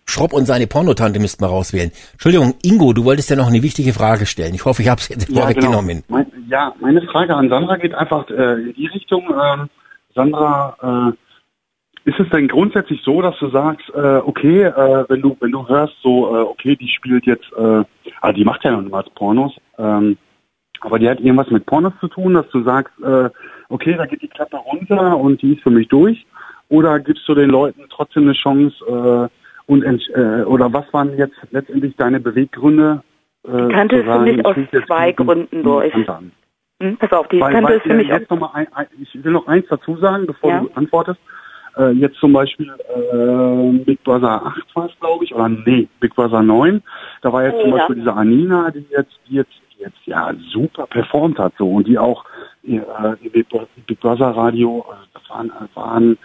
[0.08, 1.90] Schropp und seine Pornotante müssten wir rauswählen.
[2.12, 4.54] Entschuldigung, Ingo, du wolltest ja noch eine wichtige Frage stellen.
[4.54, 6.04] Ich hoffe, ich habe es jetzt Ja, vorweggenommen.
[6.08, 6.18] genau.
[6.18, 9.24] Mein, ja, meine Frage an Sandra geht einfach äh, in die Richtung.
[9.30, 9.68] Ähm,
[10.14, 11.12] Sandra, äh,
[12.08, 15.68] ist es denn grundsätzlich so, dass du sagst, äh, okay, äh, wenn du wenn du
[15.68, 17.82] hörst, so, äh, okay, die spielt jetzt, äh,
[18.20, 20.16] also die macht ja noch niemals Pornos, ähm,
[20.82, 22.92] aber die hat irgendwas mit Pornos zu tun, dass du sagst,
[23.70, 26.26] okay, da geht die Klappe runter und die ist für mich durch,
[26.68, 29.28] oder gibst du den Leuten trotzdem eine Chance äh,
[29.66, 33.02] und äh, oder was waren jetzt letztendlich deine Beweggründe?
[33.46, 34.56] Äh, Ich kannte zu es für mich ich aus
[34.86, 35.92] zwei Gründen durch.
[36.80, 38.86] Hm, pass auf, die Weil, kannte weil es für mich jetzt noch mal ein, ein,
[39.00, 40.60] ich will noch eins dazu sagen, bevor Ja.
[40.60, 41.18] du antwortest.
[41.78, 42.70] Äh, jetzt zum Beispiel
[43.12, 46.82] äh, Big Brother 8 war es, glaube ich, oder nee, Big Brother 9.
[47.22, 47.76] Da war jetzt zum Ja.
[47.76, 51.86] Beispiel diese Anina, die jetzt, die jetzt, die jetzt ja super performt hat so und
[51.86, 52.24] die auch
[52.66, 52.80] äh,
[53.30, 56.18] Big, Bro- Big Brother Radio, äh, das waren, waren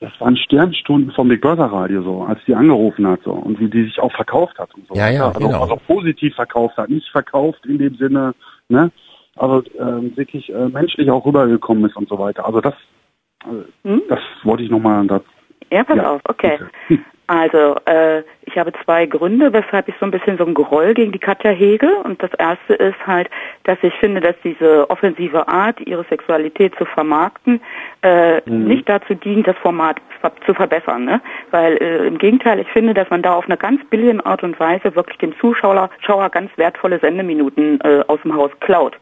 [0.00, 3.68] das waren Sternstunden vom Big Brother Radio so, als die angerufen hat so und wie
[3.68, 4.94] die sich auch verkauft hat und so.
[4.94, 5.62] Ja, ja, also, genau.
[5.62, 8.34] also positiv verkauft hat, nicht verkauft in dem Sinne,
[8.68, 8.90] ne?
[9.36, 12.46] aber ähm, wirklich äh, menschlich auch rübergekommen ist und so weiter.
[12.46, 12.74] Also das,
[13.44, 14.02] äh, Hm?
[14.08, 15.06] das wollte ich nochmal.
[15.70, 16.58] Ja, pass Ja, auf, okay.
[17.30, 21.12] Also, äh, ich habe zwei Gründe, weshalb ich so ein bisschen so ein Groll gegen
[21.12, 21.88] die Katja hege.
[22.02, 23.30] Und das erste ist halt,
[23.62, 27.60] dass ich finde, dass diese offensive Art, ihre Sexualität zu vermarkten,
[28.02, 28.64] äh, Mhm.
[28.64, 29.98] nicht dazu dient, das Format
[30.44, 31.04] zu verbessern.
[31.04, 31.20] Ne?
[31.52, 34.58] Weil äh, im Gegenteil, ich finde, dass man da auf eine ganz billige Art und
[34.58, 38.96] Weise wirklich dem Zuschauer Schauer ganz wertvolle Sendeminuten äh, aus dem Haus klaut.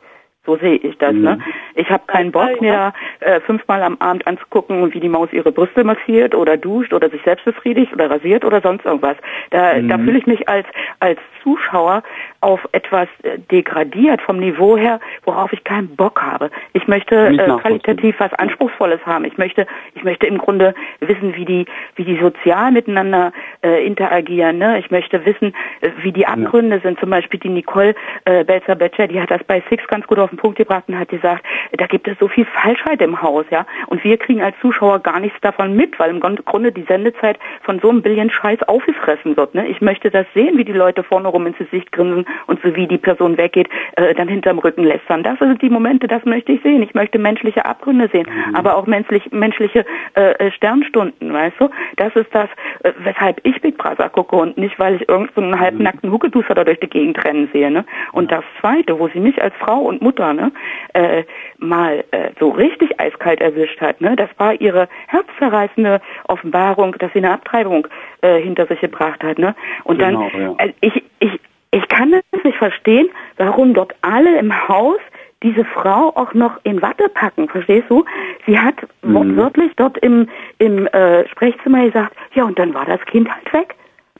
[0.47, 1.12] So sehe ich das.
[1.12, 1.22] Mhm.
[1.22, 1.39] Ne?
[1.74, 5.84] Ich habe keinen Bock, da äh, fünfmal am Abend anzugucken, wie die Maus ihre Brüste
[5.84, 9.16] massiert oder duscht oder sich selbst befriedigt oder rasiert oder sonst irgendwas.
[9.51, 9.89] Da, Mhm.
[9.89, 10.66] da fühle ich mich als,
[11.01, 12.03] als Zuschauer
[12.41, 16.51] auf etwas äh, degradiert vom Niveau her, worauf ich keinen Bock habe.
[16.72, 19.24] Ich möchte äh, qualitativ was Anspruchsvolles haben.
[19.24, 21.66] Ich möchte, ich möchte im Grunde wissen, wie die,
[21.97, 23.32] wie die sozial miteinander
[23.62, 24.59] äh, interagieren.
[24.59, 24.78] Ne?
[24.78, 26.99] Ich möchte wissen, äh, wie die Abgründe sind.
[27.01, 30.39] Zum Beispiel die Nicole äh, Belzer-Betscher, die hat das bei Six ganz gut auf den
[30.39, 33.66] Punkt gebracht und hat gesagt, da gibt es so viel Falschheit im Haus, ja.
[33.87, 37.79] Und wir kriegen als Zuschauer gar nichts davon mit, weil im Grunde die Sendezeit von
[37.81, 39.55] so einem Billion Scheiß aufgefressen wird.
[39.55, 39.66] Ne?
[39.68, 42.87] Ich möchte das sehen, wie die Leute vorne rum ins Gesicht grinsen und so wie
[42.87, 45.22] die Person weggeht, äh, dann hinterm Rücken lästern.
[45.22, 46.83] Das sind die Momente, das möchte ich sehen.
[46.83, 51.68] Ich möchte menschliche Abgründe sehen, aber auch menschlich, menschliche äh, äh, Sternstunden, weißt du?
[51.97, 52.49] Das ist das,
[52.83, 56.64] äh, weshalb ich Big Brother gucke und nicht, weil ich irgendeinen so halbnackten Huckeduster da
[56.64, 57.70] durch die Gegend rennen sehe.
[57.70, 57.85] Ne?
[58.12, 60.53] Und das Zweite, wo sie mich als Frau und Mutter ne,
[60.95, 61.25] äh,
[61.59, 67.19] mal äh, so richtig eiskalt erwischt hat, ne, das war ihre herzzerreißende Offenbarung, dass sie
[67.19, 67.86] eine Abtreibung
[68.23, 69.39] äh, hinter sich gebracht hat.
[69.39, 69.55] Ne?
[69.85, 70.55] Und Genau, dann, ja.
[70.59, 71.40] äh, ich, ich,
[71.70, 74.99] ich kann das nicht verstehen, warum dort alle im Haus
[75.43, 78.05] diese Frau auch noch in Watte packen, verstehst du?
[78.47, 80.28] Sie hat wortwörtlich dort im,
[80.59, 83.77] im äh, Sprechzimmer gesagt, ja, und dann war das Kind halt weg.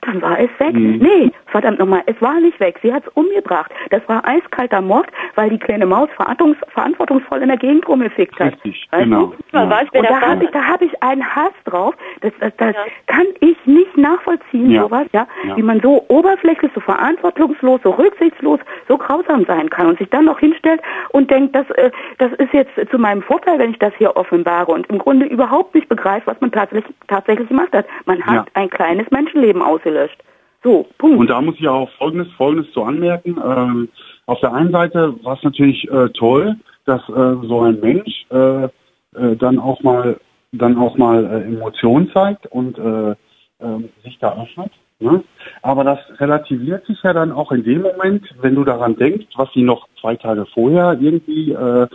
[0.09, 0.75] Dann war es weg.
[0.75, 0.99] Mhm.
[0.99, 2.79] Nee, verdammt nochmal, es war nicht weg.
[2.83, 3.71] Sie hat es umgebracht.
[3.91, 8.53] Das war eiskalter Mord, weil die kleine Maus verantwortungs verantwortungsvoll in der Gegend rumgefickt hat.
[8.55, 9.33] Richtig, Weißt genau.
[9.53, 11.95] wer Und da habe ich, da habe ich einen Hass drauf.
[12.21, 12.83] Das, das, das Ja.
[13.07, 14.83] kann ich nicht nachvollziehen, Ja.
[14.83, 15.27] sowas, ja?
[15.45, 15.57] Ja.
[15.57, 20.25] Wie man so oberflächlich, so verantwortungslos, so rücksichtslos, so grausam sein kann und sich dann
[20.27, 20.81] noch hinstellt
[21.11, 24.71] und denkt, das, äh, das ist jetzt zu meinem Vorteil, wenn ich das hier offenbare
[24.73, 27.87] und im Grunde überhaupt nicht begreift, was man tatsächlich, tatsächlich gemacht hat.
[28.07, 28.45] Man hat Ja.
[28.55, 29.63] ein kleines Menschenleben
[29.99, 30.23] ausgelöscht.
[30.63, 31.19] So, Punkt.
[31.19, 33.37] Und da muss ich auch Folgendes, Folgendes zu anmerken.
[33.45, 33.89] Ähm,
[34.27, 38.65] auf der einen Seite war es natürlich äh, toll, dass äh, so ein Mensch äh,
[38.65, 40.19] äh, dann auch mal
[40.53, 43.15] dann auch mal äh, Emotionen zeigt und äh,
[43.61, 44.73] ähm, sich da öffnet.
[45.01, 45.23] Ne?
[45.63, 49.49] Aber das relativiert sich ja dann auch in dem Moment, wenn du daran denkst, was
[49.55, 51.87] sie noch zwei Tage vorher irgendwie äh,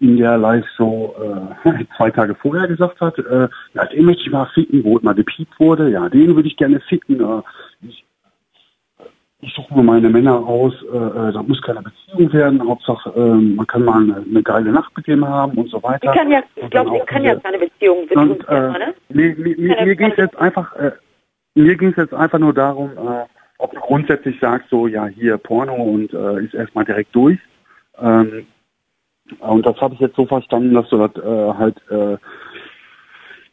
[0.00, 1.14] in der Live-Show
[1.64, 5.14] äh, zwei Tage vorher gesagt hat, äh, ja, den möchte ich mal ficken, wo mal
[5.14, 7.20] gepiept wurde, ja, den würde ich gerne ficken.
[7.20, 7.42] Äh,
[7.86, 8.04] ich,
[9.40, 13.34] ich suche mir meine Männer aus, äh, äh, da muss keine Beziehung werden, Hauptsache äh,
[13.34, 16.10] man kann mal eine, eine geile Nacht mit dem haben und so weiter.
[16.12, 18.94] kann ja, ich Und glaube, auch kann ja keine Beziehung und, betrügen, äh, ne?
[19.10, 20.90] mir, mir, mir, keine- jetzt einfach, äh,
[21.58, 23.24] mir ging es jetzt einfach nur darum, äh,
[23.58, 27.38] ob du grundsätzlich sagst, so ja hier Porno und äh, ist erstmal direkt durch.
[27.98, 28.46] Ähm,
[29.40, 32.16] und das habe ich jetzt so verstanden, dass du das äh, halt äh,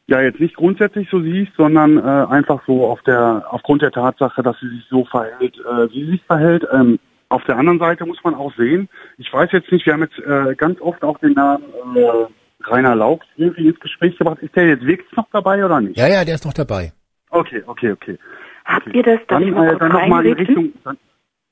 [0.07, 4.43] ja jetzt nicht grundsätzlich so siehst, sondern äh, einfach so auf der aufgrund der Tatsache,
[4.43, 6.65] dass sie sich so verhält, äh, wie sie sich verhält.
[6.71, 6.99] Ähm,
[7.29, 8.87] auf der anderen Seite muss man auch sehen,
[9.17, 11.65] ich weiß jetzt nicht, wir haben jetzt äh, ganz oft auch den Namen
[11.95, 14.37] äh, Rainer Laux irgendwie ins Gespräch gebracht.
[14.41, 15.97] Ist der jetzt wirklich noch dabei oder nicht?
[15.97, 16.93] Ja, ja, der ist noch dabei.
[17.35, 18.17] Okay, okay, okay.
[18.63, 20.33] Habt ihr das, Dann, mal äh, dann noch mal in?
[20.33, 20.97] Richtung, dann,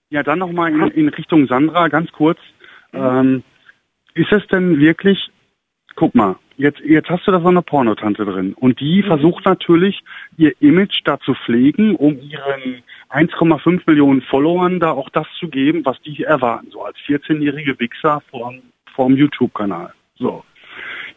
[0.09, 2.39] ja, dann noch mal in, in Richtung Sandra, ganz kurz.
[2.93, 3.43] Ähm,
[4.13, 5.29] ist es denn wirklich,
[5.95, 10.03] guck mal, jetzt, jetzt hast du da so eine Pornotante drin und die versucht natürlich,
[10.37, 15.85] ihr Image da zu pflegen, um ihren 1,5 Millionen Followern da auch das zu geben,
[15.85, 18.61] was die erwarten, so als 14-jährige Wichser vorm,
[18.95, 19.93] vorm YouTube-Kanal.
[20.15, 20.45] So.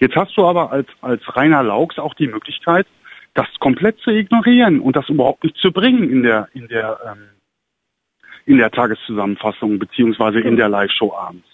[0.01, 2.87] Jetzt hast du aber als, als Rainer Laux auch die Möglichkeit,
[3.37, 7.29] das komplett zu ignorieren und das überhaupt nicht zu bringen in der, in der, ähm,
[8.47, 11.47] in der Tageszusammenfassung beziehungsweise in der Live-Show abends.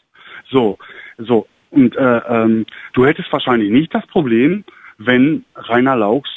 [0.48, 0.78] So,
[1.18, 1.46] so.
[1.70, 4.64] Und äh, ähm, du hättest wahrscheinlich nicht das Problem,
[4.98, 6.28] wenn Rainer Laux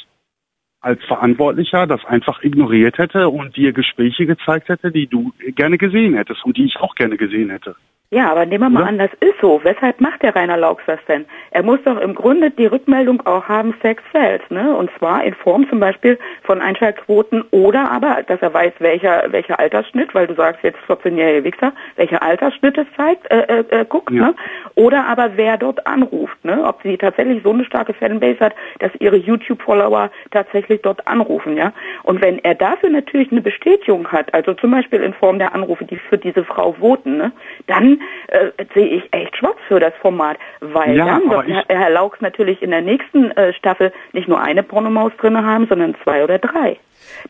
[0.80, 6.14] als Verantwortlicher das einfach ignoriert hätte und dir Gespräche gezeigt hätte, die du gerne gesehen
[6.14, 7.76] hättest und die ich auch gerne gesehen hätte.
[8.10, 8.88] Ja, aber nehmen wir mal Oder?
[8.90, 9.60] an, das ist so.
[9.64, 11.24] Weshalb macht der Rainer Laux das denn?
[11.50, 14.76] Er muss doch im Grunde die Rückmeldung auch haben, Sex fällt, ne?
[14.76, 19.58] Und zwar in Form zum Beispiel von Einschaltquoten oder aber, dass er weiß, welcher, welcher
[19.58, 24.12] Altersschnitt, weil du sagst jetzt 14-jährige Wichser, welcher Altersschnitt es zeigt, äh, äh, äh, guckt,
[24.12, 24.26] Ja.
[24.28, 24.34] ne?
[24.76, 26.62] Oder aber wer dort anruft, ne?
[26.64, 31.72] Ob sie tatsächlich so eine starke Fanbase hat, dass ihre YouTube-Follower tatsächlich dort anrufen, ja?
[32.04, 35.84] Und wenn er dafür natürlich eine Bestätigung hat, also zum Beispiel in Form der Anrufe,
[35.84, 37.32] die für diese Frau voten, ne?
[37.66, 37.95] Dann
[38.28, 42.62] äh, sehe ich echt schwarz für das Format, weil Ja, dann wird Herr, Laux natürlich
[42.62, 46.78] in der nächsten äh, Staffel nicht nur eine Pornomaus drinne haben, sondern zwei oder drei.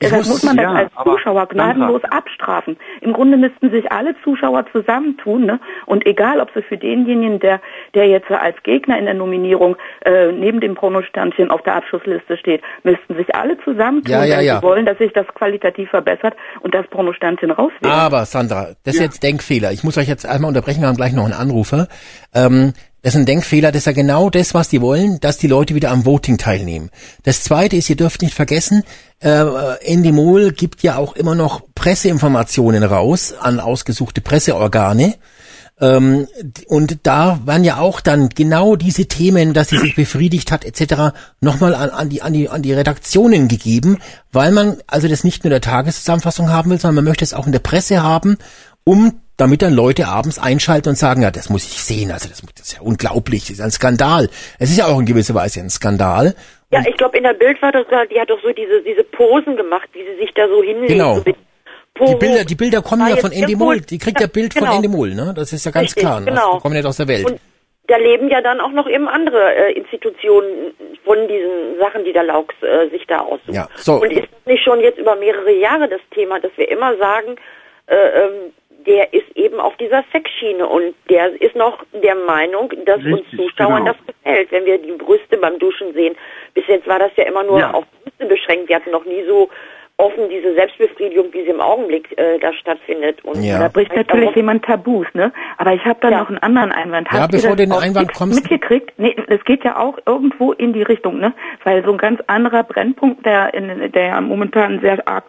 [0.01, 2.77] Deshalb muss- muss, man das ja, als Zuschauer gnadenlos abstrafen.
[3.01, 5.61] Im Grunde müssten sich alle Zuschauer zusammentun, ne?
[5.87, 7.61] Und egal, ob sie für denjenigen, der,
[7.95, 12.63] der jetzt als Gegner in der Nominierung äh, neben dem Pornosternchen auf der Abschussliste steht,
[12.83, 14.57] müssten sich alle zusammentun, Ja, ja, wenn ja.
[14.57, 17.87] sie wollen, dass sich das qualitativ verbessert und das Pornosternchen rauswählt.
[17.93, 19.73] Aber Sandra, das ist jetzt Denkfehler.
[19.73, 21.89] Ich muss euch jetzt einmal unterbrechen, wir haben gleich noch einen Anrufer.
[22.35, 22.73] Ähm,
[23.07, 25.77] das ist ein Denkfehler, das ist ja genau das, was die wollen, dass die Leute
[25.77, 26.91] wieder am Voting teilnehmen.
[27.23, 28.83] Das zweite ist, ihr dürft nicht vergessen,
[29.21, 29.45] äh,
[29.85, 35.15] Endemol gibt ja auch immer noch Presseinformationen raus an ausgesuchte Presseorgane.
[35.81, 36.27] Ähm,
[36.67, 41.15] und da waren ja auch dann genau diese Themen, dass sie sich befriedigt hat etc.
[41.41, 43.99] nochmal an, an, die, an, die, an die Redaktionen gegeben,
[44.33, 47.35] weil man also das nicht nur in der Tageszusammenfassung haben will, sondern man möchte es
[47.35, 48.37] auch in der Presse haben,
[48.87, 52.41] um damit dann Leute abends einschalten und sagen, ja, das muss ich sehen, also das,
[52.57, 54.31] das ist ja unglaublich, das ist ein Skandal.
[54.59, 56.35] Es ist ja auch in gewisser Weise ein Skandal.
[56.71, 59.05] Ja, ich glaube, in der Bild war das da, die hat doch so diese, diese
[59.05, 60.89] Posen gemacht, wie sie sich da so hinlegt.
[60.89, 61.17] Genau.
[61.99, 64.55] So Die Bilder, die Bilder kommen ja jetzt von Endemol, Pol- die kriegt ja Bild
[64.55, 64.77] von genau.
[64.77, 65.35] Endemol, ne?
[65.37, 66.27] Das ist ja ganz Richtig, klar, ne?
[66.27, 66.55] genau.
[66.55, 67.31] die kommen nicht aus der Welt.
[67.31, 67.41] Und
[67.89, 70.73] da leben ja dann auch noch eben andere äh, Institutionen
[71.05, 73.53] von diesen Sachen, die der Laux äh, sich da aussucht.
[73.53, 74.01] Ja, so.
[74.01, 77.37] Und ist das nicht schon jetzt über mehrere Jahre das Thema, dass wir immer sagen,
[77.87, 78.53] äh, ähm,
[78.87, 83.31] der ist eben auf dieser Sexschiene und der ist noch der Meinung, dass Richtig, uns
[83.51, 83.93] Zuschauern genau.
[83.93, 86.17] das gefällt, wenn wir die Brüste beim Duschen sehen.
[86.55, 87.73] Bis jetzt war das ja immer nur Ja.
[87.73, 88.69] auf Brüste beschränkt.
[88.69, 89.51] Wir hatten noch nie so
[89.99, 93.25] offen diese Selbstbefriedigung, wie sie im Augenblick äh, da stattfindet.
[93.25, 93.59] Und Ja.
[93.61, 95.33] Da bricht natürlich jemand Tabus, ne?
[95.57, 96.19] Aber ich habe da Ja.
[96.21, 97.09] noch einen anderen Einwand.
[97.11, 98.93] Ja, Habt ihr bevor das du den Einwand kommst- mitgekriegt?
[98.99, 101.33] Nee, das geht ja auch irgendwo in die Richtung, ne?
[101.65, 105.25] Weil so ein ganz anderer Brennpunkt, der in der ja momentan sehr arg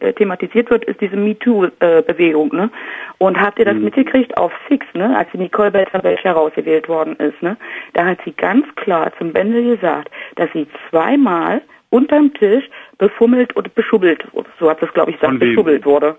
[0.00, 2.70] äh, thematisiert wird, ist diese MeToo-Bewegung, ne?
[3.18, 5.16] Und habt ihr das mitgekriegt auf Six, ne?
[5.16, 7.56] Als die Nicole Belzer-Welch herausgewählt worden ist, ne?
[7.92, 11.60] Da hat sie ganz klar zum Bände gesagt, dass sie zweimal
[11.90, 12.64] unterm Tisch
[13.02, 14.24] befummelt und beschubbelt,
[14.60, 16.16] so hat das glaube ich gesagt, beschubbelt wurde.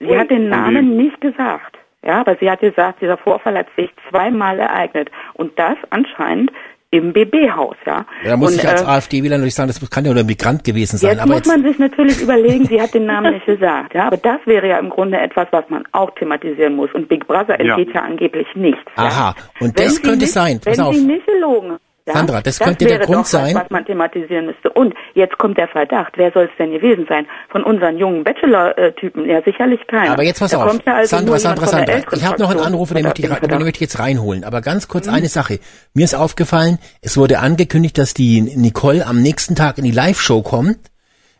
[0.00, 1.76] Sie Ui, hat den Namen nicht gesagt.
[2.02, 5.10] Ja, aber sie hat gesagt, dieser Vorfall hat sich zweimal ereignet.
[5.34, 6.50] Und das anscheinend
[6.90, 8.06] im BB-Haus, ja.
[8.24, 10.64] Da muss und, ich als äh, AfD-Wähler natürlich sagen, das kann ja nur ein Migrant
[10.64, 11.10] gewesen sein.
[11.10, 14.06] Jetzt aber muss jetzt, man sich natürlich überlegen, sie hat den Namen nicht gesagt, ja.
[14.06, 16.90] Aber das wäre ja im Grunde etwas, was man auch thematisieren muss.
[16.94, 17.76] Und Big Brother Ja.
[17.76, 18.80] entgeht ja, angeblich nichts.
[18.96, 19.44] Aha, ja.
[19.60, 20.60] und das sie könnte nicht, sein.
[20.64, 20.94] Pass wenn auf.
[20.94, 23.84] sie nicht gelogen hat, ja, Sandra, das könnte der Grund doch sein- Was, was man
[23.86, 24.70] thematisieren müsste.
[24.70, 27.26] Und jetzt kommt der Verdacht, wer soll es denn gewesen sein?
[27.48, 29.24] Von unseren jungen Bachelor-Typen?
[29.28, 30.12] Ja, sicherlich keiner.
[30.12, 31.94] Aber jetzt pass da auf, Kommt ja also Sandra, Sandra, Sandra.
[32.12, 34.44] Ich habe noch einen Anruf, den möchte, ich, den möchte ich jetzt reinholen.
[34.44, 35.14] Aber ganz kurz Mhm.
[35.14, 35.60] eine Sache.
[35.94, 40.42] Mir ist aufgefallen, es wurde angekündigt, dass die Nicole am nächsten Tag in die Live-Show
[40.42, 40.76] kommt.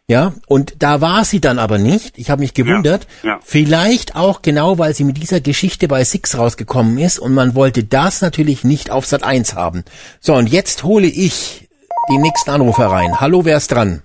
[0.07, 2.19] Ja, und da war sie dann aber nicht.
[2.19, 3.07] Ich habe mich gewundert.
[3.23, 3.39] Ja, ja.
[3.43, 7.85] Vielleicht auch genau, weil sie mit dieser Geschichte bei Six rausgekommen ist und man wollte
[7.85, 9.83] das natürlich nicht auf Sat 1 haben.
[10.21, 11.69] So, und jetzt hole ich
[12.11, 13.19] den nächsten Anrufer rein.
[13.19, 14.03] Hallo, wer ist dran?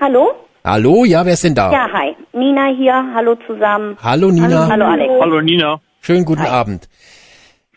[0.00, 0.32] Hallo?
[0.64, 1.70] Hallo, ja, wer ist denn da?
[1.70, 2.16] Ja, hi.
[2.32, 3.04] Nina hier.
[3.14, 3.98] Hallo zusammen.
[4.02, 4.66] Hallo, Nina.
[4.66, 5.12] Hallo, Alex.
[5.20, 5.80] Hallo Nina.
[6.00, 6.88] Schönen guten Abend.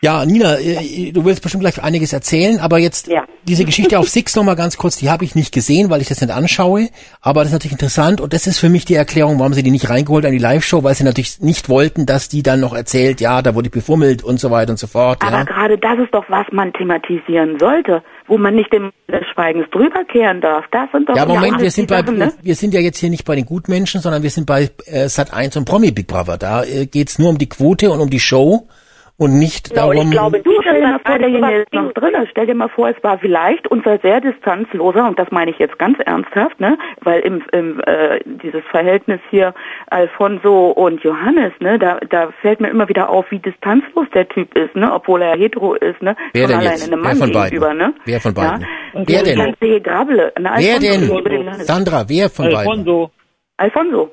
[0.02, 3.26] Ja, Nina, äh, du willst bestimmt gleich einiges erzählen, aber jetzt Ja.
[3.44, 6.22] diese Geschichte auf Six nochmal ganz kurz, die habe ich nicht gesehen, weil ich das
[6.22, 6.88] nicht anschaue,
[7.20, 9.72] aber das ist natürlich interessant und das ist für mich die Erklärung, warum sie die
[9.72, 13.20] nicht reingeholt an die Live-Show, weil sie natürlich nicht wollten, dass die dann noch erzählt,
[13.20, 15.22] ja, da wurde ich befummelt und so weiter und so fort.
[15.22, 15.44] Aber Ja.
[15.44, 20.06] gerade das ist doch, was man thematisieren sollte, wo man nicht dem des Schweigens drüber
[20.06, 20.64] kehren darf.
[20.72, 22.32] Das sind doch Ja, Moment, wir sind bei, Sachen, ne?
[22.42, 25.34] wir sind ja jetzt hier nicht bei den Gutmenschen, sondern wir sind bei äh, Sat
[25.34, 26.38] 1 und Promi Big Brother.
[26.38, 28.68] Da äh, geht's nur um die Quote und um die Show
[29.20, 30.08] und nicht Ja, und darum.
[30.08, 32.14] ich glaube Du stell dir mal vor, derjenige ist noch drin.
[32.32, 35.78] Stell dir mal vor, es war vielleicht unser sehr distanzloser, und das meine ich jetzt
[35.78, 36.78] ganz ernsthaft, ne?
[37.02, 39.54] Weil im, im äh, dieses Verhältnis hier
[39.92, 44.56] Alfonso und Johannes, ne, da, da fällt mir immer wieder auf, wie distanzlos der Typ
[44.58, 46.16] ist, ne, obwohl er hetero ist, ne?
[46.34, 46.88] Wer Schon denn allein jetzt?
[46.92, 47.50] einem Wer Mann von beiden?
[47.60, 47.94] gegenüber, ne?
[48.06, 48.62] Wer von beiden?
[48.62, 48.68] Ja?
[48.94, 49.38] Und Wer denn?
[49.38, 51.54] ganze Gegrabbele, ne, wer Alfonso denn?
[51.66, 52.58] Sandra, wer von beiden?
[52.58, 53.12] Alfonso.
[53.58, 54.12] Alfonso.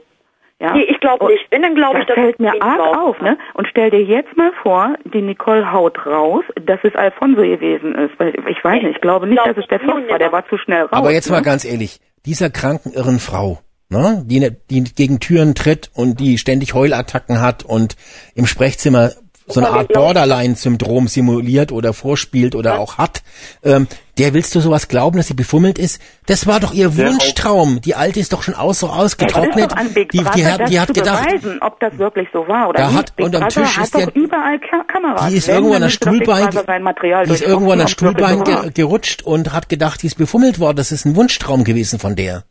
[0.61, 0.73] Ja?
[0.75, 1.45] Nee, ich glaube nicht.
[1.51, 3.37] Wenn, dann glaube ich, Das dass fällt mir arg raus- auf, ne?
[3.55, 8.19] Und stell dir jetzt mal vor, die Nicole haut raus, dass es Alfonso gewesen ist.
[8.19, 10.49] Weil ich weiß nicht, ich glaube nicht, glaub dass es der Fox war, der war
[10.49, 10.93] zu schnell raus.
[10.93, 11.43] Aber jetzt mal ne?
[11.43, 13.59] ganz ehrlich, dieser kranken irren Frau,
[13.91, 17.97] ne, die, ne- die gegen Türen tritt und die ständig Heulattacken hat und
[18.35, 19.11] im Sprechzimmer
[19.49, 23.23] so eine Art Borderline-Syndrom simuliert oder vorspielt oder auch hat,
[23.63, 23.87] ähm,
[24.19, 26.01] der willst du sowas glauben, dass sie befummelt ist?
[26.27, 27.81] Das war doch ihr Wunschtraum.
[27.81, 29.77] Die alte ist doch schon aus, so ausgetrocknet.
[29.77, 32.69] an Big Die, die, Brother, hat, die hat gedacht, beweisen, ob das wirklich so war
[32.71, 32.99] oder Da nicht.
[32.99, 35.29] hat- Big unterm Brother Tisch ist doch der- überall Ka Kameras.
[35.29, 39.53] die ist Wenn, irgendwo an der Stuhlbein, die ist irgendwo an der Stuhlbein gerutscht und
[39.53, 40.77] hat gedacht, die ist befummelt worden.
[40.77, 42.45] Das ist ein Wunschtraum gewesen von der.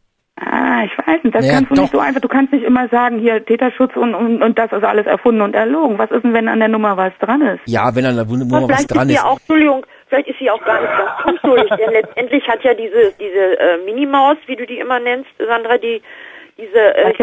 [0.86, 1.82] Ich weiß nicht, das Ja, kannst du doch.
[1.84, 4.84] nicht so einfach, du kannst nicht immer sagen, hier Täterschutz und, und, und das ist
[4.84, 5.98] alles erfunden und erlogen.
[5.98, 7.62] Was ist denn, wenn an der Nummer was dran ist?
[7.66, 9.22] Ja, wenn an der Nummer Aber was vielleicht dran ist ist.
[9.22, 12.74] sie auch, Entschuldigung, vielleicht ist sie auch gar nicht ganz unschuldig, denn letztendlich hat ja
[12.74, 16.02] diese, diese äh, Minimaus, wie du die immer nennst, Sandra, die,
[16.58, 17.14] diese äh,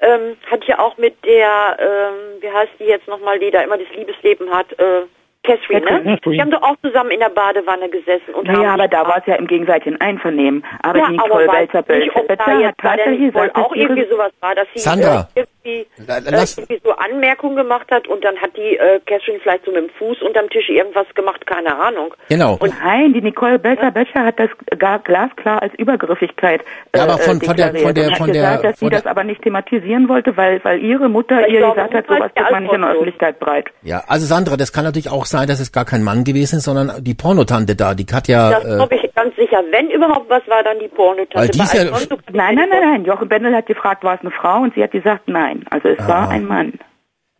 [0.00, 3.76] ähm, hat ja auch mit der, ähm, wie heißt die jetzt nochmal, die da immer
[3.76, 5.02] das Liebesleben hat, äh,
[5.42, 5.86] Catherine, ne?
[6.16, 6.34] Catherine.
[6.36, 9.18] Die haben doch auch zusammen in der Badewanne gesessen und haben Naja, aber da war
[9.18, 10.64] es ja im gegenseitigen Einvernehmen.
[10.82, 14.32] Aber ja, Nicole weiß Welzer nicht, ob da Bölzer hat tatsächlich dass auch irgendwie sowas
[14.40, 16.20] war, dass sie Sandra, äh, irgendwie, äh,
[16.56, 19.90] irgendwie so Anmerkungen gemacht hat und dann hat die äh, Catherine vielleicht so mit dem
[19.98, 22.12] Fuß unterm Tisch irgendwas gemacht, keine Ahnung.
[22.28, 22.58] Genau.
[22.82, 26.60] Nein, die Nicole Belzer-Becher hat das gar glasklar als Übergriffigkeit
[26.92, 28.90] äh, Ja, aber von- von der- von der- und von der- gesagt, dass von sie
[28.90, 32.30] der- das aber nicht thematisieren wollte, weil, weil ihre Mutter ihr glaube, gesagt hat, sowas
[32.34, 32.90] wird man nicht in der.
[32.90, 33.66] Öffentlichkeit breit.
[33.82, 36.64] Ja, also Sandra, das kann natürlich auch sein, dass es gar kein Mann gewesen ist,
[36.64, 38.50] sondern die Pornotante da, die Katja.
[38.50, 39.62] Das Äh, glaube ich ganz sicher.
[39.70, 41.36] Wenn überhaupt was war, dann die Pornotante.
[41.36, 41.84] Weil die ist ja-
[42.32, 43.04] Nein, nein, nein, nein.
[43.04, 44.62] Jochen Bendel hat gefragt, war es eine Frau?
[44.62, 45.64] Und sie hat gesagt, nein.
[45.70, 46.74] Also es war ein Mann.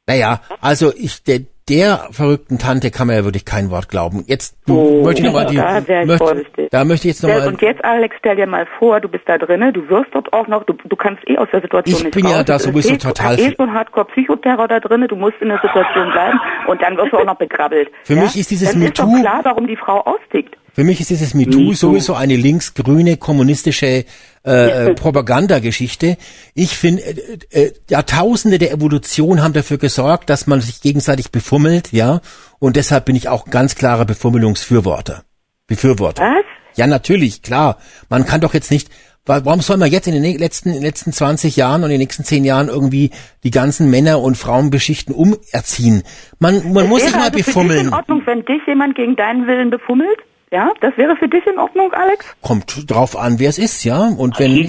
[0.06, 4.24] naja, also ich der, der verrückten Tante kann man ja wirklich kein Wort glauben.
[4.26, 6.68] Jetzt du, Oh, möchte ich noch mal die, da wär ich möchte, vorsichtig.
[6.70, 7.48] da möchte ich jetzt noch Stell- mal.
[7.48, 10.48] Und jetzt, Alex, stell dir mal vor, du bist da drinnen, du wirst dort auch
[10.48, 12.34] noch, du, du kannst eh aus der Situation Ich nicht bin raus.
[12.34, 15.58] ja da sowieso eh, total eh viel- schon Hardcore-Psychoterror da drinnen, du musst in der
[15.60, 17.88] Situation bleiben und dann wirst du auch noch begrabbelt.
[18.04, 18.22] Für ja?
[18.22, 20.56] mich ist dieses Dann ist doch MeToo- klar, warum die Frau austickt.
[20.72, 24.04] Für mich ist dieses MeToo sowieso eine linksgrüne kommunistische
[24.46, 26.16] äh, äh, Propagandageschichte.
[26.54, 31.92] Ich finde, äh, äh, Jahrtausende der Evolution haben dafür gesorgt, dass man sich gegenseitig befummelt,
[31.92, 32.20] ja.
[32.58, 35.24] Und deshalb bin ich auch ganz klarer Befummelungsfürworter.
[35.66, 36.22] Befürworter.
[36.22, 36.44] Was?
[36.76, 37.78] Ja, natürlich, klar.
[38.08, 38.88] Man kann doch jetzt nicht,
[39.26, 41.94] wa- warum soll man jetzt in den letzten, in den letzten 20 Jahren und in
[41.94, 43.10] den nächsten 10 Jahren irgendwie
[43.44, 46.02] die ganzen Männer und Frauenbeschichten umerziehen?
[46.38, 47.86] Man, man muss sich mal also Für dich befummeln.
[47.88, 50.18] in Ordnung, wenn dich jemand gegen deinen Willen befummelt?
[50.52, 52.26] Ja, das wäre für dich in Ordnung, Alex?
[52.42, 54.08] Kommt drauf an, wer es ist, ja.
[54.08, 54.62] Und wenn, Nee,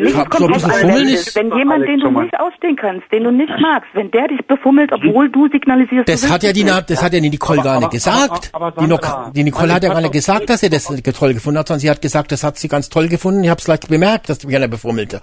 [0.00, 2.76] nicht hab kommt so ein bisschen Fummeln wenn, ist- wenn jemand, den du nicht ausstehen
[2.76, 6.42] kannst, den du nicht magst, wenn der dich befummelt, obwohl du signalisierst, das du hat
[6.42, 8.50] ja die, das hat ja die Nicole Aber- gar nicht aber- gesagt.
[8.54, 11.34] aber- aber die, Nic- die Nicole hat ja gar nicht gesagt, dass sie das toll
[11.34, 13.44] gefunden hat, sondern sie hat gesagt, das hat sie ganz toll gefunden.
[13.44, 15.20] Ich habe es gleich bemerkt, dass mich einer befummelte.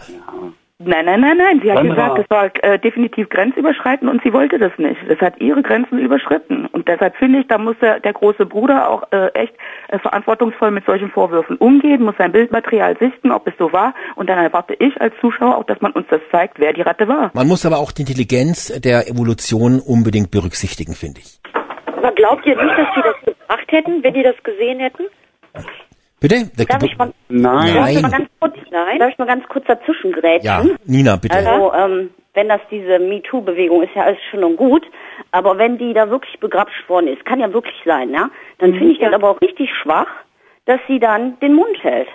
[0.82, 1.60] Nein, nein, nein, nein.
[1.62, 1.94] Sie hat Sandra.
[1.94, 4.98] gesagt, es war äh, definitiv grenzüberschreitend und sie wollte das nicht.
[5.10, 6.68] Das hat ihre Grenzen überschritten.
[6.68, 9.54] Und deshalb finde ich, da muss der, der große Bruder auch äh, echt
[9.90, 13.94] äh, verantwortungsvoll mit solchen Vorwürfen umgehen, muss sein Bildmaterial sichten, ob es so war.
[14.16, 17.10] Und dann erwarte ich als Zuschauer auch, dass man uns das zeigt, wer die Ratte
[17.10, 17.30] war.
[17.34, 21.42] Man muss aber auch die Intelligenz der Evolution unbedingt berücksichtigen, finde ich.
[21.98, 25.04] Aber glaubt ihr nicht, dass die das gebracht hätten, wenn die das gesehen hätten?
[26.20, 26.50] Bitte?
[26.68, 27.74] Darf ich mal, Nein.
[27.76, 29.00] darf ich mal ganz kurz, Nein.
[29.00, 30.44] darf ich mal ganz kurz dazwischen grätschen?
[30.44, 31.36] Ja, Nina, bitte.
[31.36, 34.86] Also, ähm, wenn das diese MeToo-Bewegung ist ja alles schön und gut,
[35.32, 38.30] aber wenn die da wirklich begrapscht worden ist, kann ja wirklich sein, ja,
[38.60, 40.08] dann finde ich das aber auch richtig schwach,
[40.66, 42.08] dass sie dann den Mund hält.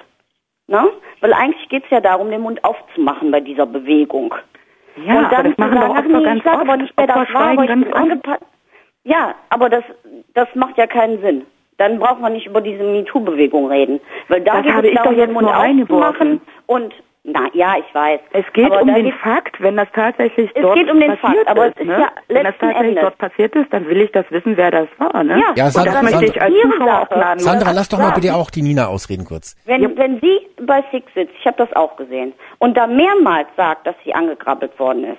[0.67, 0.89] Ne?
[1.21, 4.35] Weil eigentlich geht es ja darum, den Mund aufzumachen bei dieser Bewegung.
[5.05, 6.77] Ja, und aber dann das machen doch sagen, ach Opfer nee, ganz ich sag aber
[6.77, 8.43] nicht, wer das war, aber ich bin angepasst.
[9.05, 9.85] Ja, aber das,
[10.33, 11.47] das macht ja keinen Sinn.
[11.79, 14.01] Dann braucht man nicht über diese MeToo-Bewegung reden.
[14.29, 16.05] Weil da Das geht habe es ich doch jetzt nur eingeworfen.
[16.05, 16.95] aufzumachen und,
[17.25, 18.21] na, ja, ich weiß.
[18.33, 21.17] Es geht aber um den geht's- Fakt, wenn das tatsächlich Es dort geht um den
[21.17, 21.99] passiert Fakt, aber ist, es ist ne?
[22.01, 23.03] ja wenn das tatsächlich Endes.
[23.03, 25.39] dort passiert ist, dann will ich das wissen, wer das war, ne?
[25.41, 28.15] Ja, Ja, Sandra, das möchte ich als Zuschauer auch gnadenlos Sandra, lass doch mal Ja.
[28.15, 29.57] bitte auch die Nina ausreden kurz.
[29.65, 33.87] Wenn, wenn sie bei Six sitzt, ich habe das auch gesehen, und da mehrmals sagt,
[33.87, 35.19] dass sie angekrabbelt worden ist,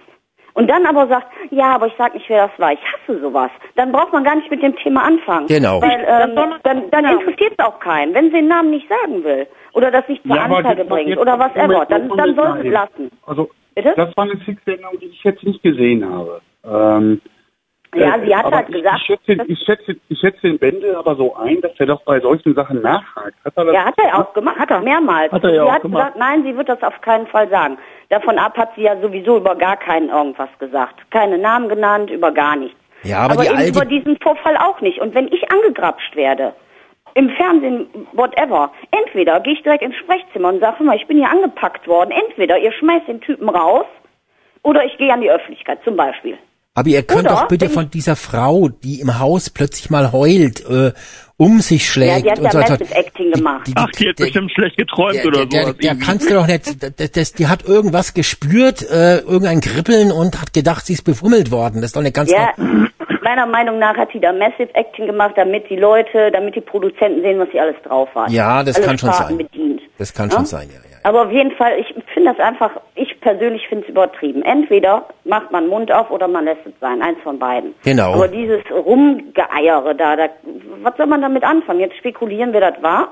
[0.55, 3.51] und dann aber sagt, ja, aber ich sag nicht, wer das war, ich hasse sowas,
[3.75, 5.47] dann braucht man gar nicht mit dem Thema anfangen.
[5.47, 5.81] Genau.
[5.81, 8.13] Weil ähm, dann, dann interessiert es auch keinen.
[8.13, 11.19] Wenn sie den Namen nicht sagen will oder das nicht zur Ja, Anzeige bringt jetzt-
[11.19, 13.11] oder was ever, dann, dann soll es lassen.
[13.27, 13.93] Also, Bitte?
[13.97, 16.41] das war eine Six-Sendung, die ich jetzt nicht gesehen habe.
[16.63, 17.21] Ähm,
[17.95, 20.59] Ja, äh, sie hat aber halt ich, gesagt, Ich schätze, ich, schätze, ich schätze den
[20.59, 23.35] Bendel aber so ein, dass er doch bei solchen Sachen nachhakt.
[23.43, 25.31] Hat er das Ja, hat er auch gemacht, hat er mehrmals.
[25.31, 26.13] Hat er ja sie auch hat gemacht.
[26.13, 27.77] gesagt, nein, sie wird das auf keinen Fall sagen.
[28.09, 30.95] Davon ab hat sie ja sowieso über gar keinen irgendwas gesagt.
[31.11, 32.77] Keine Namen genannt, über gar nichts.
[33.03, 34.99] Ja, aber, die eben alte, über diesen Vorfall auch nicht.
[34.99, 36.53] Und wenn ich angegrapscht werde,
[37.13, 41.29] im Fernsehen, whatever, entweder gehe ich direkt ins Sprechzimmer und sage, mal, ich bin hier
[41.29, 42.11] angepackt worden.
[42.11, 43.85] Entweder ihr schmeißt den Typen raus
[44.63, 46.37] oder ich gehe an die Öffentlichkeit zum Beispiel.
[46.75, 50.63] Aber ihr könnt Oder doch bitte von dieser Frau, die im Haus plötzlich mal heult,
[50.69, 50.91] äh,
[51.37, 52.71] um sich Ja, schlägt die hat und ja so weiter.
[52.79, 53.71] Massive Acting gemacht.
[53.75, 55.77] Ach, die hat der- bestimmt schlecht geträumt der, oder der, sowas.
[55.77, 60.39] der, kannst du doch nicht, das, das, die hat irgendwas gespürt, äh, irgendein Kribbeln und
[60.39, 61.81] hat gedacht, sie ist befummelt worden.
[61.81, 62.49] Das ist doch nicht ganz Ja,
[63.23, 67.21] meiner Meinung nach hat sie da Massive Acting gemacht, damit die Leute, damit die Produzenten
[67.21, 68.29] sehen, was sie alles drauf hat.
[68.31, 69.47] Ja, das Alle kann schon Sparten sein.
[69.49, 69.81] Bedient.
[69.97, 70.35] Das kann Ja?
[70.37, 70.94] schon sein, ja, ja.
[71.05, 74.41] Aber auf jeden Fall, ich finde das einfach, ich persönlich finde es übertrieben.
[74.41, 77.75] Entweder macht man Mund auf oder man lässt es sein, eins von beiden.
[77.83, 78.13] Genau.
[78.15, 80.29] Aber dieses Rumgeeiere da, da,
[80.81, 81.79] was soll man damit anfangen?
[81.79, 83.09] Jetzt spekulieren, wer das war.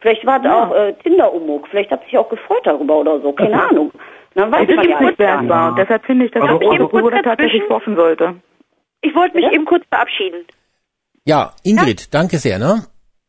[0.00, 3.62] Vielleicht war es auch äh, Tinder-Umug, vielleicht hat sich auch gefreut darüber oder so, keine
[3.70, 3.92] Ahnung.
[4.34, 5.00] Dann weiß Es man ja
[5.40, 5.50] nicht.
[5.52, 8.34] Und deshalb finde ich, dass Also- der große also- Bruder tatsächlich forschen sollte.
[9.02, 10.44] Ich wollte mich eben kurz verabschieden.
[11.24, 12.84] Ja, Ingrid, danke sehr, ne?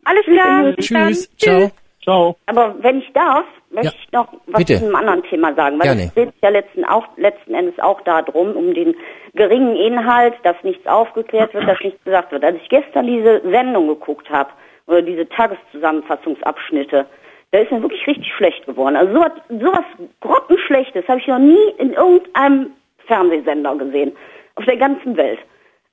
[0.05, 0.63] Alles klar.
[0.63, 0.75] dann.
[0.77, 1.69] Tschüss, ciao.
[2.01, 2.35] Ciao.
[2.47, 3.45] Aber wenn ich darf,
[3.77, 4.79] möchte Ja, ich noch was bitte.
[4.79, 8.55] zu einem anderen Thema sagen, weil es geht ja letzten, auch, letzten Endes auch darum,
[8.55, 8.95] um den
[9.33, 12.43] geringen Inhalt, dass nichts aufgeklärt wird, dass nichts gesagt wird.
[12.43, 14.49] Als ich gestern diese Sendung geguckt habe,
[14.87, 17.05] oder diese Tageszusammenfassungsabschnitte,
[17.51, 18.95] da ist mir wirklich richtig schlecht geworden.
[18.95, 19.85] Also sowas, sowas
[20.21, 22.71] Grottenschlechtes habe ich noch nie in irgendeinem
[23.05, 24.13] Fernsehsender gesehen,
[24.55, 25.39] auf der ganzen Welt.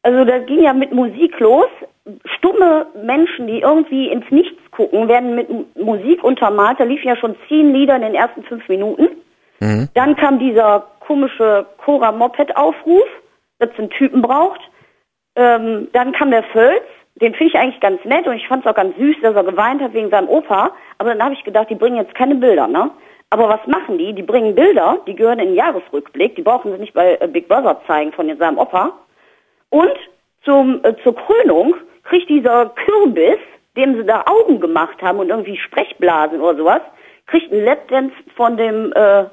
[0.03, 1.69] Also das ging ja mit Musik los.
[2.37, 6.79] Stumme Menschen, die irgendwie ins Nichts gucken, werden mit Musik untermalt.
[6.79, 9.09] Da liefen ja schon zehn Lieder in den ersten fünf Minuten.
[9.95, 13.07] Dann kam dieser komische Cora-Moped-Aufruf,
[13.59, 14.61] dass es einen Typen braucht.
[15.37, 16.83] Ähm, dann kam der Völz,
[17.17, 19.45] den finde ich eigentlich ganz nett und ich fand es auch ganz süß, dass er
[19.45, 20.73] geweint hat wegen seinem Opa.
[20.99, 22.91] Aber dann habe ich gedacht, die bringen jetzt keine Bilder, ne?
[23.31, 24.13] Aber was machen die?
[24.13, 27.49] Die bringen Bilder, die gehören in den Jahresrückblick, die brauchen sie nicht bei äh, Big
[27.49, 28.93] Brother zeigen von seinem Opa.
[29.71, 29.95] Und
[30.45, 31.75] zum, äh, zur Krönung
[32.05, 33.39] kriegt dieser Kürbis,
[33.77, 36.81] dem sie da Augen gemacht haben und irgendwie Sprechblasen oder sowas,
[37.27, 39.25] kriegt einen Lapdance von dem, äh,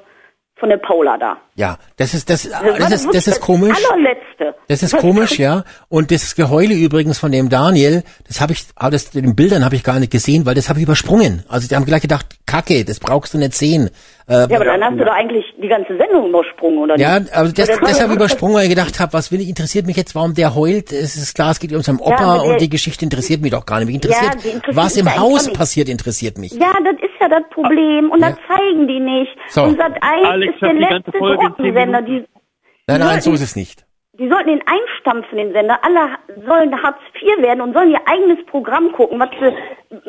[0.56, 1.38] von der Paula da.
[1.54, 3.76] Ja, das ist das, war das ist das ist komisch.
[3.90, 4.54] allerletzte.
[4.68, 5.64] Das ist komisch, ja.
[5.90, 9.74] Und das Geheule übrigens von dem Daniel, das habe ich, ah, das den Bildern habe
[9.76, 11.44] ich gar nicht gesehen, weil das habe ich übersprungen.
[11.48, 13.90] Also die haben gleich gedacht, Kacke, das brauchst du nicht sehen.
[14.28, 17.34] Äh, Ja, aber dann hast du doch eigentlich die ganze Sendung übersprungen, oder ja, nicht?
[17.34, 20.14] also das, deshalb ja- übersprungen, weil ich gedacht habe, was will ich, interessiert mich jetzt,
[20.14, 20.90] warum der heult.
[20.92, 23.50] Es ist klar, es geht um seinen Opa aber der- und die Geschichte interessiert mich
[23.50, 23.86] doch gar nicht.
[23.86, 26.52] Mich interessiert, die interessiert was im Haus passiert, interessiert mich.
[26.52, 28.10] Ja, das ist ja das Problem.
[28.10, 29.32] Und das zeigen die nicht.
[29.50, 29.64] So.
[29.64, 31.12] Und Sat 1 Alex ist der hat die ganze letzte
[31.46, 32.02] Grottensender.
[32.02, 32.24] Die,
[32.86, 33.84] Nein, nein, so ist es nicht.
[34.18, 35.78] die sollten ihn einstampfen, den Sender.
[35.82, 39.52] Alle sollen Hartz IV werden und sollen ihr eigenes Programm gucken, was für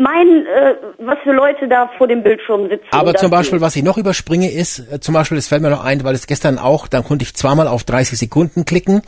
[0.02, 2.86] meinen, äh, was für Leute da vor dem Bildschirm sitzen.
[2.92, 5.84] Aber zum Beispiel, was ich noch überspringe, ist, äh, zum Beispiel, das fällt mir noch
[5.84, 9.02] ein, weil es gestern auch, dann konnte ich zweimal auf 30 Sekunden klicken,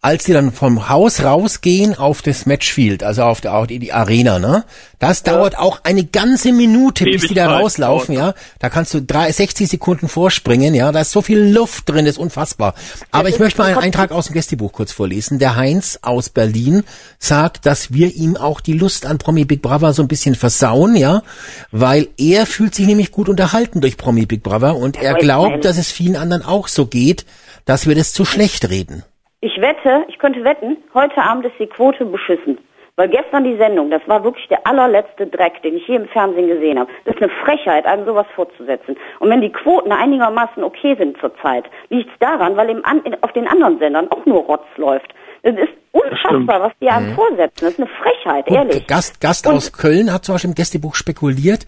[0.00, 3.92] als die dann vom Haus rausgehen auf das Matchfield, also auf, der, auf die, die
[3.92, 4.64] Arena, ne?
[4.98, 8.34] Das dauert auch eine ganze Minute, bis die da Ewigkeit rauslaufen, ja?
[8.58, 10.90] Da kannst du drei, 60 Sekunden vorspringen, ja?
[10.90, 12.74] Da ist so viel Luft drin, das ist unfassbar.
[13.12, 15.38] Aber ich möchte mal einen Eintrag aus dem Gästebuch kurz vorlesen.
[15.38, 16.82] Der Heinz aus Berlin
[17.18, 20.96] sagt, dass wir ihm auch die Lust an Promi Big Brother so ein bisschen versauen,
[20.96, 21.22] ja?
[21.70, 25.78] Weil er fühlt sich nämlich gut unterhalten durch Promi Big Brother und er glaubt, dass
[25.78, 27.24] es vielen anderen auch so geht,
[27.64, 29.04] dass wir das zu schlecht reden.
[29.40, 32.58] Ich wette, ich könnte wetten, heute Abend ist die Quote beschissen.
[32.98, 36.48] Weil gestern die Sendung, das war wirklich der allerletzte Dreck, den ich je im Fernsehen
[36.48, 36.90] gesehen habe.
[37.04, 38.96] Das ist eine Frechheit, einem sowas vorzusetzen.
[39.20, 43.32] Und wenn die Quoten einigermaßen okay sind zurzeit, liegt es daran, weil im An auf
[43.34, 45.14] den anderen Sendern auch nur Rotz läuft.
[45.44, 47.60] Das ist unfassbar, was die einem vorsetzen.
[47.60, 48.86] Das ist eine Frechheit, Gut, ehrlich.
[48.88, 51.66] Gast, Gast Und- aus Köln hat zum Beispiel im Gästebuch spekuliert,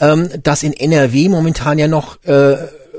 [0.00, 2.56] ähm, dass in NRW momentan ja noch äh,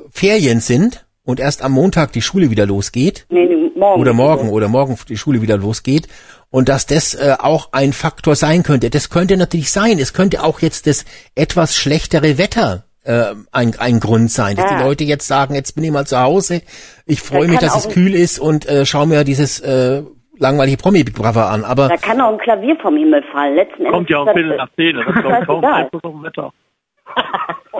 [0.10, 3.26] Ferien sind und erst am Montag die Schule wieder losgeht.
[3.30, 4.02] Nee, nee, morgen.
[4.02, 6.08] Oder morgen oder morgen die Schule wieder losgeht
[6.50, 8.90] und dass das äh, auch ein Faktor sein könnte.
[8.90, 10.00] Das könnte natürlich sein.
[10.00, 11.06] Es könnte auch jetzt das
[11.36, 14.78] etwas schlechtere Wetter äh, ein, ein Grund sein, dass Ja.
[14.78, 16.62] die Leute jetzt sagen, jetzt bin ich mal zu Hause,
[17.06, 20.04] ich freue Da mich, dass es kühl ist und äh, schau mir dieses äh,
[20.38, 21.64] langweilige Promi Big Brother an.
[21.64, 23.56] Aber Da kann auch ein Klavier vom Himmel fallen.
[23.56, 24.96] Letzten Kommt Endes ja auch ist Viertel nach zehn.
[24.96, 25.66] Das auch kaum.
[25.66, 26.54] Einfluss auf das Wetter.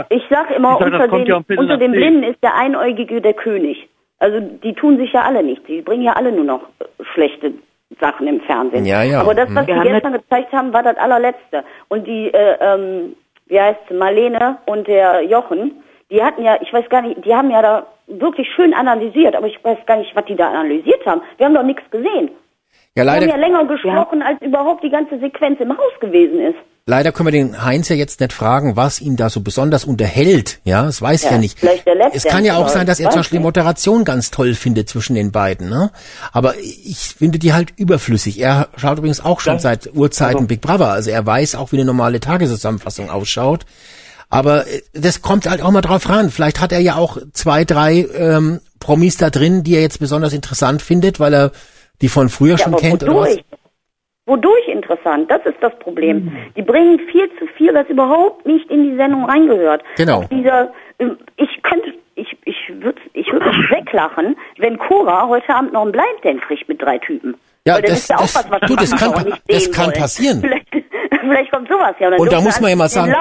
[0.10, 1.92] Ich sag immer, Ich sag, unter, den, ja unter den.
[1.92, 3.88] Blinden ist der Einäugige der König.
[4.20, 5.66] Also die tun sich ja alle nichts.
[5.68, 7.54] Die bringen ja alle nur noch äh, schlechte
[8.00, 8.86] Sachen im Fernsehen.
[8.86, 9.22] Ja, ja.
[9.22, 11.64] Aber das, was Wir die haben gestern gezeigt haben, war das allerletzte.
[11.90, 13.16] Und die, äh, ähm,
[13.48, 17.52] wie heißt Marlene und der Jochen, die hatten ja, ich weiß gar nicht, die haben
[17.52, 21.22] ja da wirklich schön analysiert, aber ich weiß gar nicht, was die da analysiert haben.
[21.38, 22.32] Wir haben doch nichts gesehen.
[22.96, 26.40] ja, Wir haben ja leider, länger gesprochen, als überhaupt die ganze Sequenz im Haus gewesen
[26.40, 26.58] ist.
[26.86, 30.60] Leider können wir den Heinz ja jetzt nicht fragen, was ihn da so besonders unterhält.
[30.64, 31.58] Ja, das weiß ich Ja, ja nicht.
[32.14, 33.44] es kann ja auch aber sein, dass er zum Beispiel die.
[33.44, 35.70] Moderation ganz toll findet zwischen den beiden.
[35.70, 35.92] Ne?
[36.32, 38.40] Aber ich finde die halt überflüssig.
[38.40, 39.60] Er schaut übrigens auch schon Ja.
[39.60, 40.90] seit Urzeiten Big Brother.
[40.90, 43.66] Also er weiß auch, wie eine normale Tageszusammenfassung ausschaut.
[44.30, 46.32] Aber äh, das kommt halt auch mal drauf ran.
[46.32, 50.34] Vielleicht hat er ja auch zwei, drei ähm, Promis da drin, die er jetzt besonders
[50.34, 51.52] interessant findet, weil er
[52.02, 53.38] die von früher schon aber kennt oder was?
[54.26, 54.68] Wodurch?
[54.68, 55.30] Interessant?
[55.30, 56.32] Das ist das Problem.
[56.56, 59.84] Die bringen viel zu viel, was überhaupt nicht in die Sendung reingehört.
[59.98, 60.24] Genau.
[60.32, 65.86] Dieser, ähm, ich könnte, ich, ich würde, ich würde weglachen, wenn Cora heute Abend noch
[65.86, 67.36] ein Blind Dance kriegt mit drei Typen.
[67.66, 69.86] Ja, Weil das, das- ist ja auch das- was, was du, das kann das kann
[69.88, 69.94] wollen.
[70.00, 70.42] passieren.
[70.42, 70.68] Vielleicht,
[71.22, 72.10] vielleicht kommt sowas ja.
[72.10, 73.14] dann Und da muss man ja mal sagen,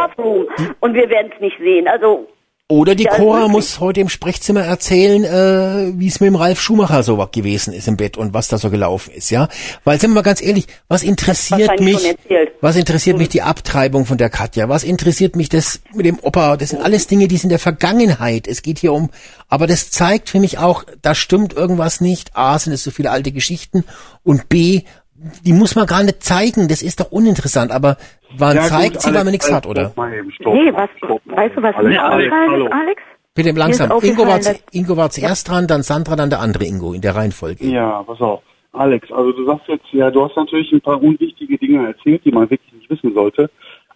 [0.81, 1.87] und wir werden es nicht sehen.
[1.87, 2.27] Also
[2.69, 6.59] Oder die Ja, Cora muss heute im Sprechzimmer erzählen, äh, wie es mit dem Ralf
[6.59, 9.49] Schumacher so gewesen ist im Bett und was da so gelaufen ist, ja?
[9.85, 12.17] Weil sind wir mal ganz ehrlich, was interessiert mich,
[12.63, 14.71] was interessiert mich die Abtreibung von der Katja?
[14.71, 16.57] Was interessiert mich das mit dem Opa?
[16.57, 18.49] Das sind alles Dinge, die sind der Vergangenheit.
[18.49, 19.11] Es geht hier um,
[19.49, 22.35] aber das zeigt für mich auch, da stimmt irgendwas nicht.
[22.35, 23.85] A, sind es so viele alte Geschichten
[24.23, 24.83] und B,
[25.45, 26.69] die muss man gar nicht zeigen.
[26.69, 27.71] Das ist doch uninteressant.
[27.71, 27.97] Aber
[28.39, 29.93] man Ja, gut, zeigt sie, weil man nichts Alex, hat, oder?
[29.97, 30.91] Nee, was,
[31.25, 33.03] weißt du, was Alex, mir aufgefallen ist, Alex?
[33.35, 33.89] Bitte langsam.
[33.89, 34.41] Mir ist Ingo war,
[34.73, 37.67] Ingo war zuerst dran, dann Sandra, dann der andere Ingo in der Reihenfolge.
[37.67, 38.43] Ja, pass auf.
[38.73, 42.33] Alex, also du sagst jetzt, ja, du hast natürlich ein paar unwichtige Dinge erzählt, die
[42.33, 43.51] man wirklich nicht wissen sollte.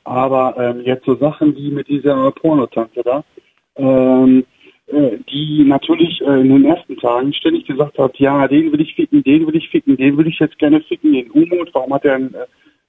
[0.04, 3.24] Aber ähm, jetzt so Sachen wie mit dieser Pornotante da,
[3.76, 4.44] ähm,
[4.86, 8.94] äh, die natürlich äh, in den ersten Tagen ständig gesagt hat, ja, den will ich
[8.94, 12.04] ficken, den will ich ficken, den will ich jetzt gerne ficken, den Umut, warum hat
[12.04, 12.46] er ein, äh,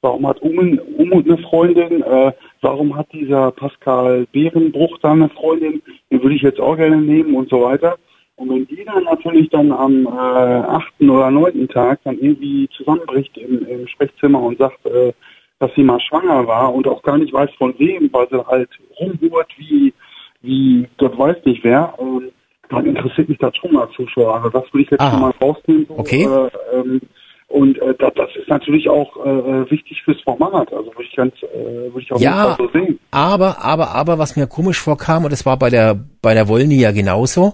[0.07, 2.31] warum hat Umut, eine Freundin, äh,
[2.61, 7.35] warum hat dieser Pascal Bärenbruch da eine Freundin, den würde ich jetzt auch gerne nehmen
[7.35, 7.97] und so weiter.
[8.37, 13.35] Und wenn die dann natürlich dann am äh, achten oder neunten Tag dann irgendwie zusammenbricht
[13.37, 15.11] im, im Sprechzimmer und sagt, äh,
[15.59, 18.69] dass sie mal schwanger war und auch gar nicht weiß von wem, weil sie halt
[18.99, 19.93] rumhurt wie,
[20.41, 22.31] wie Gott weiß nicht wer, ähm,
[22.69, 24.35] dann interessiert mich das schon als Zuschauer.
[24.35, 25.11] Also das will ich jetzt Aha.
[25.11, 25.85] schon mal rausnehmen.
[25.87, 26.23] So, Okay.
[26.23, 27.01] Äh, ähm,
[27.47, 30.71] und äh, das, das ist natürlich auch äh, wichtig fürs Format.
[30.73, 32.99] Also würde ich ganz, äh, würde ich jeden Ja, so sehen.
[33.11, 36.75] aber, aber, aber, was mir komisch vorkam, und das war bei der, bei der Wollny
[36.75, 37.53] ja genauso,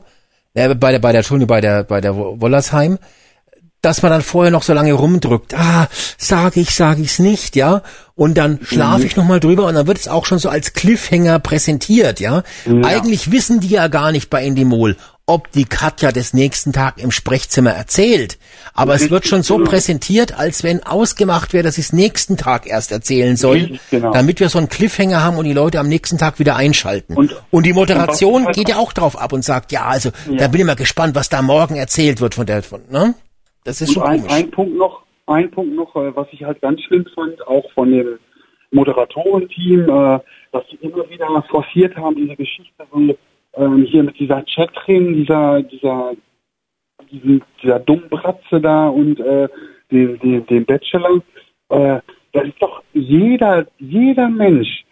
[0.55, 2.97] äh, bei der, bei der, Entschuldigung, bei der, bei der Wollersheim,
[3.83, 5.53] dass man dann vorher noch so lange rumdrückt.
[5.53, 5.87] Ah,
[6.17, 7.81] sage ich, sage ich's nicht, ja?
[8.15, 10.73] Und dann schlafe ich noch mal drüber und dann wird es auch schon so als
[10.73, 12.43] Cliffhanger präsentiert, ja?
[12.65, 12.73] Ja.
[12.85, 14.95] Eigentlich wissen die ja gar nicht bei Endemol,
[15.25, 18.37] ob die Katja des nächsten Tag im Sprechzimmer erzählt.
[18.73, 19.69] Aber es wird schon so genau.
[19.69, 24.11] präsentiert, als wenn ausgemacht wäre, dass sie es nächsten Tag erst erzählen soll, Richtig, genau.
[24.11, 27.15] damit wir so einen Cliffhanger haben und die Leute am nächsten Tag wieder einschalten.
[27.15, 27.33] Und-
[27.65, 30.35] die Moderation und geht ja auch drauf ab und sagt, ja, also Ja.
[30.39, 33.15] da bin ich mal gespannt, was da morgen erzählt wird von der, von, ne?
[33.63, 34.33] Das ist Und schon ein, komisch.
[34.33, 37.89] ein Punkt noch, ein Punkt noch, äh, was ich halt ganz schlimm fand, auch von
[37.89, 38.19] dem
[38.71, 40.19] Moderatorenteam, äh,
[40.51, 43.15] dass sie immer wieder forciert haben, diese Geschichte so,
[43.55, 46.13] ähm, hier mit dieser Chatrin, dieser, dieser,
[47.11, 49.47] diesen, dieser dummen Bratze da und äh,
[49.91, 51.21] dem, dem, dem Bachelor.
[51.69, 51.99] Äh,
[52.33, 54.83] da ist doch jeder, jeder Mensch,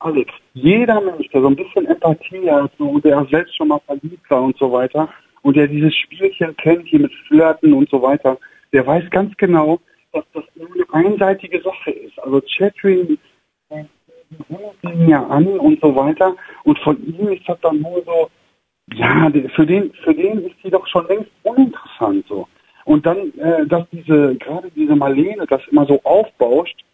[0.00, 4.28] Alex, jeder Mensch, der so ein bisschen Empathie hat, so, der selbst schon mal verliebt
[4.30, 5.08] war und so weiter,
[5.42, 8.38] und der dieses Spielchen kennt, hier mit Flirten und so weiter,
[8.72, 9.80] der weiß ganz genau,
[10.12, 12.18] dass das nur eine einseitige Sache ist.
[12.18, 13.18] Also rufen
[14.82, 16.34] ihn ja an und so weiter,
[16.64, 18.28] und von ihm ist das dann nur so,
[18.94, 22.46] ja, für den, für den ist die doch schon längst uninteressant so.
[22.84, 26.84] Und dann, äh, dass diese, gerade diese Marlene das immer so aufbauscht,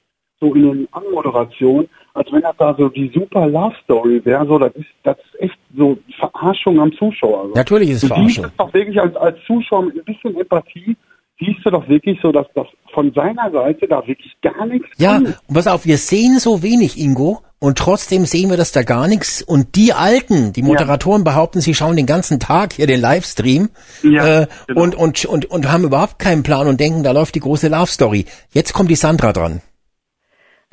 [0.41, 4.59] so in den Anmoderationen, als wenn das da so die super Love Story wäre, so,
[4.59, 7.49] das ist, das ist echt so Verarschung am Zuschauer.
[7.49, 7.55] So.
[7.55, 8.45] Natürlich ist es Du Verarschung.
[8.47, 10.97] es doch wirklich als, als Zuschauer mit ein bisschen Empathie,
[11.39, 15.15] siehst du doch wirklich so, dass das von seiner Seite da wirklich gar nichts Ja,
[15.17, 15.27] kommt.
[15.49, 19.09] und pass auf, wir sehen so wenig, Ingo, und trotzdem sehen wir das da gar
[19.09, 19.41] nichts.
[19.43, 23.71] Und die Alten, die Moderatoren behaupten, sie schauen den ganzen Tag hier den Livestream
[24.03, 24.83] Ja, äh, genau.
[24.83, 27.87] und, und, und, und haben überhaupt keinen Plan und denken, da läuft die große Love
[27.87, 28.27] Story.
[28.53, 29.63] Jetzt kommt die Sandra dran.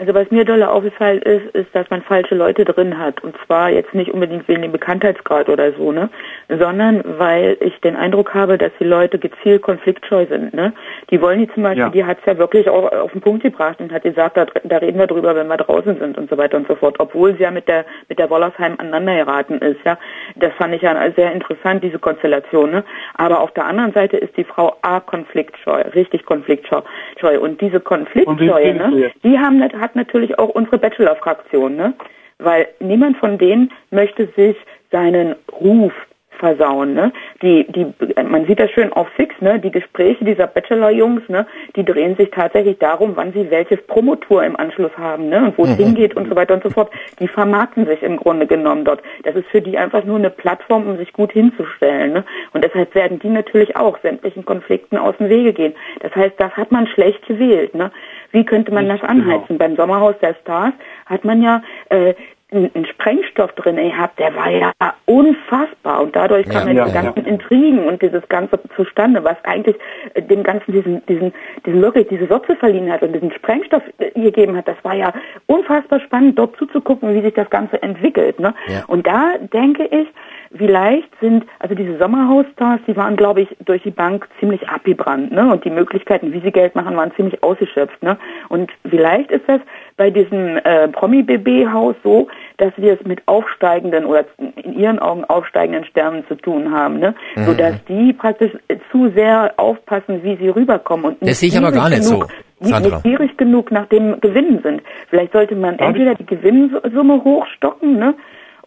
[0.01, 3.23] Also was mir dolle aufgefallen ist, ist, dass man falsche Leute drin hat.
[3.23, 6.09] Und zwar jetzt nicht unbedingt wegen dem Bekanntheitsgrad oder so, ne?
[6.49, 10.73] Sondern weil ich den Eindruck habe, dass die Leute gezielt konfliktscheu sind, ne?
[11.11, 11.89] Die wollen die zum Beispiel, Ja.
[11.89, 14.97] die hat's ja wirklich auch auf den Punkt gebracht und hat gesagt, da, da reden
[14.97, 16.95] wir drüber, wenn wir draußen sind und so weiter und so fort.
[16.97, 19.99] Obwohl sie ja mit der mit der Wollersheim aneinander geraten ist, ja.
[20.35, 22.83] Das fand ich ja sehr interessant, diese Konstellation, ne?
[23.17, 26.81] Aber auf der anderen Seite ist die Frau A konfliktscheu, richtig konfliktscheu.
[27.19, 27.39] Scheu.
[27.39, 29.11] Und diese Konfliktscheue, redest du ne?
[29.23, 31.93] Die haben nat- hat natürlich auch unsere Bachelor-Fraktion, ne?
[32.39, 34.55] Weil niemand von denen möchte sich
[34.89, 35.93] seinen Ruf
[36.39, 37.11] versauen, ne?
[37.41, 37.85] Die, die,
[38.23, 39.59] man sieht das schön auf Fix, ne?
[39.59, 41.45] Die Gespräche dieser Bachelor-Jungs, ne?
[41.76, 45.43] Die drehen sich tatsächlich darum, wann sie welche Promotour im Anschluss haben, ne?
[45.45, 46.89] Und wo es hingeht und so weiter und so fort.
[47.19, 49.01] Die vermarkten sich im Grunde genommen dort.
[49.23, 52.23] Das ist für die einfach nur eine Plattform, um sich gut hinzustellen, ne?
[52.53, 55.73] Und deshalb werden die natürlich auch sämtlichen Konflikten aus dem Wege gehen.
[55.99, 57.91] Das heißt, das hat man schlecht gewählt, ne?
[58.31, 59.57] Wie könnte man das anheizen?
[59.57, 60.73] Beim Sommerhaus der Stars
[61.05, 62.13] hat man ja äh,
[62.53, 64.73] einen Sprengstoff drin gehabt, der war ja
[65.05, 67.01] unfassbar und dadurch Ja, kamen ja, ja.
[67.01, 69.77] ganzen Intrigen und dieses ganze zustande, was eigentlich
[70.15, 71.33] äh, dem Ganzen diesen, diesen,
[71.65, 74.67] diesen wirklich diese Würze verliehen hat und diesen Sprengstoff äh, gegeben hat.
[74.67, 75.13] Das war ja
[75.47, 78.37] unfassbar spannend, dort zuzugucken, wie sich das Ganze entwickelt.
[78.39, 78.53] Ne?
[78.87, 80.07] Und da denke ich,
[80.55, 85.51] vielleicht sind, also diese Sommerhausstars, die waren, glaube ich, durch die Bank ziemlich abgebrannt, ne?
[85.51, 88.17] Und die Möglichkeiten, wie sie Geld machen, waren ziemlich ausgeschöpft, ne?
[88.49, 89.61] Und vielleicht ist das
[89.97, 95.85] bei diesem äh, Promi-BB-Haus so, dass wir es mit aufsteigenden oder in ihren Augen aufsteigenden
[95.85, 97.15] Sternen zu tun haben, ne?
[97.35, 97.45] Mhm.
[97.45, 98.51] Sodass die praktisch
[98.91, 102.29] zu sehr aufpassen, wie sie rüberkommen und Das sehe ich aber gar nicht so, nicht,
[102.59, 102.95] Sandra.
[102.95, 104.81] nicht gierig genug nach dem Gewinn sind.
[105.09, 108.15] Vielleicht sollte man entweder die Gewinnsumme hochstocken, ne?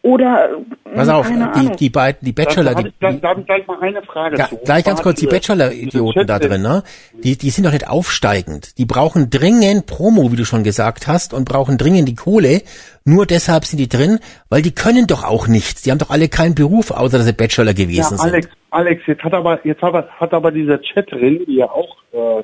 [0.04, 0.50] Oder
[0.94, 1.76] Pass auf, keine die, Ahnung.
[1.76, 4.48] die beiden, die Bachelor, da, die, da, da habe ich gleich mal eine Frage Ja,
[4.50, 4.58] zu.
[4.58, 6.82] gleich ganz kurz, die Bachelor-Idioten da drin, ne?
[7.22, 8.76] Die, die sind doch nicht aufsteigend.
[8.76, 12.60] Die brauchen dringend Promo, wie du schon gesagt hast, und brauchen dringend die Kohle.
[13.06, 14.18] Nur deshalb sind die drin,
[14.50, 15.80] weil die können doch auch nichts.
[15.82, 18.56] Die haben doch alle keinen Beruf, außer dass sie Bachelor Ja, gewesen Alex, sind.
[18.72, 22.42] Alex, jetzt hat aber, jetzt hat aber, hat aber diese Chatterin, die ja auch, äh,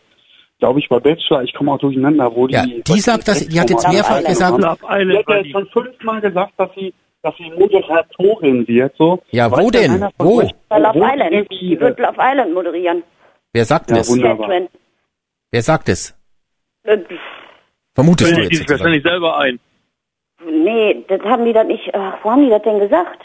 [0.61, 2.55] glaube ich, bei Bachelor, ich komme auch durcheinander, wo die...
[2.55, 4.77] Ja, die sagt das, die hat jetzt mehrfach gesagt, ja
[5.43, 5.51] die.
[5.51, 9.23] schon fünfmal gesagt, dass sie, dass sie Moderatorin wird, so.
[9.31, 10.09] Ja, wo Weiß denn?
[10.19, 10.43] Wo?
[10.69, 11.51] Bei Love wo Island.
[11.51, 13.03] Die wird Love Island moderieren.
[13.53, 14.09] wer sagt Ja, das?
[14.11, 14.51] wunderbar.
[15.51, 16.17] Wer sagt es?
[16.85, 16.99] Äh,
[17.95, 19.59] Vermutest du Bildet die jetzt sich wahrscheinlich selber ein.
[20.47, 21.95] Nee, das haben die dann nicht.
[21.95, 23.21] Ach, wo haben die das denn gesagt?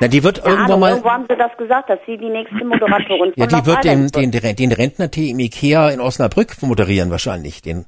[0.00, 2.64] Na, die wird Keine irgendwann mal, irgendwo haben sie das gesagt, dass sie die nächste
[2.64, 6.60] Moderatorin ja, von die Love wird den, den, den, den Rentnertee im Ikea in Osnabrück
[6.62, 7.84] moderieren wahrscheinlich, den.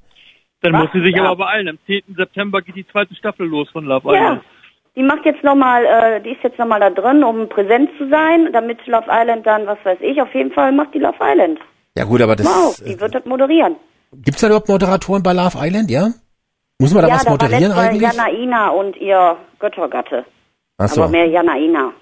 [0.60, 0.82] Dann Was?
[0.82, 1.24] muss sie sich Ja.
[1.24, 1.68] aber beeilen.
[1.68, 2.02] Am 10.
[2.16, 4.42] September geht die zweite Staffel los von Love Ja, Island.
[4.96, 8.52] Die macht jetzt nochmal, äh, die ist jetzt nochmal da drin, um präsent zu sein,
[8.52, 11.58] damit Love Island dann, was weiß ich, auf jeden Fall macht die Love Island.
[11.96, 13.76] Ja gut, aber das, Wow, äh, die wird das moderieren.
[14.12, 16.08] gibt's da überhaupt Moderatoren bei Love Island, ja?
[16.78, 18.12] Muss man da ja, was da war moderieren Mal eigentlich?
[18.12, 20.24] Janaina und ihr Göttergatte.
[20.78, 21.02] Ach so.
[21.02, 21.92] Aber mehr Janaina.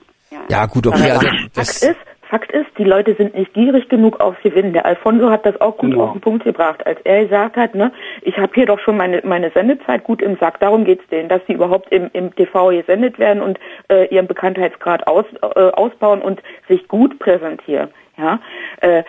[0.49, 1.97] Ja, gut, okay, also Fakt das, ist,
[2.31, 4.73] Fakt ist, die Leute sind nicht gierig genug aufs Gewinnen.
[4.73, 6.05] Der Alfonso hat das auch gut Genau.
[6.05, 7.91] auf den Punkt gebracht, als er gesagt hat, ne,
[8.23, 10.61] ich habe hier doch schon meine, meine Sendezeit gut im Sack.
[10.61, 13.59] Darum geht's denen, dass sie überhaupt im, im TV gesendet werden und
[13.91, 17.89] äh, ihren Bekanntheitsgrad aus, äh, ausbauen und sich gut präsentieren.
[18.17, 18.39] Ja,
[18.83, 19.03] äh,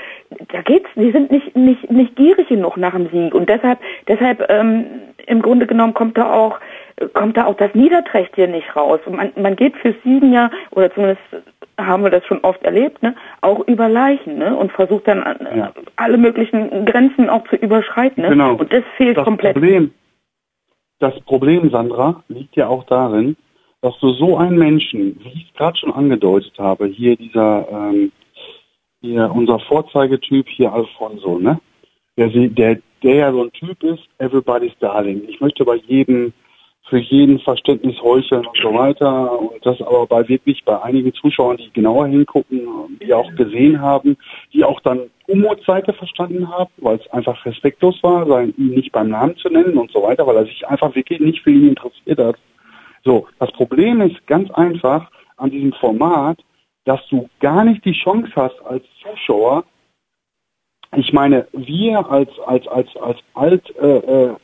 [0.51, 0.89] da geht's.
[0.95, 3.77] Die sind nicht nicht nicht gierig genug nach dem Sieg und deshalb
[4.07, 4.85] deshalb ähm,
[5.27, 6.57] im Grunde genommen kommt da auch
[7.13, 8.99] kommt da auch das Niederträchtige nicht raus.
[9.05, 11.21] Und man, man geht fürs Siegen ja oder zumindest
[11.77, 15.57] haben wir das schon oft erlebt, ne, auch über Leichen, ne, und versucht dann äh,
[15.57, 15.73] Ja.
[15.95, 18.29] alle möglichen Grenzen auch zu überschreiten, ne?
[18.29, 18.55] Genau.
[18.55, 19.53] Und das fehlt das komplett.
[19.53, 19.91] Problem,
[20.99, 23.35] das Problem, Sandra, liegt ja auch darin,
[23.81, 28.11] dass du so einen Menschen, wie ich es gerade schon angedeutet habe, hier dieser, ähm,
[29.01, 31.59] hier unser Vorzeigetyp hier Alfonso, ne?
[32.17, 35.23] Der, sie- der, der ja so ein Typ ist, everybody's darling.
[35.27, 36.33] Ich möchte bei jedem,
[36.91, 39.39] für jeden Verständnis heucheln und so weiter.
[39.39, 42.67] Und das aber bei wirklich bei einigen Zuschauern, die genauer hingucken,
[43.01, 44.17] die auch gesehen haben,
[44.51, 49.07] die auch dann Ummuts Seite verstanden haben, weil es einfach respektlos war, ihn nicht beim
[49.07, 52.19] Namen zu nennen und so weiter, weil er sich einfach wirklich nicht für ihn interessiert
[52.19, 52.35] hat.
[53.05, 56.39] So, das Problem ist ganz einfach an diesem Format,
[56.83, 59.63] dass du gar nicht die Chance hast als Zuschauer.
[60.97, 64.35] Ich meine, wir als als als als alt äh, äh,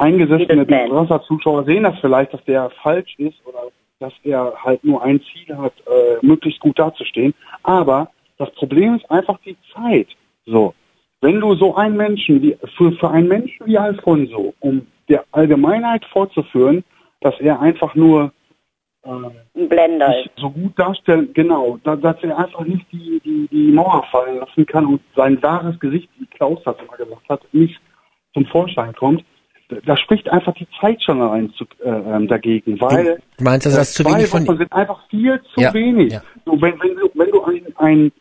[0.00, 3.64] eingesessene Big Brother Zuschauer sehen das vielleicht, dass der falsch ist oder
[3.98, 7.34] dass er halt nur ein Ziel hat, äh, möglichst gut dazustehen.
[7.62, 10.08] Aber das Problem ist einfach die Zeit.
[10.46, 10.74] So,
[11.20, 16.04] wenn du so einen Menschen wie für, für einen Menschen wie Alfonso, um der Allgemeinheit
[16.06, 16.82] vorzuführen,
[17.20, 18.32] dass er einfach nur
[19.02, 24.04] Ein Blender so gut darstellen, genau, da, dass er einfach nicht die, die, die Mauer
[24.10, 27.78] fallen lassen kann und sein wahres Gesicht, wie Klaus das immer gesagt hat, nicht
[28.32, 29.24] zum Vorschein kommt.
[29.84, 33.74] Da, spricht einfach die Zeit schon allein zu, äh, ähm, dagegen, weil Du meinst, dass
[33.76, 36.12] das zu wenig von Wochen sind einfach viel zu Ja, wenig.
[36.12, 36.22] ja.
[36.44, 38.12] So, wenn, wenn du, wenn du ein, ein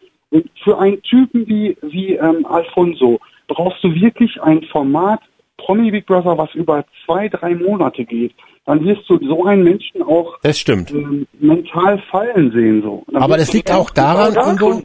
[0.64, 5.20] für einen Typen wie, wie ähm, Alfonso brauchst du wirklich ein Format
[5.58, 8.34] Promi Big Brother, was über zwei, drei Monate geht.
[8.70, 10.92] Dann wirst du so einen Menschen auch Das stimmt.
[10.92, 12.84] ähm, mental fallen sehen.
[12.84, 13.04] So.
[13.12, 14.84] Dann Aber das liegt auch daran, Ingo-.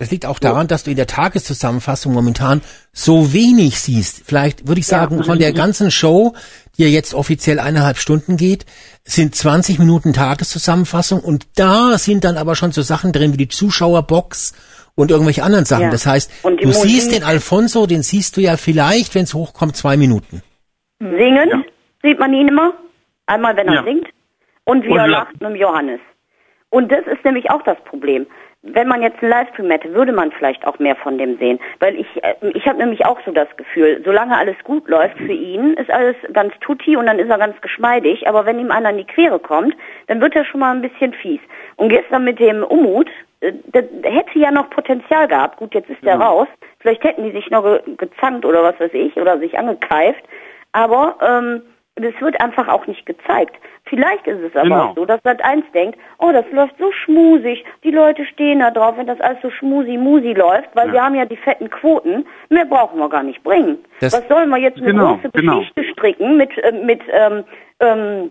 [0.00, 2.62] Das liegt auch daran, dass du in der Tageszusammenfassung momentan
[2.92, 4.22] so wenig siehst.
[4.26, 6.34] Vielleicht würde ich sagen, von der ganzen Show,
[6.76, 8.66] die ja jetzt offiziell eineinhalb Stunden geht,
[9.04, 13.46] sind 20 Minuten Tageszusammenfassung und da sind dann aber schon so Sachen drin wie die
[13.46, 14.52] Zuschauerbox
[14.96, 15.84] und irgendwelche anderen Sachen.
[15.84, 15.90] Ja.
[15.90, 17.12] Das heißt, du siehst Musik.
[17.12, 20.42] den Alfonso, den siehst du ja vielleicht, wenn es hochkommt, zwei Minuten.
[20.98, 21.64] Singen
[22.02, 22.72] sieht man ihn immer.
[23.26, 23.82] Einmal, wenn er Ja.
[23.84, 24.08] singt.
[24.64, 25.32] Und wie Und er lacht.
[25.34, 26.00] mit dem Johannes.
[26.70, 28.26] Und das ist nämlich auch das Problem.
[28.62, 31.60] Wenn man jetzt einen Livestream hätte, würde man vielleicht auch mehr von dem sehen.
[31.78, 35.32] Weil ich, äh, ich habe nämlich auch so das Gefühl, solange alles gut läuft für
[35.32, 38.26] ihn, ist alles ganz tutti und dann ist er ganz geschmeidig.
[38.26, 39.76] Aber wenn ihm einer in die Quere kommt,
[40.08, 41.40] dann wird er schon mal ein bisschen fies.
[41.76, 43.08] Und gestern mit dem Umut,
[43.40, 45.58] äh, das hätte ja noch Potenzial gehabt.
[45.58, 46.48] Gut, jetzt ist der raus.
[46.80, 50.24] Vielleicht hätten die sich noch ge gezankt oder was weiß ich oder sich angekeift.
[50.72, 51.62] Aber ähm,
[51.96, 53.56] das wird einfach auch nicht gezeigt.
[53.84, 54.84] Vielleicht ist es aber Genau.
[54.90, 58.70] auch so, dass Sat 1 denkt, oh, das läuft so schmusig, die Leute stehen da
[58.70, 60.92] drauf, wenn das alles so schmusi-musi läuft, weil Ja.
[60.92, 63.78] wir haben ja die fetten Quoten, mehr brauchen wir gar nicht bringen.
[64.00, 65.58] Das- Was sollen wir jetzt eine Genau, große genau.
[65.60, 67.44] Geschichte stricken mit, äh, mit ähm,
[67.80, 68.30] ähm,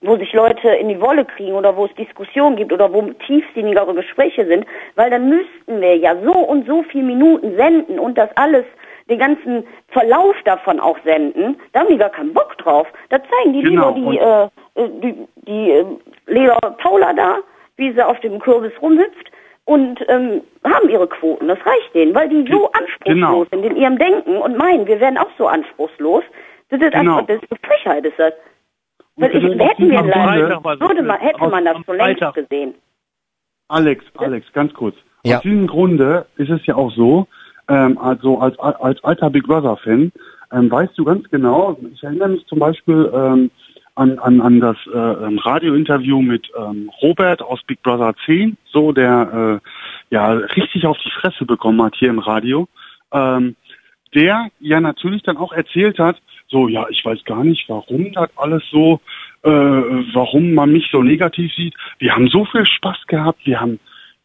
[0.00, 3.94] wo sich Leute in die Wolle kriegen oder wo es Diskussionen gibt oder wo tiefsinnigere
[3.94, 4.66] Gespräche sind,
[4.96, 8.64] weil dann müssten wir ja so und so viele Minuten senden und das alles,
[9.08, 11.56] den ganzen Verlauf davon auch senden.
[11.72, 12.86] Da haben die gar keinen Bock drauf.
[13.10, 15.84] Da zeigen die Genau, lieber die, äh, äh, die, die äh,
[16.26, 17.38] Leder Paula da,
[17.76, 19.30] wie sie auf dem Kürbis rumhüpft
[19.66, 21.48] und ähm, haben ihre Quoten.
[21.48, 23.44] Das reicht denen, weil die so anspruchslos Genau.
[23.50, 26.22] sind in ihrem Denken und meinen, wir wären auch so anspruchslos.
[26.70, 27.18] Das ist Genau.
[27.18, 28.32] einfach, das ist eine Frechheit, ist das.
[29.16, 32.74] Weil ich, hätten wir das würde man, hätte man das schon längst gesehen.
[33.68, 34.96] Alex, Alex, ganz kurz.
[35.24, 35.36] Ja.
[35.36, 37.26] Aus diesem Grunde ist es ja auch so,
[37.68, 40.12] ähm, also als, als alter Big Brother Fan,
[40.52, 43.50] ähm, weißt du ganz genau, ich erinnere mich zum Beispiel ähm,
[43.96, 48.92] an, an, an das äh, ähm, Radiointerview mit ähm, Robert aus Big Brother 10, so
[48.92, 52.68] der äh, ja richtig auf die Fresse bekommen hat hier im Radio.
[53.12, 53.56] Ähm,
[54.14, 58.30] der ja natürlich dann auch erzählt hat, so, ja, ich weiß gar nicht, warum das
[58.36, 59.00] alles so,
[59.42, 61.74] äh, warum man mich so negativ sieht.
[61.98, 63.80] Wir haben so viel Spaß gehabt, wir haben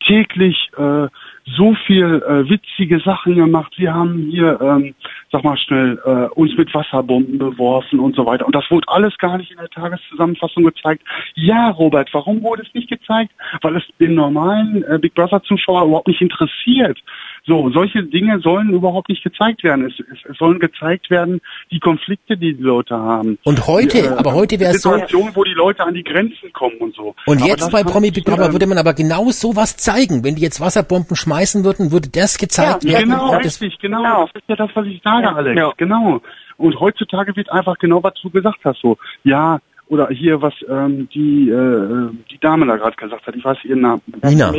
[0.05, 1.07] täglich äh,
[1.55, 3.73] so viel äh, witzige Sachen gemacht.
[3.77, 4.93] Wir haben hier, ähm,
[5.31, 8.45] sag mal schnell, äh, uns mit Wasserbomben beworfen und so weiter.
[8.45, 11.03] Und das wurde alles gar nicht in der Tageszusammenfassung gezeigt.
[11.35, 13.31] Ja, Robert, warum wurde es nicht gezeigt?
[13.61, 16.99] Weil es den normalen äh, Big Brother Zuschauer überhaupt nicht interessiert.
[17.45, 19.85] So, solche Dinge sollen überhaupt nicht gezeigt werden.
[19.85, 23.37] Es, es, es sollen gezeigt werden, die Konflikte, die die Leute haben.
[23.43, 24.91] Und heute, Die, äh, aber heute wäre es so.
[24.91, 27.15] Situationen, wo die Leute an die Grenzen kommen und so.
[27.25, 30.23] Und Aber jetzt bei Promi Big Brother ähm, würde man aber genau sowas zeigen.
[30.23, 33.09] Wenn die jetzt Wasserbomben schmeißen würden, würde das gezeigt Ja, werden.
[33.11, 34.25] genau, richtig, genau.
[34.33, 35.61] Das ist ja das, was ich sage, Alex.
[35.77, 36.21] Genau.
[36.57, 38.97] Und heutzutage wird einfach genau, was du gesagt hast, so.
[39.23, 43.57] Ja, oder hier, was ähm, die äh, die Dame da gerade gesagt hat, ich weiß
[43.63, 44.01] ihren Namen.
[44.23, 44.53] Nina.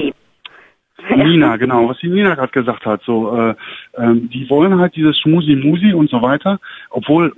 [1.09, 3.55] Nina, genau, was die Nina gerade gesagt hat, so, äh,
[3.97, 6.59] ähm, die wollen halt dieses Schmusi-Musi und so weiter,
[6.90, 7.32] obwohl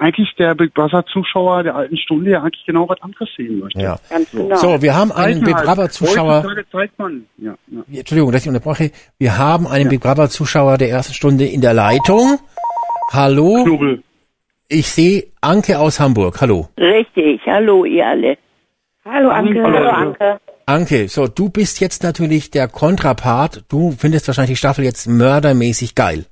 [0.00, 3.80] eigentlich der Big Brother Zuschauer der alten Stunde ja eigentlich genau was anderes sehen möchte.
[3.80, 3.96] Ja.
[4.08, 4.56] Ganz genau.
[4.56, 5.66] So, wir haben einen Big halt.
[5.66, 6.44] Brother Zuschauer.
[6.98, 7.98] Man, ja, ja.
[7.98, 8.90] Entschuldigung, dass ich unterbreche.
[9.18, 12.38] Wir haben einen Big Brother Zuschauer der ersten Stunde in der Leitung.
[13.12, 13.64] Hallo.
[13.64, 14.02] Knobel.
[14.68, 16.40] Ich sehe Anke aus Hamburg.
[16.40, 16.68] Hallo.
[16.78, 18.38] Richtig, hallo ihr alle.
[19.04, 19.62] Hallo Anke.
[19.62, 20.40] Hallo, Hallo Anke.
[20.66, 21.08] Anke.
[21.08, 23.64] So, du bist jetzt natürlich der Kontrapart.
[23.68, 26.26] Du findest wahrscheinlich die Staffel jetzt mördermäßig geil.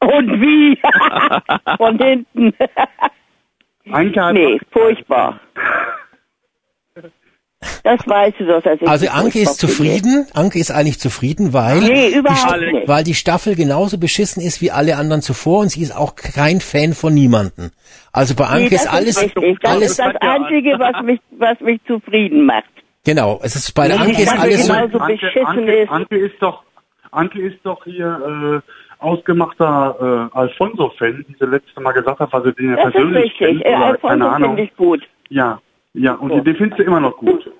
[0.00, 0.78] Und wie?
[1.76, 2.52] Von hinten.
[3.90, 5.40] Anke hat nee, furchtbar.
[7.82, 10.26] Das weißt du doch, dass ich Also Anke ist zufrieden.
[10.32, 12.88] Anke ist eigentlich zufrieden, weil, Nee, die, überhaupt Sta- nicht.
[12.88, 16.60] weil die Staffel genauso beschissen ist wie alle anderen zuvor und sie ist auch kein
[16.62, 17.70] Fan von niemanden.
[18.12, 19.58] Also bei Anke Nee, ist alles, richtig.
[19.60, 22.64] Das alles, ist das Einzige, was mich, was mich zufrieden macht.
[23.04, 24.98] Genau, es ist bei der Nee, Anke ist alles so, Anke,
[25.46, 25.90] Anke, ist.
[25.90, 26.62] Anke ist doch,
[27.10, 32.44] Anke ist doch hier äh, ausgemachter äh, Alfonso-Fan, die sie letzte Mal gesagt hat, was
[32.44, 33.38] sie den ja Das ist persönlich richtig.
[33.38, 33.64] kennt.
[33.64, 34.48] Äh, oder Alfonso keine Ahnung.
[34.56, 35.08] finde ich gut.
[35.28, 35.60] Ja,
[35.94, 37.50] ja, und den findest du immer noch gut.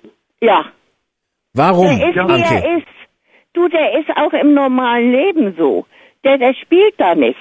[0.40, 0.64] Ja.
[1.54, 2.54] warum, Der ist, wie Anke?
[2.54, 2.86] er ist.
[3.52, 5.86] Du, der ist auch im normalen Leben so.
[6.24, 7.38] Der, der spielt da nicht.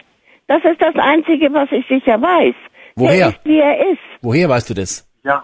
[0.47, 2.55] Das ist das Einzige, was ich sicher weiß.
[2.95, 3.17] Woher?
[3.17, 3.99] Der ist, wie er ist.
[4.21, 5.07] Woher weißt du das?
[5.23, 5.43] Ja.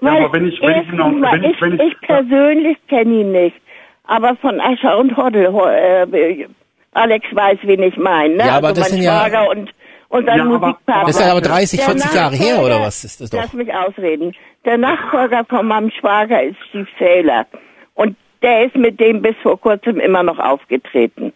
[0.00, 3.32] Ja, aber wenn ich, wenn ich, noch, wenn ich, wenn ich, ich persönlich kenne ihn
[3.32, 3.56] nicht.
[4.04, 6.46] Aber von Ascher und Hoddel, ho- äh,
[6.92, 8.36] Alex weiß, wen ich meine.
[8.36, 8.46] Ne?
[8.46, 9.74] Ja, aber also das mein sind ja- Schwager und,
[10.08, 11.04] und sein Ja, Musikpartner.
[11.06, 13.38] Das ist ja aber 30, Der 40 Jahre her, oder was ist das doch?
[13.40, 14.34] Lass mich ausreden.
[14.64, 17.46] Der Nachfolger von meinem Schwager ist Steve Saylor.
[17.94, 21.32] Und der ist mit dem bis vor kurzem immer noch aufgetreten.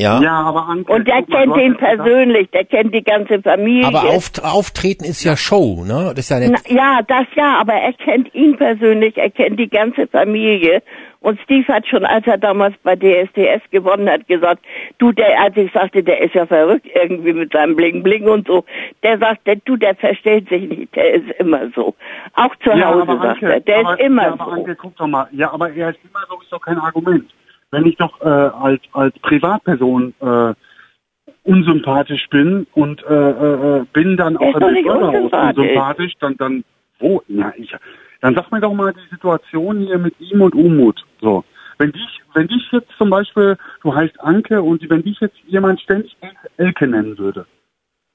[0.00, 0.20] Ja.
[0.20, 3.86] ja, aber Anke, Und der kennt ihn persönlich, der kennt die ganze Familie.
[3.88, 6.12] Aber auf, Auftreten ist ja Show, ne?
[6.14, 9.68] Das ist ja Na, ja, das ja, aber er kennt ihn persönlich, er kennt die
[9.68, 10.82] ganze Familie.
[11.20, 14.64] Und Steve hat schon, als er damals bei DSDS gewonnen hat, gesagt,
[14.98, 18.46] du, der, als ich sagte, der ist ja verrückt irgendwie mit seinem Bling Bling und
[18.46, 18.64] so,
[19.02, 21.96] der sagte, du, der verstellt sich nicht, der ist immer so.
[22.34, 24.50] Auch zu Ja, Hause, sagt Anke, er, der aber, ist immer ja, aber so.
[24.52, 25.28] Anke, guck doch mal.
[25.32, 27.28] Ja, aber er ist immer so, ist doch kein Argument.
[27.70, 30.54] Wenn ich doch äh, als als Privatperson äh,
[31.44, 36.12] unsympathisch bin und äh, äh, äh, bin dann auch im Bürgerhaus unsympathisch.
[36.20, 36.64] dann dann
[36.98, 37.22] wo?
[37.28, 37.74] Ja, ich,
[38.20, 41.04] dann sag mir doch mal die Situation hier mit ihm und Umut.
[41.20, 41.44] So,
[41.78, 45.80] wenn dich wenn dich jetzt zum Beispiel, du heißt Anke und wenn dich jetzt jemand
[45.80, 46.16] ständig
[46.56, 47.46] Elke nennen würde,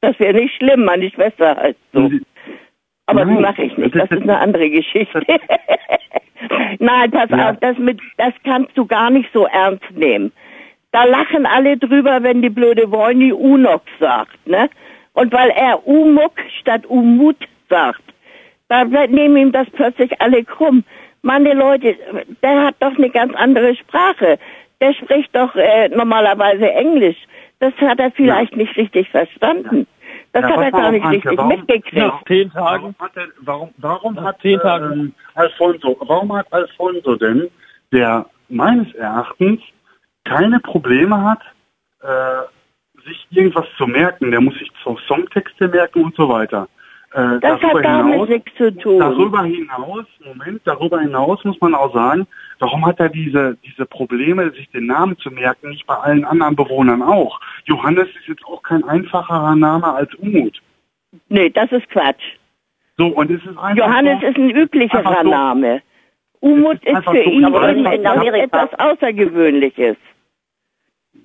[0.01, 1.99] Das wäre nicht schlimm, meine Schwester heißt so.
[1.99, 2.25] und sie-
[3.05, 3.95] Aber Nein, das mache ich nicht.
[3.95, 5.21] das Das ist eine andere Geschichte.
[6.79, 7.51] Nein, pass Ja.
[7.51, 10.31] auf, das, mit, das kannst du gar nicht so ernst nehmen.
[10.91, 14.69] Da lachen alle drüber, wenn die blöde Wolny Unox sagt, ne?
[15.13, 17.37] Und weil er Umuk statt Umut
[17.69, 18.01] sagt,
[18.67, 20.83] da nehmen ihm das plötzlich alle krumm.
[21.21, 21.95] Meine Leute,
[22.41, 24.37] der hat doch eine ganz andere Sprache.
[24.81, 27.17] Der spricht doch äh, normalerweise Englisch.
[27.59, 29.87] Das hat er vielleicht nicht richtig verstanden.
[30.33, 31.95] Das Ja, hat er gar nicht Anke, richtig warum- mitgekriegt.
[31.95, 32.81] Nach zehn Tagen.
[32.83, 34.91] Warum hat, denn, warum, warum hat zehn äh, Tagen.
[34.93, 37.49] ähm, Alfonso, warum hat Alfonso denn,
[37.91, 39.61] der meines Erachtens
[40.25, 41.39] keine Probleme hat,
[42.01, 46.67] äh, sich irgendwas zu merken, der muss sich so Songtexte merken und so weiter.
[47.13, 48.99] Äh, Das hat damit hinaus- nichts zu tun.
[48.99, 52.25] Darüber hinaus, Moment, darüber hinaus muss man auch sagen,
[52.59, 56.55] warum hat er diese, diese Probleme, sich den Namen zu merken, nicht bei allen anderen
[56.55, 57.39] Bewohnern auch?
[57.65, 60.61] Johannes ist jetzt auch kein einfacherer Name als Umut.
[61.29, 62.23] Nee, das ist Quatsch.
[62.97, 65.29] So, und es ist einfach Johannes so, ist ein üblicherer so.
[65.29, 65.81] Name.
[66.39, 67.29] Umut ist ist für so.
[67.31, 68.43] ihn Aber in etwas, Amerika.
[68.63, 69.95] etwas Außergewöhnliches.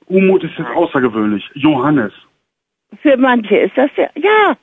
[0.06, 1.44] Umut ist jetzt außergewöhnlich.
[1.55, 2.12] Johannes.
[3.02, 4.56] Für manche ist das ja, ja,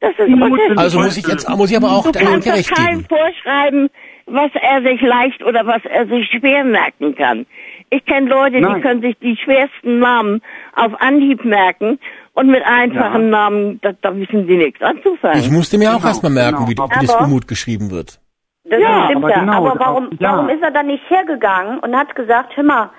[0.00, 2.48] das ist Umut sind- also muss ich jetzt, muss ich aber auch Du dem kannst
[2.70, 3.90] doch keinem vorschreiben,
[4.32, 7.46] was er sich leicht oder was er sich schwer merken kann.
[7.90, 8.80] Ich kenne Leute, die Nein.
[8.82, 10.40] können sich die schwersten Namen
[10.74, 11.98] auf Anhieb merken
[12.34, 13.28] und mit einfachen Ja.
[13.30, 15.38] Namen, da, da wissen sie nichts anzufangen.
[15.38, 16.88] Ich musste mir auch Genau, erstmal merken, genau.
[16.88, 18.18] wie, wie das Umut geschrieben wird.
[18.64, 19.40] Das Ja, stimmt aber ja.
[19.40, 20.32] genau, aber warum, ja.
[20.32, 22.90] warum ist er dann nicht hergegangen und hat gesagt, hör mal,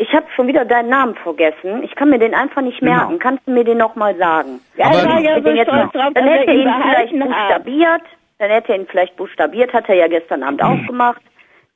[0.00, 1.82] Ich habe schon wieder deinen Namen vergessen.
[1.82, 2.92] Ich kann mir den einfach nicht Genau.
[2.92, 3.18] merken.
[3.18, 4.60] Kannst du mir den nochmal sagen?
[4.76, 8.02] Ja, Aber- ich war ja so stolz drauf, dann hätte er ihn vielleicht buchstabiert.
[8.38, 11.20] Dann hätte er ihn vielleicht buchstabiert, hat er ja gestern Abend auch gemacht.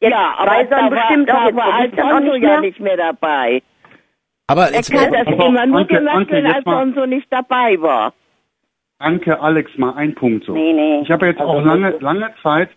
[0.00, 2.60] Jetzt Ja, aber weiß er bestimmt war, auch, jetzt war Alfonso nicht ja mehr.
[2.60, 3.62] nicht mehr dabei.
[4.46, 8.12] Aber Er kann das Aber immer nur gemacht, wenn Alfonso nicht dabei war.
[8.98, 10.52] Anke, Alex, mal ein Punkt so.
[10.52, 11.00] Nee, nee.
[11.02, 12.70] Ich habe jetzt Also auch lange, lange Zeit,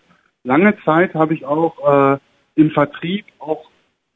[0.44, 2.18] lange Zeit habe ich auch äh,
[2.56, 3.66] im Vertrieb auch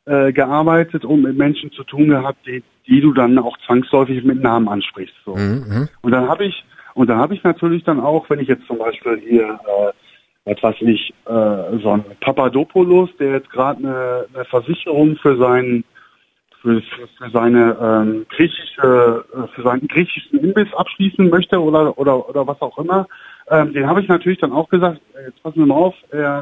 [0.06, 4.42] äh, gearbeitet und mit Menschen zu tun gehabt, die, die du dann auch zwangsläufig mit
[4.42, 5.16] Namen ansprichst.
[5.26, 5.36] So.
[5.36, 6.64] Mhm, Und dann habe ich
[6.94, 9.92] und dann habe ich natürlich dann auch, wenn ich jetzt zum Beispiel hier äh,
[10.46, 15.84] was weiß ich, äh, so ein Papadopoulos, der jetzt gerade eine, eine Versicherung für seinen
[16.62, 22.48] für, für, seine ähm, griechische, äh, für seinen griechischen Imbiss abschließen möchte oder oder oder
[22.48, 23.08] was auch immer,
[23.50, 26.40] ähm, den habe ich natürlich dann auch gesagt, äh, jetzt passen wir mal auf, äh,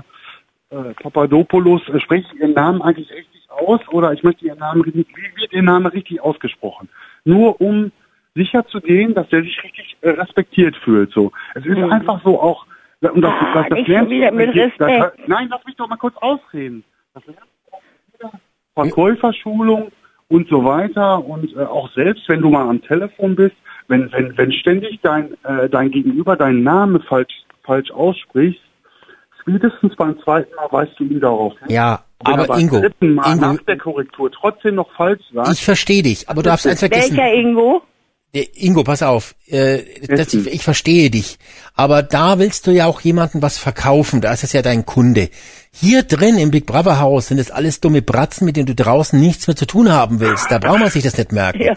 [0.69, 4.82] äh, Papadopoulos, äh, spreche ich Ihren Namen eigentlich richtig aus oder ich möchte Ihren Namen
[4.82, 6.90] richtig, wie wird Ihr Name richtig ausgesprochen?
[7.24, 7.91] Nur um
[8.34, 11.11] sicher zu gehen, dass der sich richtig respektiert fühlt.
[11.11, 12.65] So, es ist einfach so auch
[13.01, 15.27] und das, Ah, das, das nicht lernst wieder mit das- Respekt.
[15.27, 16.84] nein, lass mich doch mal kurz ausreden.
[17.13, 18.31] Das lernst du auch in jeder
[18.73, 19.91] Verkäuferschulung
[20.29, 23.55] und so weiter und äh, auch selbst, wenn du mal am Telefon bist,
[23.88, 28.61] wenn wenn wenn ständig dein äh, dein Gegenüber deinen Namen falsch falsch aussprichst,
[29.41, 31.53] spätestens beim zweiten Mal weißt du ihn darauf.
[31.59, 31.69] hin.
[31.69, 35.21] ja, Wenn er aber beim Ingo, dritten Mal Ingo, nach der Korrektur trotzdem noch falsch
[35.34, 37.15] sagt, ich verstehe dich, aber du darfst eins vergessen.
[37.17, 37.81] Welcher Ingo?
[38.33, 41.37] Ingo, pass auf, äh, das, ich verstehe dich,
[41.73, 45.29] aber da willst du ja auch jemandem was verkaufen, da ist es ja dein Kunde.
[45.71, 49.19] Hier drin im Big Brother Haus sind es alles dumme Bratzen, mit denen du draußen
[49.19, 50.51] nichts mehr zu tun haben willst.
[50.51, 51.73] Da braucht man sich das nicht merken.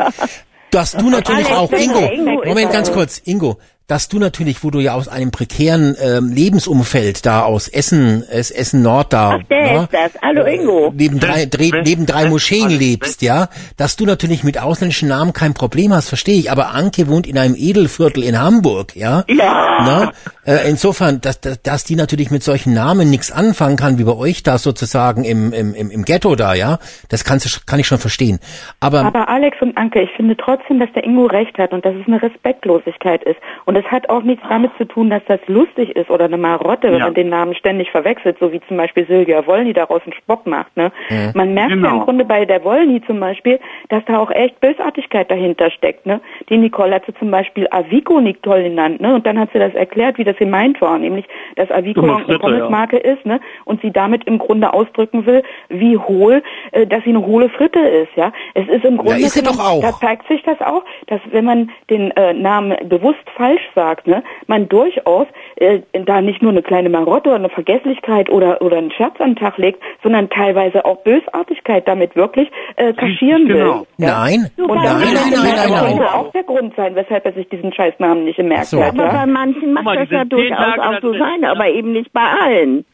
[0.70, 2.00] Dass du natürlich auch, Ingo,
[2.44, 3.58] Moment, ganz kurz, Ingo,
[3.90, 8.52] dass du natürlich, wo du ja aus einem prekären ähm, Lebensumfeld da aus Essen, es,
[8.52, 10.12] Essen Nord da, Ach, der ja, ist das.
[10.22, 10.92] Hallo Ingo.
[10.94, 15.32] neben drei, dreh, wenn- neben drei Moscheen lebst, ja, dass du natürlich mit ausländischen Namen
[15.32, 16.52] kein Problem hast, verstehe ich.
[16.52, 19.24] Aber Anke wohnt in einem Edelviertel in Hamburg, ja.
[19.26, 19.78] Ja.
[19.84, 20.12] Na?
[20.46, 24.14] Äh, insofern, dass, dass, dass die natürlich mit solchen Namen nichts anfangen kann, wie bei
[24.16, 27.86] euch da sozusagen im, im, im, im Ghetto da, ja, das kannst du, kann ich
[27.88, 28.38] schon verstehen.
[28.78, 31.94] Aber, Aber Alex und Anke, ich finde trotzdem, dass der Ingo recht hat und dass
[31.96, 33.36] es eine Respektlosigkeit ist.
[33.64, 36.88] Und es hat auch nichts damit zu tun, dass das lustig ist oder eine Marotte,
[36.92, 37.04] wenn Ja.
[37.06, 40.76] man den Namen ständig verwechselt, so wie zum Beispiel Silvia Wollny daraus einen Spock macht.
[40.76, 40.92] Ne?
[41.34, 41.92] Man merkt ja Genau.
[41.96, 43.58] im Grunde bei der Wollny zum Beispiel,
[43.88, 46.06] dass da auch echt Bösartigkeit dahinter steckt.
[46.06, 46.20] Ne?
[46.48, 49.00] Die Nicole hat sie zum Beispiel Avico Nicole genannt.
[49.00, 49.14] Ne?
[49.14, 51.26] Und dann hat sie das erklärt, wie das gemeint war, nämlich,
[51.56, 53.40] dass Avico eine Fritte, Pommesmarke ist ne?
[53.64, 56.42] und sie damit im Grunde ausdrücken will, wie hohl,
[56.72, 58.10] äh, dass sie eine hohle Fritte ist.
[58.16, 59.80] Ja, Es ist im Grunde ist sie doch auch.
[59.80, 64.22] da zeigt sich das auch, dass wenn man den äh, Namen bewusst falsch sagt, ne,
[64.46, 65.26] man durchaus
[65.56, 69.30] äh, da nicht nur eine kleine Marotte oder eine Vergesslichkeit oder oder einen Scherz an
[69.30, 73.80] den Tag legt, sondern teilweise auch Bösartigkeit damit wirklich äh, kaschieren genau.
[73.80, 73.86] will.
[73.98, 74.20] Ja?
[74.20, 77.32] nein, Und nein, das nein, nein, nein, nein, könnte auch der Grund sein, weshalb er
[77.32, 78.82] sich diesen Scheißnamen nicht gemerkt so.
[78.82, 78.90] hat.
[78.90, 79.12] Aber Ja?
[79.12, 82.84] bei manchen macht mal, das ja durchaus auch so sein, aber eben nicht bei allen.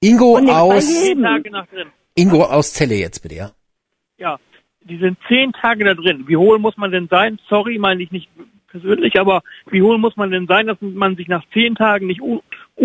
[0.00, 1.22] Ingo aus, jedem.
[1.22, 1.88] Zehn Tage nach drin.
[2.14, 3.50] Ingo aus Celle jetzt bitte, ja.
[4.18, 4.36] Ja,
[4.82, 6.24] die sind zehn Tage da drin.
[6.26, 7.38] Wie hohl muss man denn sein?
[7.48, 8.28] Sorry, meine ich nicht
[8.80, 12.20] persönlich, aber wie hohl muss man denn sein, dass man sich nach zehn Tagen nicht
[12.20, 12.40] un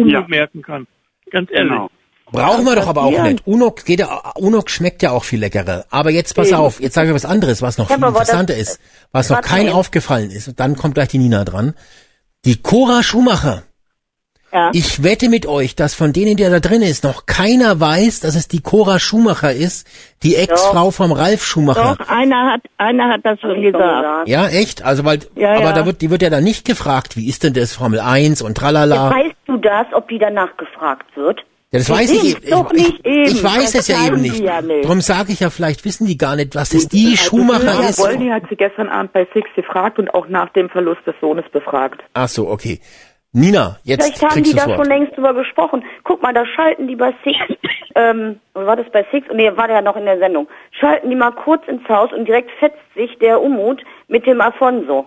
[0.07, 0.26] Ja.
[0.28, 0.86] merken kann?
[1.32, 1.72] Ganz ehrlich.
[1.72, 1.90] genau.
[2.32, 3.48] Brauchen wir doch aber auch nicht.
[3.48, 5.86] Unok geht ja, Unok schmeckt ja auch viel leckerer.
[5.90, 8.80] Aber jetzt pass auf, jetzt sage ich was anderes, was noch Ja, viel interessanter ist,
[9.11, 10.48] was noch kein aufgefallen ist.
[10.48, 11.74] Und dann kommt gleich die Nina dran.
[12.45, 13.64] Die Cora Schumacher.
[14.52, 14.72] Ja.
[14.74, 18.36] Ich wette mit euch, dass von denen, die da drin ist, noch keiner weiß, dass
[18.36, 19.88] es die Cora Schumacher ist,
[20.24, 21.96] die Ex-Frau vom Ralf Schumacher.
[22.00, 24.28] Doch, einer hat, einer hat das schon gesagt.
[24.28, 24.84] Ja, echt?
[24.84, 25.74] Also weil, Ja, aber ja.
[25.74, 28.58] da wird, die wird ja dann nicht gefragt, wie ist denn das Formel 1 und
[28.58, 29.12] tralala.
[29.12, 31.42] Weißt du das, ob die danach gefragt wird?
[31.72, 33.24] Ja, das weiß ich, Eben, ich, doch ich, nicht eben.
[33.26, 34.40] ich weiß Das es ja eben nicht.
[34.40, 34.86] ja nicht.
[34.86, 38.00] Darum sage ich ja, vielleicht wissen die gar nicht, was das die Schumacher Silvia ist.
[38.00, 41.46] Wollny hat sie gestern Abend bei Six gefragt und auch nach dem Verlust des Sohnes
[41.52, 42.02] befragt.
[42.16, 42.80] Ach so, okay.
[43.31, 45.84] Nina, jetzt Vielleicht haben kriegst die da schon längst drüber gesprochen.
[46.03, 47.38] Guck mal, da schalten die bei Six,
[47.95, 49.27] ähm, war das bei Six?
[49.34, 50.47] Nee, war der ja noch in der Sendung.
[50.72, 55.06] Schalten die mal kurz ins Haus und direkt fetzt sich der Umut mit dem Afonso.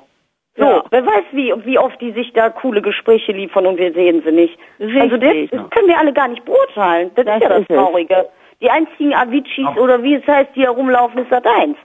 [0.57, 0.85] So, Ja.
[0.91, 4.33] wer weiß, wie, wie oft die sich da coole Gespräche liefern und wir sehen sie
[4.33, 4.57] nicht.
[4.79, 5.51] Also das, Richtig.
[5.51, 7.11] das können wir alle gar nicht beurteilen.
[7.17, 7.77] Das, Das ist ja das ist es.
[7.77, 8.29] Traurige.
[8.61, 11.77] Die einzigen Aviciis oder wie es heißt, die herumlaufen, ist das eins.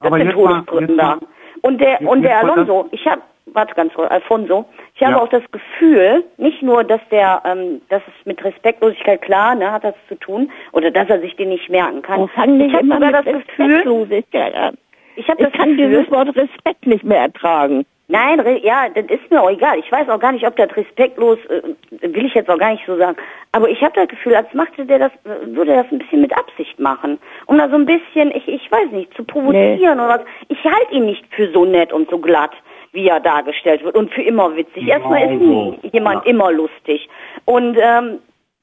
[0.00, 1.06] Das Aber sind jetzt mal, Todesbrücken jetzt da.
[1.16, 1.18] mal,
[1.62, 4.64] Und der, und der Alonso, ich habe, warte ganz kurz, Alfonso,
[4.94, 5.20] ich habe Ja.
[5.22, 9.84] auch das Gefühl, nicht nur, dass der, ähm, das ist mit Respektlosigkeit klar, ne, hat
[9.84, 12.20] das zu tun, oder dass er sich den nicht merken kann.
[12.20, 14.76] Oh, fang ich habe sogar das Gefühl, ich habe
[15.16, 17.84] Ich das kann Gefühl, dieses Wort Respekt nicht mehr ertragen.
[18.08, 19.78] Nein, re- ja, das ist mir auch egal.
[19.78, 21.62] Ich weiß auch gar nicht, ob das respektlos, äh,
[22.02, 23.16] will ich jetzt auch gar nicht so sagen.
[23.52, 26.20] Aber ich habe das Gefühl, als machte der das, äh, würde er das ein bisschen
[26.20, 27.18] mit Absicht machen.
[27.46, 30.20] Um da so ein bisschen, ich, ich weiß nicht, zu provozieren oder was.
[30.48, 32.52] Ich halte ihn nicht für so nett und so glatt,
[32.92, 34.86] wie er dargestellt wird und für immer witzig.
[34.86, 37.08] Erstmal ist nie jemand immer lustig.
[37.46, 38.18] Und, ähm,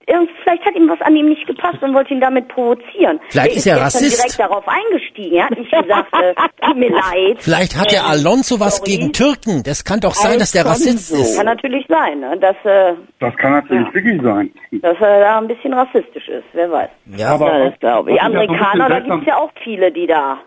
[0.07, 3.19] Vielleicht hat ihm was an ihm nicht gepasst und wollte ihn damit provozieren.
[3.29, 4.17] Vielleicht der ist er gestern Rassist.
[4.19, 5.35] direkt darauf eingestiegen.
[5.37, 6.33] Er hat nicht gesagt, äh,
[6.65, 7.37] tut mir leid.
[7.39, 8.91] Vielleicht hat der Alonso was sorry.
[8.91, 9.63] gegen Türken.
[9.63, 11.37] Das kann doch sein, dass der Rassist ist.
[11.37, 12.37] Kann natürlich sein, ne?
[12.39, 14.51] dass, äh, Das kann natürlich wirklich sein.
[14.81, 16.89] dass er da ein bisschen rassistisch ist, wer weiß.
[17.17, 18.17] Ja, Aber Ja, das glaube ich.
[18.17, 20.39] Ja Amerikaner, da seltsam- gibt's ja auch viele, die da.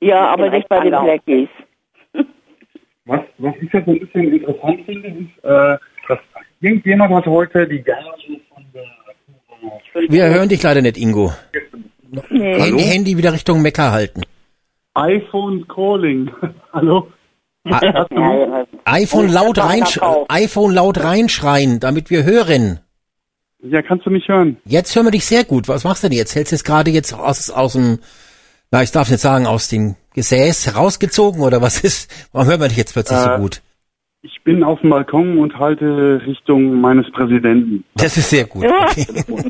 [0.00, 0.90] Ja, aber nicht bei den.
[0.90, 1.48] Blackies.
[3.04, 5.76] Was, was ich ja so ein bisschen interessant finde, ist, äh,
[6.62, 8.00] irgendjemand hat heute die Gage
[8.54, 11.32] von der Wir hören dich leider nicht, Ingo.
[12.30, 12.58] Nee.
[12.60, 14.22] Handy, Handy wieder Richtung Mekka halten.
[14.94, 16.30] iPhone Calling.
[16.72, 17.08] Hallo?
[17.64, 18.66] Ja.
[18.86, 19.98] iPhone laut, reinsch
[20.28, 22.80] iPhone laut reinschreien, damit wir hören.
[23.62, 24.56] Ja, kannst du mich hören?
[24.64, 25.68] Jetzt hören wir dich sehr gut.
[25.68, 26.34] Was machst du denn jetzt?
[26.34, 28.00] Hältst du es gerade jetzt aus, aus dem,
[28.72, 32.10] na, ich darf nicht sagen, aus dem Gesäß herausgezogen oder was ist?
[32.32, 33.62] Warum hören wir dich jetzt plötzlich Äh, so gut?
[34.24, 37.84] Ich bin auf dem Balkon und halte Richtung meines Präsidenten.
[37.96, 38.64] Das ist sehr gut.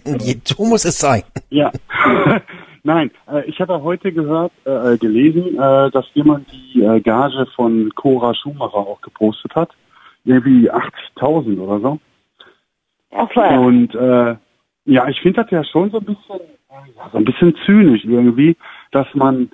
[0.04, 0.40] Okay.
[0.44, 1.22] so muss es sein.
[1.50, 1.70] Ja.
[2.82, 7.90] Nein, äh, ich habe heute gehört, äh, gelesen, äh, dass jemand die äh, Gage von
[7.94, 9.70] Cora Schumacher auch gepostet hat.
[10.24, 11.98] Irgendwie 80.000 oder so.
[13.10, 13.58] Ach, was?
[13.58, 14.36] Und äh,
[14.86, 18.56] ja, ich finde das ja schon so ein bisschen, äh, so ein bisschen zynisch irgendwie,
[18.90, 19.50] dass man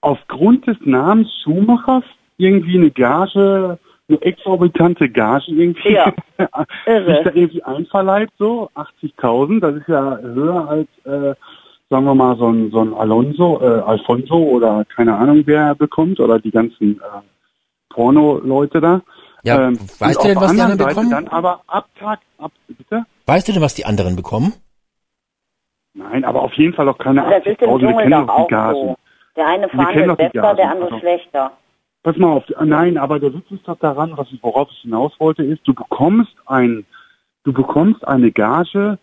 [0.00, 2.04] aufgrund des Namens Schumachers
[2.36, 6.12] irgendwie eine Gage, eine exorbitante Gage irgendwie Ja.
[6.86, 7.14] Irre.
[7.14, 9.60] sich da irgendwie einverleibt, so 80.000.
[9.60, 11.34] Das ist ja höher als, äh,
[11.90, 16.20] sagen wir mal, so ein, so ein Alonso, äh, Alfonso oder keine Ahnung, wer bekommt
[16.20, 17.20] oder die ganzen äh,
[17.90, 19.00] Porno-Leute da.
[19.42, 21.10] Ja, Ähm, weißt du denn, auf was die der anderen Seite bekommen?
[21.10, 23.04] Dann aber ab Tag, ab, bitte?
[23.26, 24.52] Weißt du denn, was die anderen bekommen?
[25.94, 27.80] Nein, aber auf jeden Fall auch keine Das ist im 80.000.
[27.80, 28.74] Wir kennen doch die Gagen.
[28.76, 28.96] so.
[29.36, 30.98] Der eine Wir kennen verhandelt doch die besser, der Gagen, andere also.
[31.00, 31.52] schlechter.
[32.06, 35.12] Pass mal auf, nein, aber der Witz ist doch daran, was ich, worauf ich hinaus
[35.18, 36.86] wollte, ist, du bekommst ein,
[37.42, 38.96] du bekommst eine Gage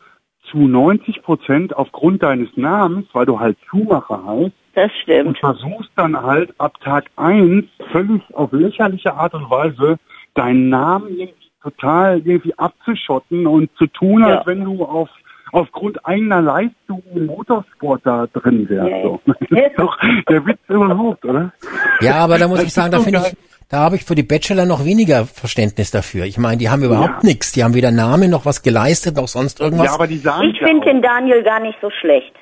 [0.49, 5.38] zu 90 Prozent aufgrund deines Namens, weil du halt Schumacher heißt, Das und stimmt.
[5.39, 9.97] versuchst dann halt ab Tag eins völlig auf lächerliche Art und Weise
[10.35, 14.38] deinen Namen irgendwie total irgendwie abzuschotten und zu tun, Ja.
[14.38, 15.09] als wenn du auf
[15.53, 18.84] aufgrund eigener Leistung im Motorsport da drin ja.
[19.03, 19.21] So.
[19.25, 19.97] Das ist doch
[20.30, 21.53] der Witz überhaupt, oder?
[22.01, 23.38] Ja, aber da muss Das ich sagen, da finde ich,
[23.69, 26.25] da habe ich für die Bachelor noch weniger Verständnis dafür.
[26.25, 27.30] Ich meine, die haben überhaupt Ja.
[27.30, 27.51] nichts.
[27.53, 29.88] Die haben weder Namen noch was geleistet noch sonst irgendwas.
[29.88, 32.34] Ja, aber die sagen Ich finde den Daniel gar nicht so schlecht.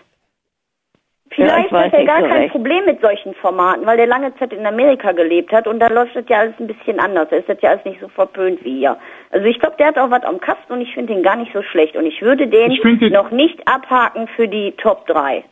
[1.34, 2.52] Vielleicht ich weiß hat er gar so kein recht.
[2.52, 6.16] Problem mit solchen Formaten, weil der lange Zeit in Amerika gelebt hat und da läuft
[6.16, 7.30] das ja alles ein bisschen anders.
[7.30, 8.98] Da ist das ja alles nicht so verpönt wie hier.
[9.30, 11.53] Also ich glaube, der hat auch was am Kasten und ich finde den gar nicht
[11.53, 11.95] so schlecht.
[11.95, 15.45] Und ich würde den Ich noch nicht abhaken für die Top 3.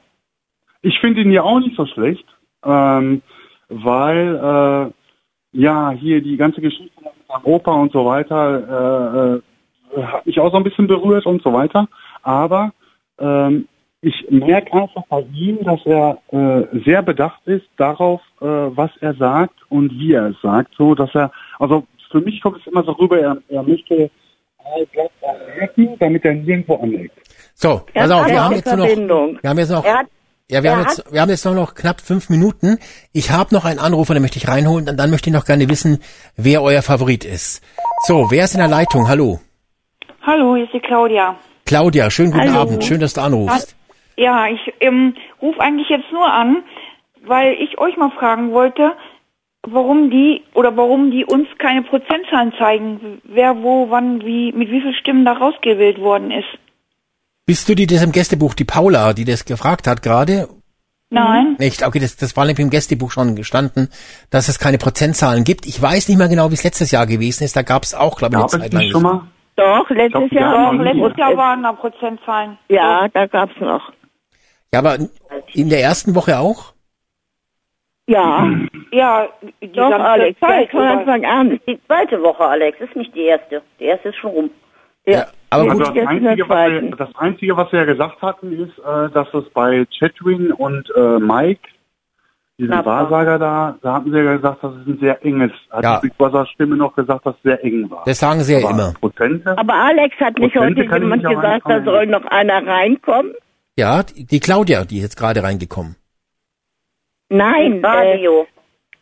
[0.82, 2.26] Ich finde ihn ja auch nicht so schlecht,
[2.66, 3.22] ähm,
[3.70, 9.42] weil äh, ja hier die ganze Geschichte mit Europa und so weiter
[9.96, 11.88] äh, äh, hat mich auch so ein bisschen berührt und so weiter.
[12.22, 12.74] Aber
[13.18, 13.68] ähm,
[14.02, 19.14] ich merke einfach bei ihm, dass er äh, sehr bedacht ist darauf, äh, was er
[19.16, 22.84] sagt und wie er es sagt, so dass er also für mich kommt es immer
[22.84, 24.10] so rüber, er, er möchte
[25.22, 27.14] erwirken, damit er nirgendwo anlegt.
[27.54, 31.12] So, pass auf, wir haben jetzt noch, wir haben jetzt noch, ja, wir haben jetzt,
[31.12, 32.80] wir haben jetzt nur noch knapp fünf Minuten.
[33.14, 35.70] Ich habe noch einen Anrufer, den möchte ich reinholen und dann möchte ich noch gerne
[35.70, 36.00] wissen,
[36.36, 37.62] wer euer Favorit ist.
[38.08, 39.08] So, wer ist in der Leitung?
[39.08, 39.40] Hallo.
[40.24, 41.36] Hallo, hier ist die Claudia.
[41.66, 42.62] Claudia, schönen guten Hallo.
[42.62, 42.84] Abend.
[42.84, 43.76] Schön, dass du anrufst.
[44.20, 46.64] Ja, ich ähm, rufe eigentlich jetzt nur an,
[47.26, 48.92] weil ich euch mal fragen wollte,
[49.66, 54.82] warum die oder warum die uns keine Prozentzahlen zeigen, wer wo, wann, wie, mit wie
[54.82, 56.48] vielen Stimmen da rausgewählt worden ist.
[57.46, 60.50] Bist du die, das im Gästebuch, die Paula, die das gefragt hat gerade?
[61.12, 61.56] Nein?
[61.58, 63.90] Nicht, okay, das, das war nämlich im Gästebuch schon gestanden,
[64.30, 65.66] dass es keine Prozentzahlen gibt.
[65.66, 67.56] Ich weiß nicht mehr genau, wie es letztes Jahr gewesen ist.
[67.56, 68.82] Da gab es auch, glaube ich, eine Gab es Zeit lang.
[68.84, 69.24] nicht schon mal?
[69.56, 70.54] Doch, letztes glaub, Jahr.
[70.56, 70.82] ja, Doch, Mhm.
[70.82, 71.30] letztes Ja.
[71.30, 72.58] Jahr waren da Prozentzahlen.
[72.70, 73.92] Ja, da gab's noch.
[74.74, 74.98] Ja, aber
[75.54, 76.74] in der ersten Woche auch?
[78.08, 78.48] Ja,
[78.92, 79.28] Ja,
[79.62, 80.82] die doch, ganze Alex, Zeit von.
[80.82, 81.60] Anfang an.
[81.68, 83.62] die zweite Woche, Alex, ist nicht die erste.
[83.80, 84.50] Die erste ist schon rum.
[85.06, 85.28] Ja.
[85.52, 86.02] aber Ja, gut, Also gut.
[86.02, 89.50] das Einzige, was wir, das Einzige, was wir ja gesagt hatten, ist, äh, dass es
[89.54, 91.62] bei Chatwin und äh, Mike,
[92.58, 93.10] diesem Knapp war.
[93.12, 96.00] Wahrsager da, da hatten sie ja gesagt, dass es ein sehr enges, hat Ja.
[96.00, 98.04] die Big Brother Stimme noch gesagt, dass es sehr eng war.
[98.06, 98.94] das sagen sie ja Aber immer.
[99.00, 99.58] Prozente?
[99.58, 103.34] Aber Alex hat nicht Prozente heute jemand gesagt, da soll noch einer reinkommen?
[103.80, 105.96] Ja, die die Claudia, die ist jetzt gerade reingekommen.
[107.30, 108.46] Nein, äh, Radio.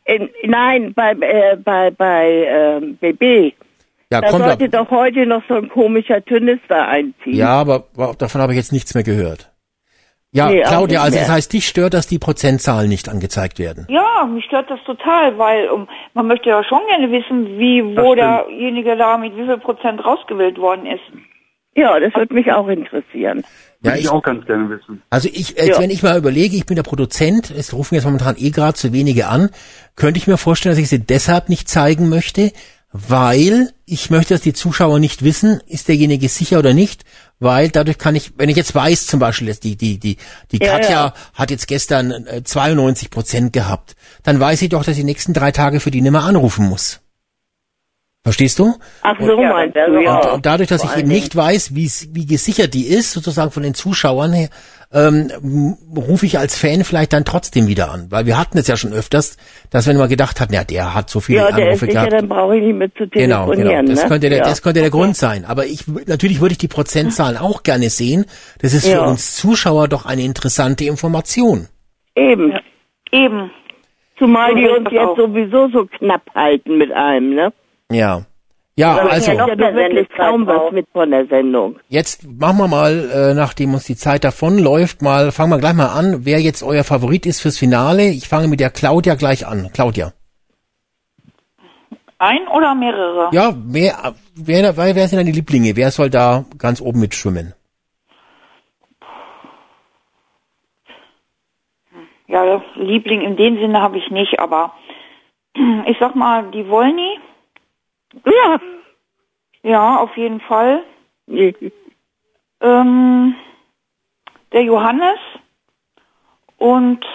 [0.06, 3.56] In, nein, bei, äh, bei, bei ähm, BB.
[4.12, 4.72] Ja, da sollte ab.
[4.72, 7.36] doch heute noch so ein komischer Turnister einziehen.
[7.36, 7.86] Ja, aber
[8.20, 9.52] davon habe ich jetzt nichts mehr gehört.
[10.32, 13.88] Ja, Nee, Claudia, also das heißt, dich stört, dass die Prozentzahlen nicht angezeigt werden.
[13.90, 18.14] Ja, mich stört das total, weil um, man möchte ja schon gerne wissen, wie, wo
[18.14, 21.04] derjenige da mit wie viel Prozent rausgewählt worden ist.
[21.76, 23.44] Ja, das würde mich auch interessieren.
[23.84, 25.02] Ja, ich ich, auch ganz gerne wissen.
[25.10, 25.80] also ich, jetzt, Ja.
[25.80, 28.92] wenn ich mal überlege, ich bin der Produzent, es rufen jetzt momentan eh gerade zu
[28.94, 29.50] wenige an,
[29.96, 32.52] könnte ich mir vorstellen, dass ich sie deshalb nicht zeigen möchte,
[32.92, 37.04] weil ich möchte, dass die Zuschauer nicht wissen, ist derjenige sicher oder nicht,
[37.40, 40.18] weil dadurch kann ich, wenn ich jetzt weiß, zum Beispiel, dass die, die, die,
[40.52, 41.14] die Ja, Katja ja.
[41.34, 45.34] hat jetzt gestern äh, 92 Prozent gehabt, dann weiß ich doch, dass ich die nächsten
[45.34, 47.02] drei Tage für die nimmer anrufen muss.
[48.28, 48.76] Verstehst du?
[49.04, 50.18] Ach so Ja, meinst das du, wäre ja.
[50.20, 53.52] Und, und dadurch, dass Vor ich eben nicht weiß, wie, wie gesichert die ist, sozusagen
[53.52, 54.50] von den Zuschauern her,
[54.92, 58.08] ähm, rufe ich als Fan vielleicht dann trotzdem wieder an.
[58.10, 59.38] Weil wir hatten es ja schon öfters,
[59.70, 61.94] dass wenn wir gedacht hatten, ja, der hat so viele Ja, der ist Anrufe sicher,
[61.94, 62.12] gehabt.
[62.14, 63.86] dann brauche ich nicht mit zu Genau, telefonieren.
[63.86, 63.92] genau.
[63.96, 64.10] Das ne?
[64.10, 64.44] könnte der, ja.
[64.44, 65.46] das könnte der Grund sein.
[65.46, 68.26] Aber ich, w- natürlich würde ich die Prozentzahlen auch gerne sehen.
[68.62, 68.98] Das ist Ja.
[69.04, 71.68] für uns Zuschauer doch eine interessante Information.
[72.16, 72.54] Eben.
[73.14, 73.52] Eben.
[74.20, 75.16] Zumal die uns jetzt auch.
[75.18, 77.54] sowieso so knapp halten mit allem, ne?
[77.92, 78.24] Ja.
[78.80, 79.16] Ja, also.
[79.16, 81.80] ist ja noch mehr wirklich kaum was mit von der Sendung.
[81.90, 85.88] Jetzt machen wir mal, äh, nachdem uns die Zeit davonläuft, mal, fangen wir gleich mal
[85.88, 88.10] an, wer jetzt euer Favorit ist fürs Finale.
[88.10, 89.72] Ich fange mit der Claudia gleich an.
[89.74, 90.14] Claudia.
[92.20, 93.30] Ein oder mehrere?
[93.32, 95.76] Ja, wer, wer, wer, wer sind deine Lieblinge?
[95.76, 97.54] Wer soll da ganz oben mitschwimmen?
[102.28, 104.74] Ja, Liebling in dem Sinne habe ich nicht, aber
[105.88, 107.20] ich sag mal, die Wollny,
[108.26, 108.60] Ja.
[109.64, 110.84] ja, auf jeden Fall.
[112.62, 113.36] Ähm,
[114.52, 115.20] der Johannes
[116.58, 117.06] und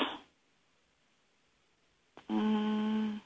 [2.28, 3.20] ähm,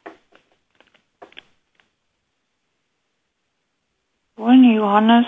[4.36, 5.26] Wollny, Johannes.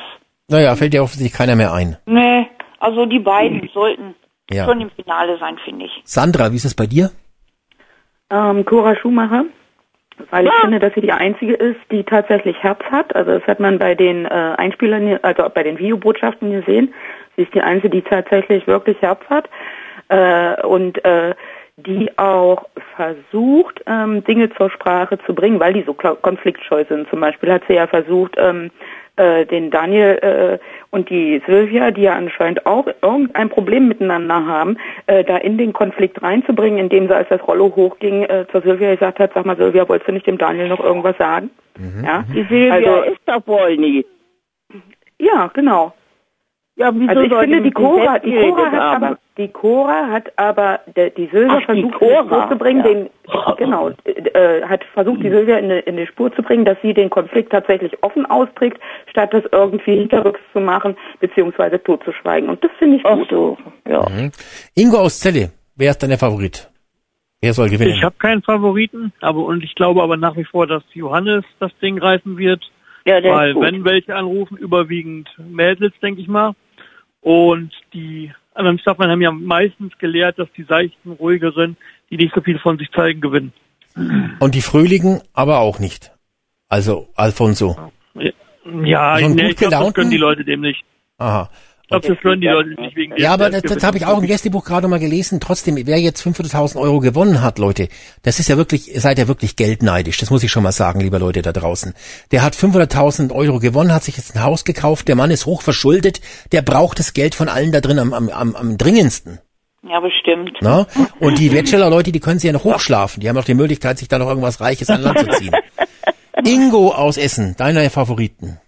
[0.48, 1.97] Naja, fällt dir offensichtlich keiner mehr ein.
[2.06, 2.48] Nee,
[2.78, 4.15] also die beiden sollten
[4.51, 4.65] Ja.
[4.65, 6.02] schon im Finale sein, finde ich.
[6.05, 7.10] Sandra, wie ist es bei dir?
[8.31, 9.44] Ähm, Cora Schumacher,
[10.31, 13.15] weil ich finde, dass sie die einzige ist, die tatsächlich Herz hat.
[13.15, 16.93] Also das hat man bei den äh, Einspielern, also bei den Videobotschaften gesehen.
[17.36, 19.49] Sie ist die einzige, die tatsächlich wirklich Herz hat
[20.09, 21.35] äh, und äh,
[21.77, 22.65] die auch
[22.97, 27.09] versucht, ähm, Dinge zur Sprache zu bringen, weil die so konfliktscheu sind.
[27.09, 28.70] Zum Beispiel hat sie ja versucht, ähm,
[29.19, 30.59] äh, den Daniel äh,
[30.90, 35.73] und die Sylvia, die ja anscheinend auch irgendein Problem miteinander haben, äh, da in den
[35.73, 39.57] Konflikt reinzubringen, indem sie, als das Rollo hochging, äh, zur Sylvia gesagt hat, sag mal
[39.57, 41.51] Sylvia, wolltest du nicht dem Daniel noch irgendwas sagen?
[42.05, 44.05] Ja, Die Silvia Also- ist doch wohl nie.
[45.20, 45.93] ja, genau.
[46.77, 50.81] Ja, wieso Also ich finde, die Cora, die Cora hat aber, die Cora hat aber,
[50.97, 52.93] der, die Sylvia Ach, die versucht, Cora, in die Spur zu bringen, ja.
[52.93, 53.10] den,
[53.56, 56.93] genau, äh, hat versucht, die Sylvia in, die- in die Spur zu bringen, dass sie
[56.93, 58.78] den Konflikt tatsächlich offen austrägt,
[59.10, 62.51] statt das irgendwie hinterrücks zu machen, beziehungsweise totzuschweigen.
[62.51, 63.28] Und das finde ich Ach gut.
[63.31, 63.59] so,
[63.89, 64.06] ja.
[64.09, 64.32] Mhm.
[64.74, 66.69] Ingo aus Celle, wer ist dein Favorit?
[67.40, 67.93] Wer soll gewinnen?
[67.94, 71.70] Ich habe keinen Favoriten, aber und ich glaube aber nach wie vor, dass Johannes das
[71.81, 72.69] Ding reißen wird,
[73.05, 73.62] Ja, der weil ist gut.
[73.62, 76.55] wenn welche anrufen, überwiegend Mädels, denke ich mal.
[77.20, 81.77] Und die anderen Staffeln haben ja meistens gelehrt, dass die seichten, ruhigeren,
[82.11, 83.53] die nicht so viel von sich zeigen, gewinnen.
[84.41, 86.13] Und die Fröhlichen aber auch nicht.
[86.69, 87.77] Also Alfonso.
[88.85, 90.85] Ja, So einen nee, ich glaube, das können die Leute dem nicht.
[91.19, 91.51] Aha.
[91.89, 94.19] Ich glaube, das können die Leute nicht wegen Ja, aber das, das habe ich auch
[94.19, 95.40] im Gästebuch gerade mal gelesen.
[95.40, 97.89] Trotzdem, wer jetzt 500.000 Euro gewonnen hat, Leute,
[98.23, 100.19] das ist ja wirklich, ihr seid ja wirklich geldneidisch.
[100.19, 101.94] Das muss ich schon mal sagen, liebe Leute da draußen.
[102.31, 105.09] Der hat 500.000 Euro gewonnen, hat sich jetzt ein Haus gekauft.
[105.09, 106.20] Der Mann ist hoch verschuldet.
[106.52, 109.39] Der braucht das Geld von allen da drin am, am, am, am dringendsten.
[109.82, 110.60] Ja, bestimmt.
[110.60, 110.86] Ne?
[111.20, 113.23] Und die Bachelor-Leute, die können sie ja noch hochschlafen.
[113.23, 115.55] Die haben noch die Möglichkeit, sich da noch irgendwas Reiches an Land zu ziehen.
[116.44, 118.60] Ingo aus Essen, deiner Favoriten.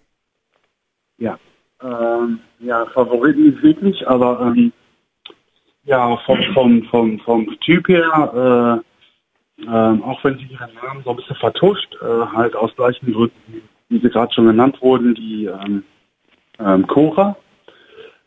[1.19, 1.39] Ja.
[1.83, 4.73] Ähm, ja, Favoriten nicht wirklich, aber ähm,
[5.85, 11.11] ja, vom, vom, vom, vom Typ her, äh, ähm, auch wenn sie ihren Namen so
[11.11, 15.47] ein bisschen vertuscht, äh, halt aus gleichen Gründen, wie sie gerade schon genannt wurden, die
[15.47, 15.85] ähm,
[16.59, 17.37] ähm, Cora.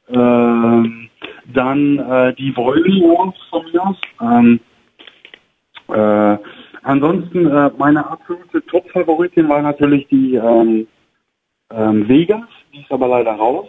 [0.10, 1.10] Ähm,
[1.54, 3.02] dann äh, die Volley
[3.50, 3.98] von mir aus.
[4.22, 4.60] Ähm,
[5.88, 6.38] äh,
[6.84, 10.88] ansonsten, äh, meine absolute Top-Favoritin war natürlich die ähm,
[11.70, 13.68] Vegas, die ist aber leider raus.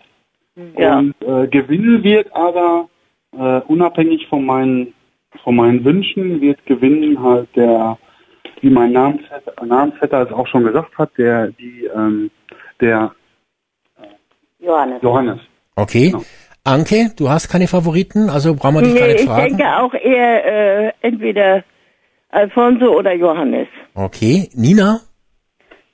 [0.76, 0.98] Ja.
[0.98, 2.88] Und äh, gewinnen wird aber
[3.32, 4.94] äh, unabhängig von meinen
[5.42, 7.98] von meinen Wünschen wird gewinnen halt der,
[8.60, 12.30] wie mein Namensvetter, Namensvetter es auch schon gesagt hat, der die ähm,
[12.80, 13.12] der
[14.60, 15.02] Johannes.
[15.02, 15.40] Johannes.
[15.76, 16.10] Okay.
[16.10, 16.22] Genau.
[16.66, 19.56] Anke, du hast keine Favoriten, also brauchen wir dich gar Nee, nicht ich fragen.
[19.58, 21.62] denke auch eher äh, entweder,
[22.30, 23.68] Alfonso oder Johannes.
[23.94, 25.00] Okay, Nina?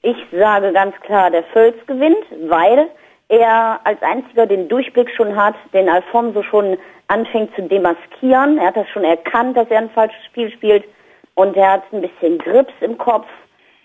[0.03, 2.87] Ich sage ganz klar, der Völz gewinnt, weil
[3.31, 6.77] er als einziger den Durchblick schon hat, den Alfonso schon
[7.09, 8.59] anfängt zu demaskieren.
[8.59, 10.85] Er hat das schon erkannt, dass er ein falsches Spiel spielt
[11.35, 13.27] und er hat ein bisschen Grips im Kopf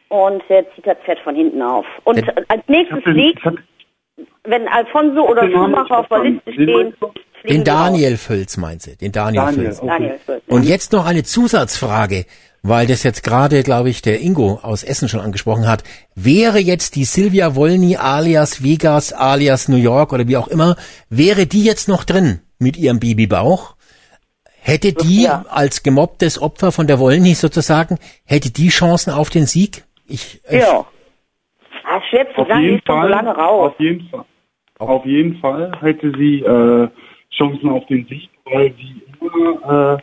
[0.09, 1.85] und er zieht das Pferd von hinten auf.
[2.03, 3.41] Und Der- als nächstes liegt,
[4.43, 6.93] wenn Alfonso oder Schumacher auf der Liste stehen,
[7.47, 7.63] Den.
[7.63, 9.80] Daniel Völz meint sie, den Daniel, Daniel, Völz.
[9.81, 9.88] okay.
[10.27, 10.41] Daniel.
[10.47, 12.26] Und jetzt noch eine Zusatzfrage,
[12.68, 15.84] weil das jetzt gerade, glaube ich, der Ingo aus Essen schon angesprochen hat.
[16.16, 20.76] Wäre jetzt die Silvia Wolny alias Vegas alias New York oder wie auch immer,
[21.10, 23.76] wäre die jetzt noch drin mit ihrem Babybauch?
[24.62, 25.46] Hätte die Ja.
[25.50, 29.84] als gemobbtes Opfer von der Wolny sozusagen, hätte die Chancen auf den Sieg?
[30.08, 30.86] Ich, äh, Ja.
[31.88, 33.72] Ah, schwer zu Auf sagen, die ist schon so Fall, lange raus.
[33.74, 34.26] auf jeden Fall.
[34.80, 36.88] Auf jeden Fall hätte sie äh,
[37.38, 40.02] Chancen auf den Sieg, weil sie immer, äh,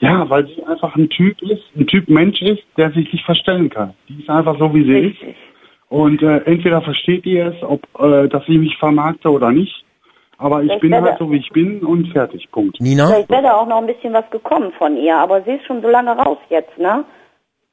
[0.00, 3.70] ja, weil sie einfach ein Typ ist, ein Typ Mensch ist, der sich nicht verstellen
[3.70, 3.94] kann.
[4.08, 5.28] Die ist einfach so, wie sie Richtig.
[5.28, 5.36] ist.
[5.88, 9.84] Und äh, entweder versteht ihr es, ob äh, dass sie mich vermarkte oder nicht.
[10.38, 12.48] Aber ich Ich bin halt so, wie ich bin und fertig.
[12.50, 12.80] Punkt.
[12.80, 13.06] Nina?
[13.08, 15.82] Vielleicht wäre da auch noch ein bisschen was gekommen von ihr, aber sie ist schon
[15.82, 17.04] so lange raus jetzt, ne?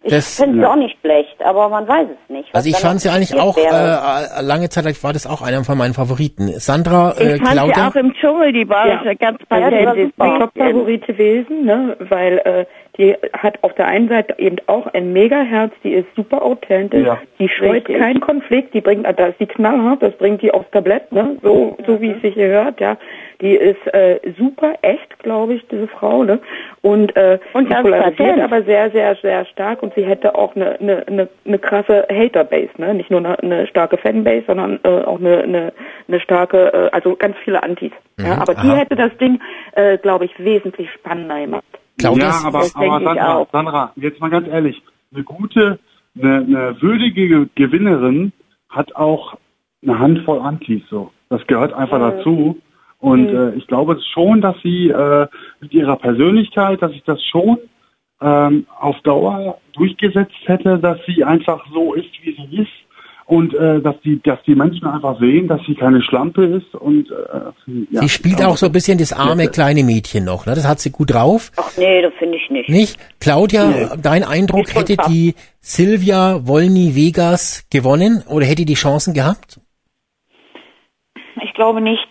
[0.03, 0.71] Ich Das- finde sie ja.
[0.71, 2.49] auch nicht schlecht, aber man weiß es nicht.
[2.53, 5.77] Also ich fand sie eigentlich passiert auch, äh, lange Zeit war das auch einer von
[5.77, 6.47] meinen Favoriten.
[6.59, 9.13] Sandra, Ich äh, fand sie auch im Dschungel, die war Ja.
[9.15, 10.33] ganz Also Ja, die war die ist super.
[10.33, 11.97] die Top-Favorit gewesen, ne?
[11.99, 12.65] weil äh,
[12.99, 17.17] die hat auf der einen Seite eben auch ein Mega-Herz, die ist super authentisch, Ja.
[17.39, 17.97] die scheut Richtig.
[17.97, 21.37] keinen Konflikt, die bringt, da ist die knallhart, das bringt die aufs Tablett, ne?
[21.43, 22.97] so, so wie es sich hier hört, ja.
[23.41, 26.39] Die ist äh, super echt, glaube ich, diese Frau, ne?
[26.81, 30.79] Und, äh, Und die polarisiert aber sehr, sehr, sehr stark und sie hätte auch eine,
[30.79, 32.93] eine, eine, eine krasse Haterbase, ne?
[32.95, 35.73] Nicht nur eine, eine starke Fanbase, sondern äh, auch eine, eine,
[36.07, 37.91] eine starke, äh, also ganz viele Antis.
[38.19, 38.75] ja, Mhm, aber die aha.
[38.77, 39.39] hätte das Ding,
[39.73, 41.65] äh, glaube ich, wesentlich spannender gemacht.
[41.99, 42.25] Claudia?
[42.29, 43.47] Ja, aber, aber Sandra.
[43.51, 44.81] Sandra, jetzt mal ganz ehrlich,
[45.13, 45.79] eine gute,
[46.19, 48.31] eine, eine würdige Gewinnerin
[48.69, 49.37] hat auch
[49.83, 51.11] eine Handvoll Antis so.
[51.29, 52.57] Das gehört einfach dazu.
[52.99, 55.27] Und äh, ich glaube schon, dass sie äh,
[55.59, 57.59] mit ihrer Persönlichkeit, dass ich das schon
[58.21, 62.71] ähm, auf Dauer durchgesetzt hätte, dass sie einfach so ist, wie sie ist.
[63.25, 67.11] Und äh, dass die, dass die Menschen einfach sehen, dass sie keine Schlampe ist und
[67.11, 70.55] äh, ja, Sie spielt auch so ein bisschen das arme kleine Mädchen noch, ne?
[70.55, 71.51] Das hat sie gut drauf.
[71.57, 72.69] Ach nee, das finde ich nicht.
[72.69, 72.97] Nicht?
[73.19, 75.07] Claudia, dein Eindruck, hätte tough.
[75.07, 79.59] die Silvia Wolny Vegas gewonnen oder hätte die Chancen gehabt?
[81.43, 82.07] Ich glaube nicht.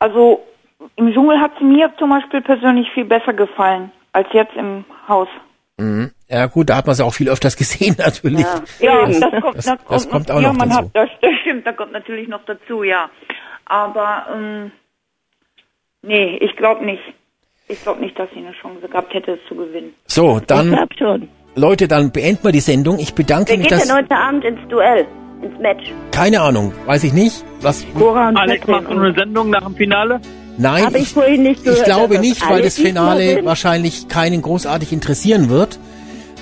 [0.00, 0.44] Also
[0.96, 5.28] im Dschungel hat sie mir zum Beispiel persönlich viel besser gefallen als jetzt im Haus.
[5.78, 6.10] Mhm.
[6.28, 8.44] Ja gut, da hat man sie auch viel öfters gesehen natürlich.
[8.80, 10.80] Ja, Das- das, kommt, das- das, das kommt auch ja, noch man dazu.
[10.82, 11.08] Hat, das,
[11.42, 13.08] stimmt, da kommt natürlich noch dazu, ja.
[13.66, 14.72] Aber ähm,
[16.02, 17.02] nee, ich glaube nicht.
[17.68, 19.94] Ich glaube nicht, dass sie eine Chance gehabt hätte, es zu gewinnen.
[20.06, 21.28] So, Ich dann glaub schon.
[21.54, 22.98] Leute, dann beenden wir die Sendung.
[22.98, 25.06] Ich bedanke Wer mich, geht dass denn heute Abend ins Duell,
[25.42, 25.92] ins Match?
[26.12, 27.44] keine Ahnung, weiß ich nicht.
[27.62, 27.84] Was?
[27.98, 30.20] Cora und Alex macht eine Sendung nach dem Finale.
[30.58, 31.78] Nein, Habe ich ich, vorhin nicht gehört.
[31.78, 35.78] ich glaube nicht, weil das Finale wahrscheinlich keinen großartig interessieren wird.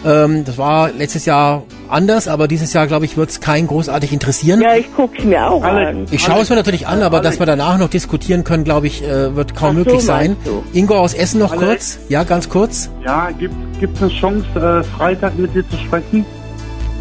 [0.07, 4.13] Ähm, das war letztes Jahr anders, aber dieses Jahr, glaube ich, wird es keinen großartig
[4.13, 4.61] interessieren.
[4.61, 6.07] Ja, ich guck's mir auch Alle- an.
[6.13, 9.03] Ich schaue es mir natürlich an, aber dass wir danach noch diskutieren können, glaube ich,
[9.03, 10.37] äh, wird kaum Ach so, möglich sein.
[10.73, 11.97] Ingo aus Essen noch Alex?
[11.99, 12.11] kurz.
[12.11, 12.91] Ja, ganz kurz.
[13.05, 13.55] Ja, gibt
[13.97, 16.25] es eine Chance, äh, Freitag mit dir zu sprechen?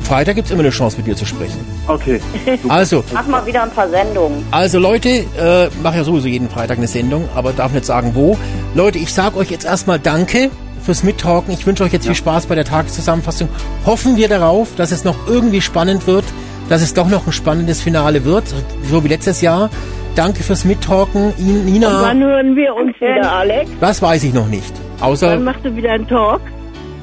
[0.08, 1.60] Freitag gibt's immer eine Chance, mit dir zu sprechen.
[1.88, 2.20] Okay.
[2.70, 4.44] Also, Mach mal wieder ein paar Sendungen.
[4.52, 8.38] also Leute, äh, mache ja sowieso jeden Freitag eine Sendung, aber darf nicht sagen wo.
[8.74, 10.50] Leute, ich sage euch jetzt erstmal Danke
[10.84, 11.54] fürs Mittalken.
[11.54, 13.50] Ich wünsche euch jetzt viel Spaß bei der Tageszusammenfassung.
[13.86, 16.24] Hoffen wir darauf, dass es noch irgendwie spannend wird,
[16.70, 18.44] dass es doch noch ein spannendes Finale wird,
[18.90, 19.70] so wie letztes Jahr.
[20.16, 21.34] Danke fürs Mittalken.
[21.38, 23.70] Ihnen, Und Nina, wann hören wir uns wieder, Alex?
[23.82, 24.74] das weiß ich noch nicht.
[25.00, 26.42] Wann Außer machst du wieder einen Talk?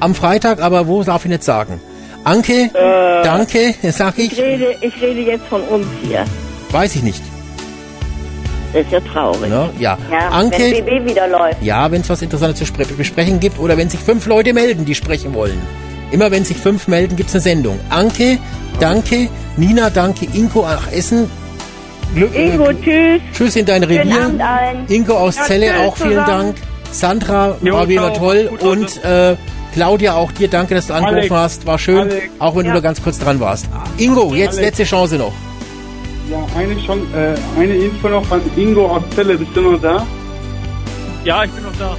[0.01, 1.81] am Freitag, aber wo darf ich nicht sagen.
[2.25, 2.71] Anke,
[3.23, 4.39] danke, sag Ich ich.
[4.41, 6.25] rede, ich rede jetzt von uns hier.
[6.71, 7.23] Weiß ich nicht.
[8.73, 9.49] Das ist ja traurig.
[9.51, 9.71] Ne?
[9.79, 9.97] Ja.
[10.11, 11.63] Ja, Anke, wenn BB wieder läuft.
[11.63, 14.85] Ja, wenn es was Interessantes zu spre- besprechen gibt oder wenn sich fünf Leute melden,
[14.85, 15.61] die sprechen wollen.
[16.11, 17.79] Immer wenn sich fünf melden, gibt's eine Sendung.
[17.91, 18.39] Anke,
[18.81, 19.29] danke.
[19.57, 20.27] Nina, danke.
[20.33, 21.31] Inko nach Essen.
[22.15, 23.21] Glück, äh, Ingo, tschüss.
[23.37, 24.25] tschüss in dein Schönen Revier.
[24.25, 24.85] Abend allen.
[24.89, 26.27] Ingo aus Ja, Celle auch vielen zusammen.
[26.27, 26.57] Dank.
[26.91, 28.49] Sandra Jo, war wieder toll.
[28.51, 29.37] Gut, Und äh,
[29.75, 31.31] Claudia auch dir danke, dass du angerufen Alex.
[31.35, 31.67] hast.
[31.67, 32.29] War schön, Alex.
[32.39, 32.73] auch wenn Ja.
[32.73, 33.67] du da ganz kurz dran warst.
[33.99, 34.63] Ingo, jetzt Alex.
[34.79, 35.33] letzte Chance noch.
[36.31, 39.37] Ja, eine, schon, äh, eine Info noch an Ingo aus Celle.
[39.37, 40.07] Bist du noch da?
[41.25, 41.97] Ja, ich bin noch da.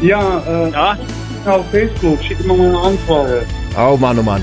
[0.00, 0.96] Ja, äh, Ja,
[1.46, 2.18] auf Facebook.
[2.24, 3.42] Schick mir mal eine Anfrage.
[3.78, 4.42] Oh Mann, oh Mann.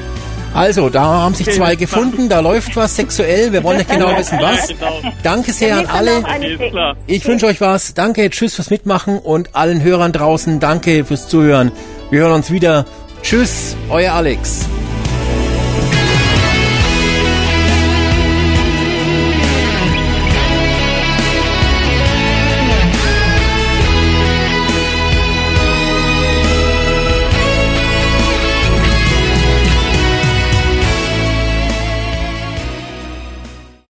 [0.54, 4.38] Also, da haben sich zwei gefunden, da läuft was sexuell, wir wollen nicht genau wissen
[4.40, 4.68] was.
[4.68, 5.00] genau.
[5.24, 6.24] Danke sehr an alle.
[7.08, 7.96] Ich wünsche euch was.
[7.96, 11.72] Danke, tschüss fürs Mitmachen und allen Hörern draußen danke fürs Zuhören.
[12.14, 12.86] Wir hören uns wieder.
[13.24, 14.68] Tschüss, euer Alex.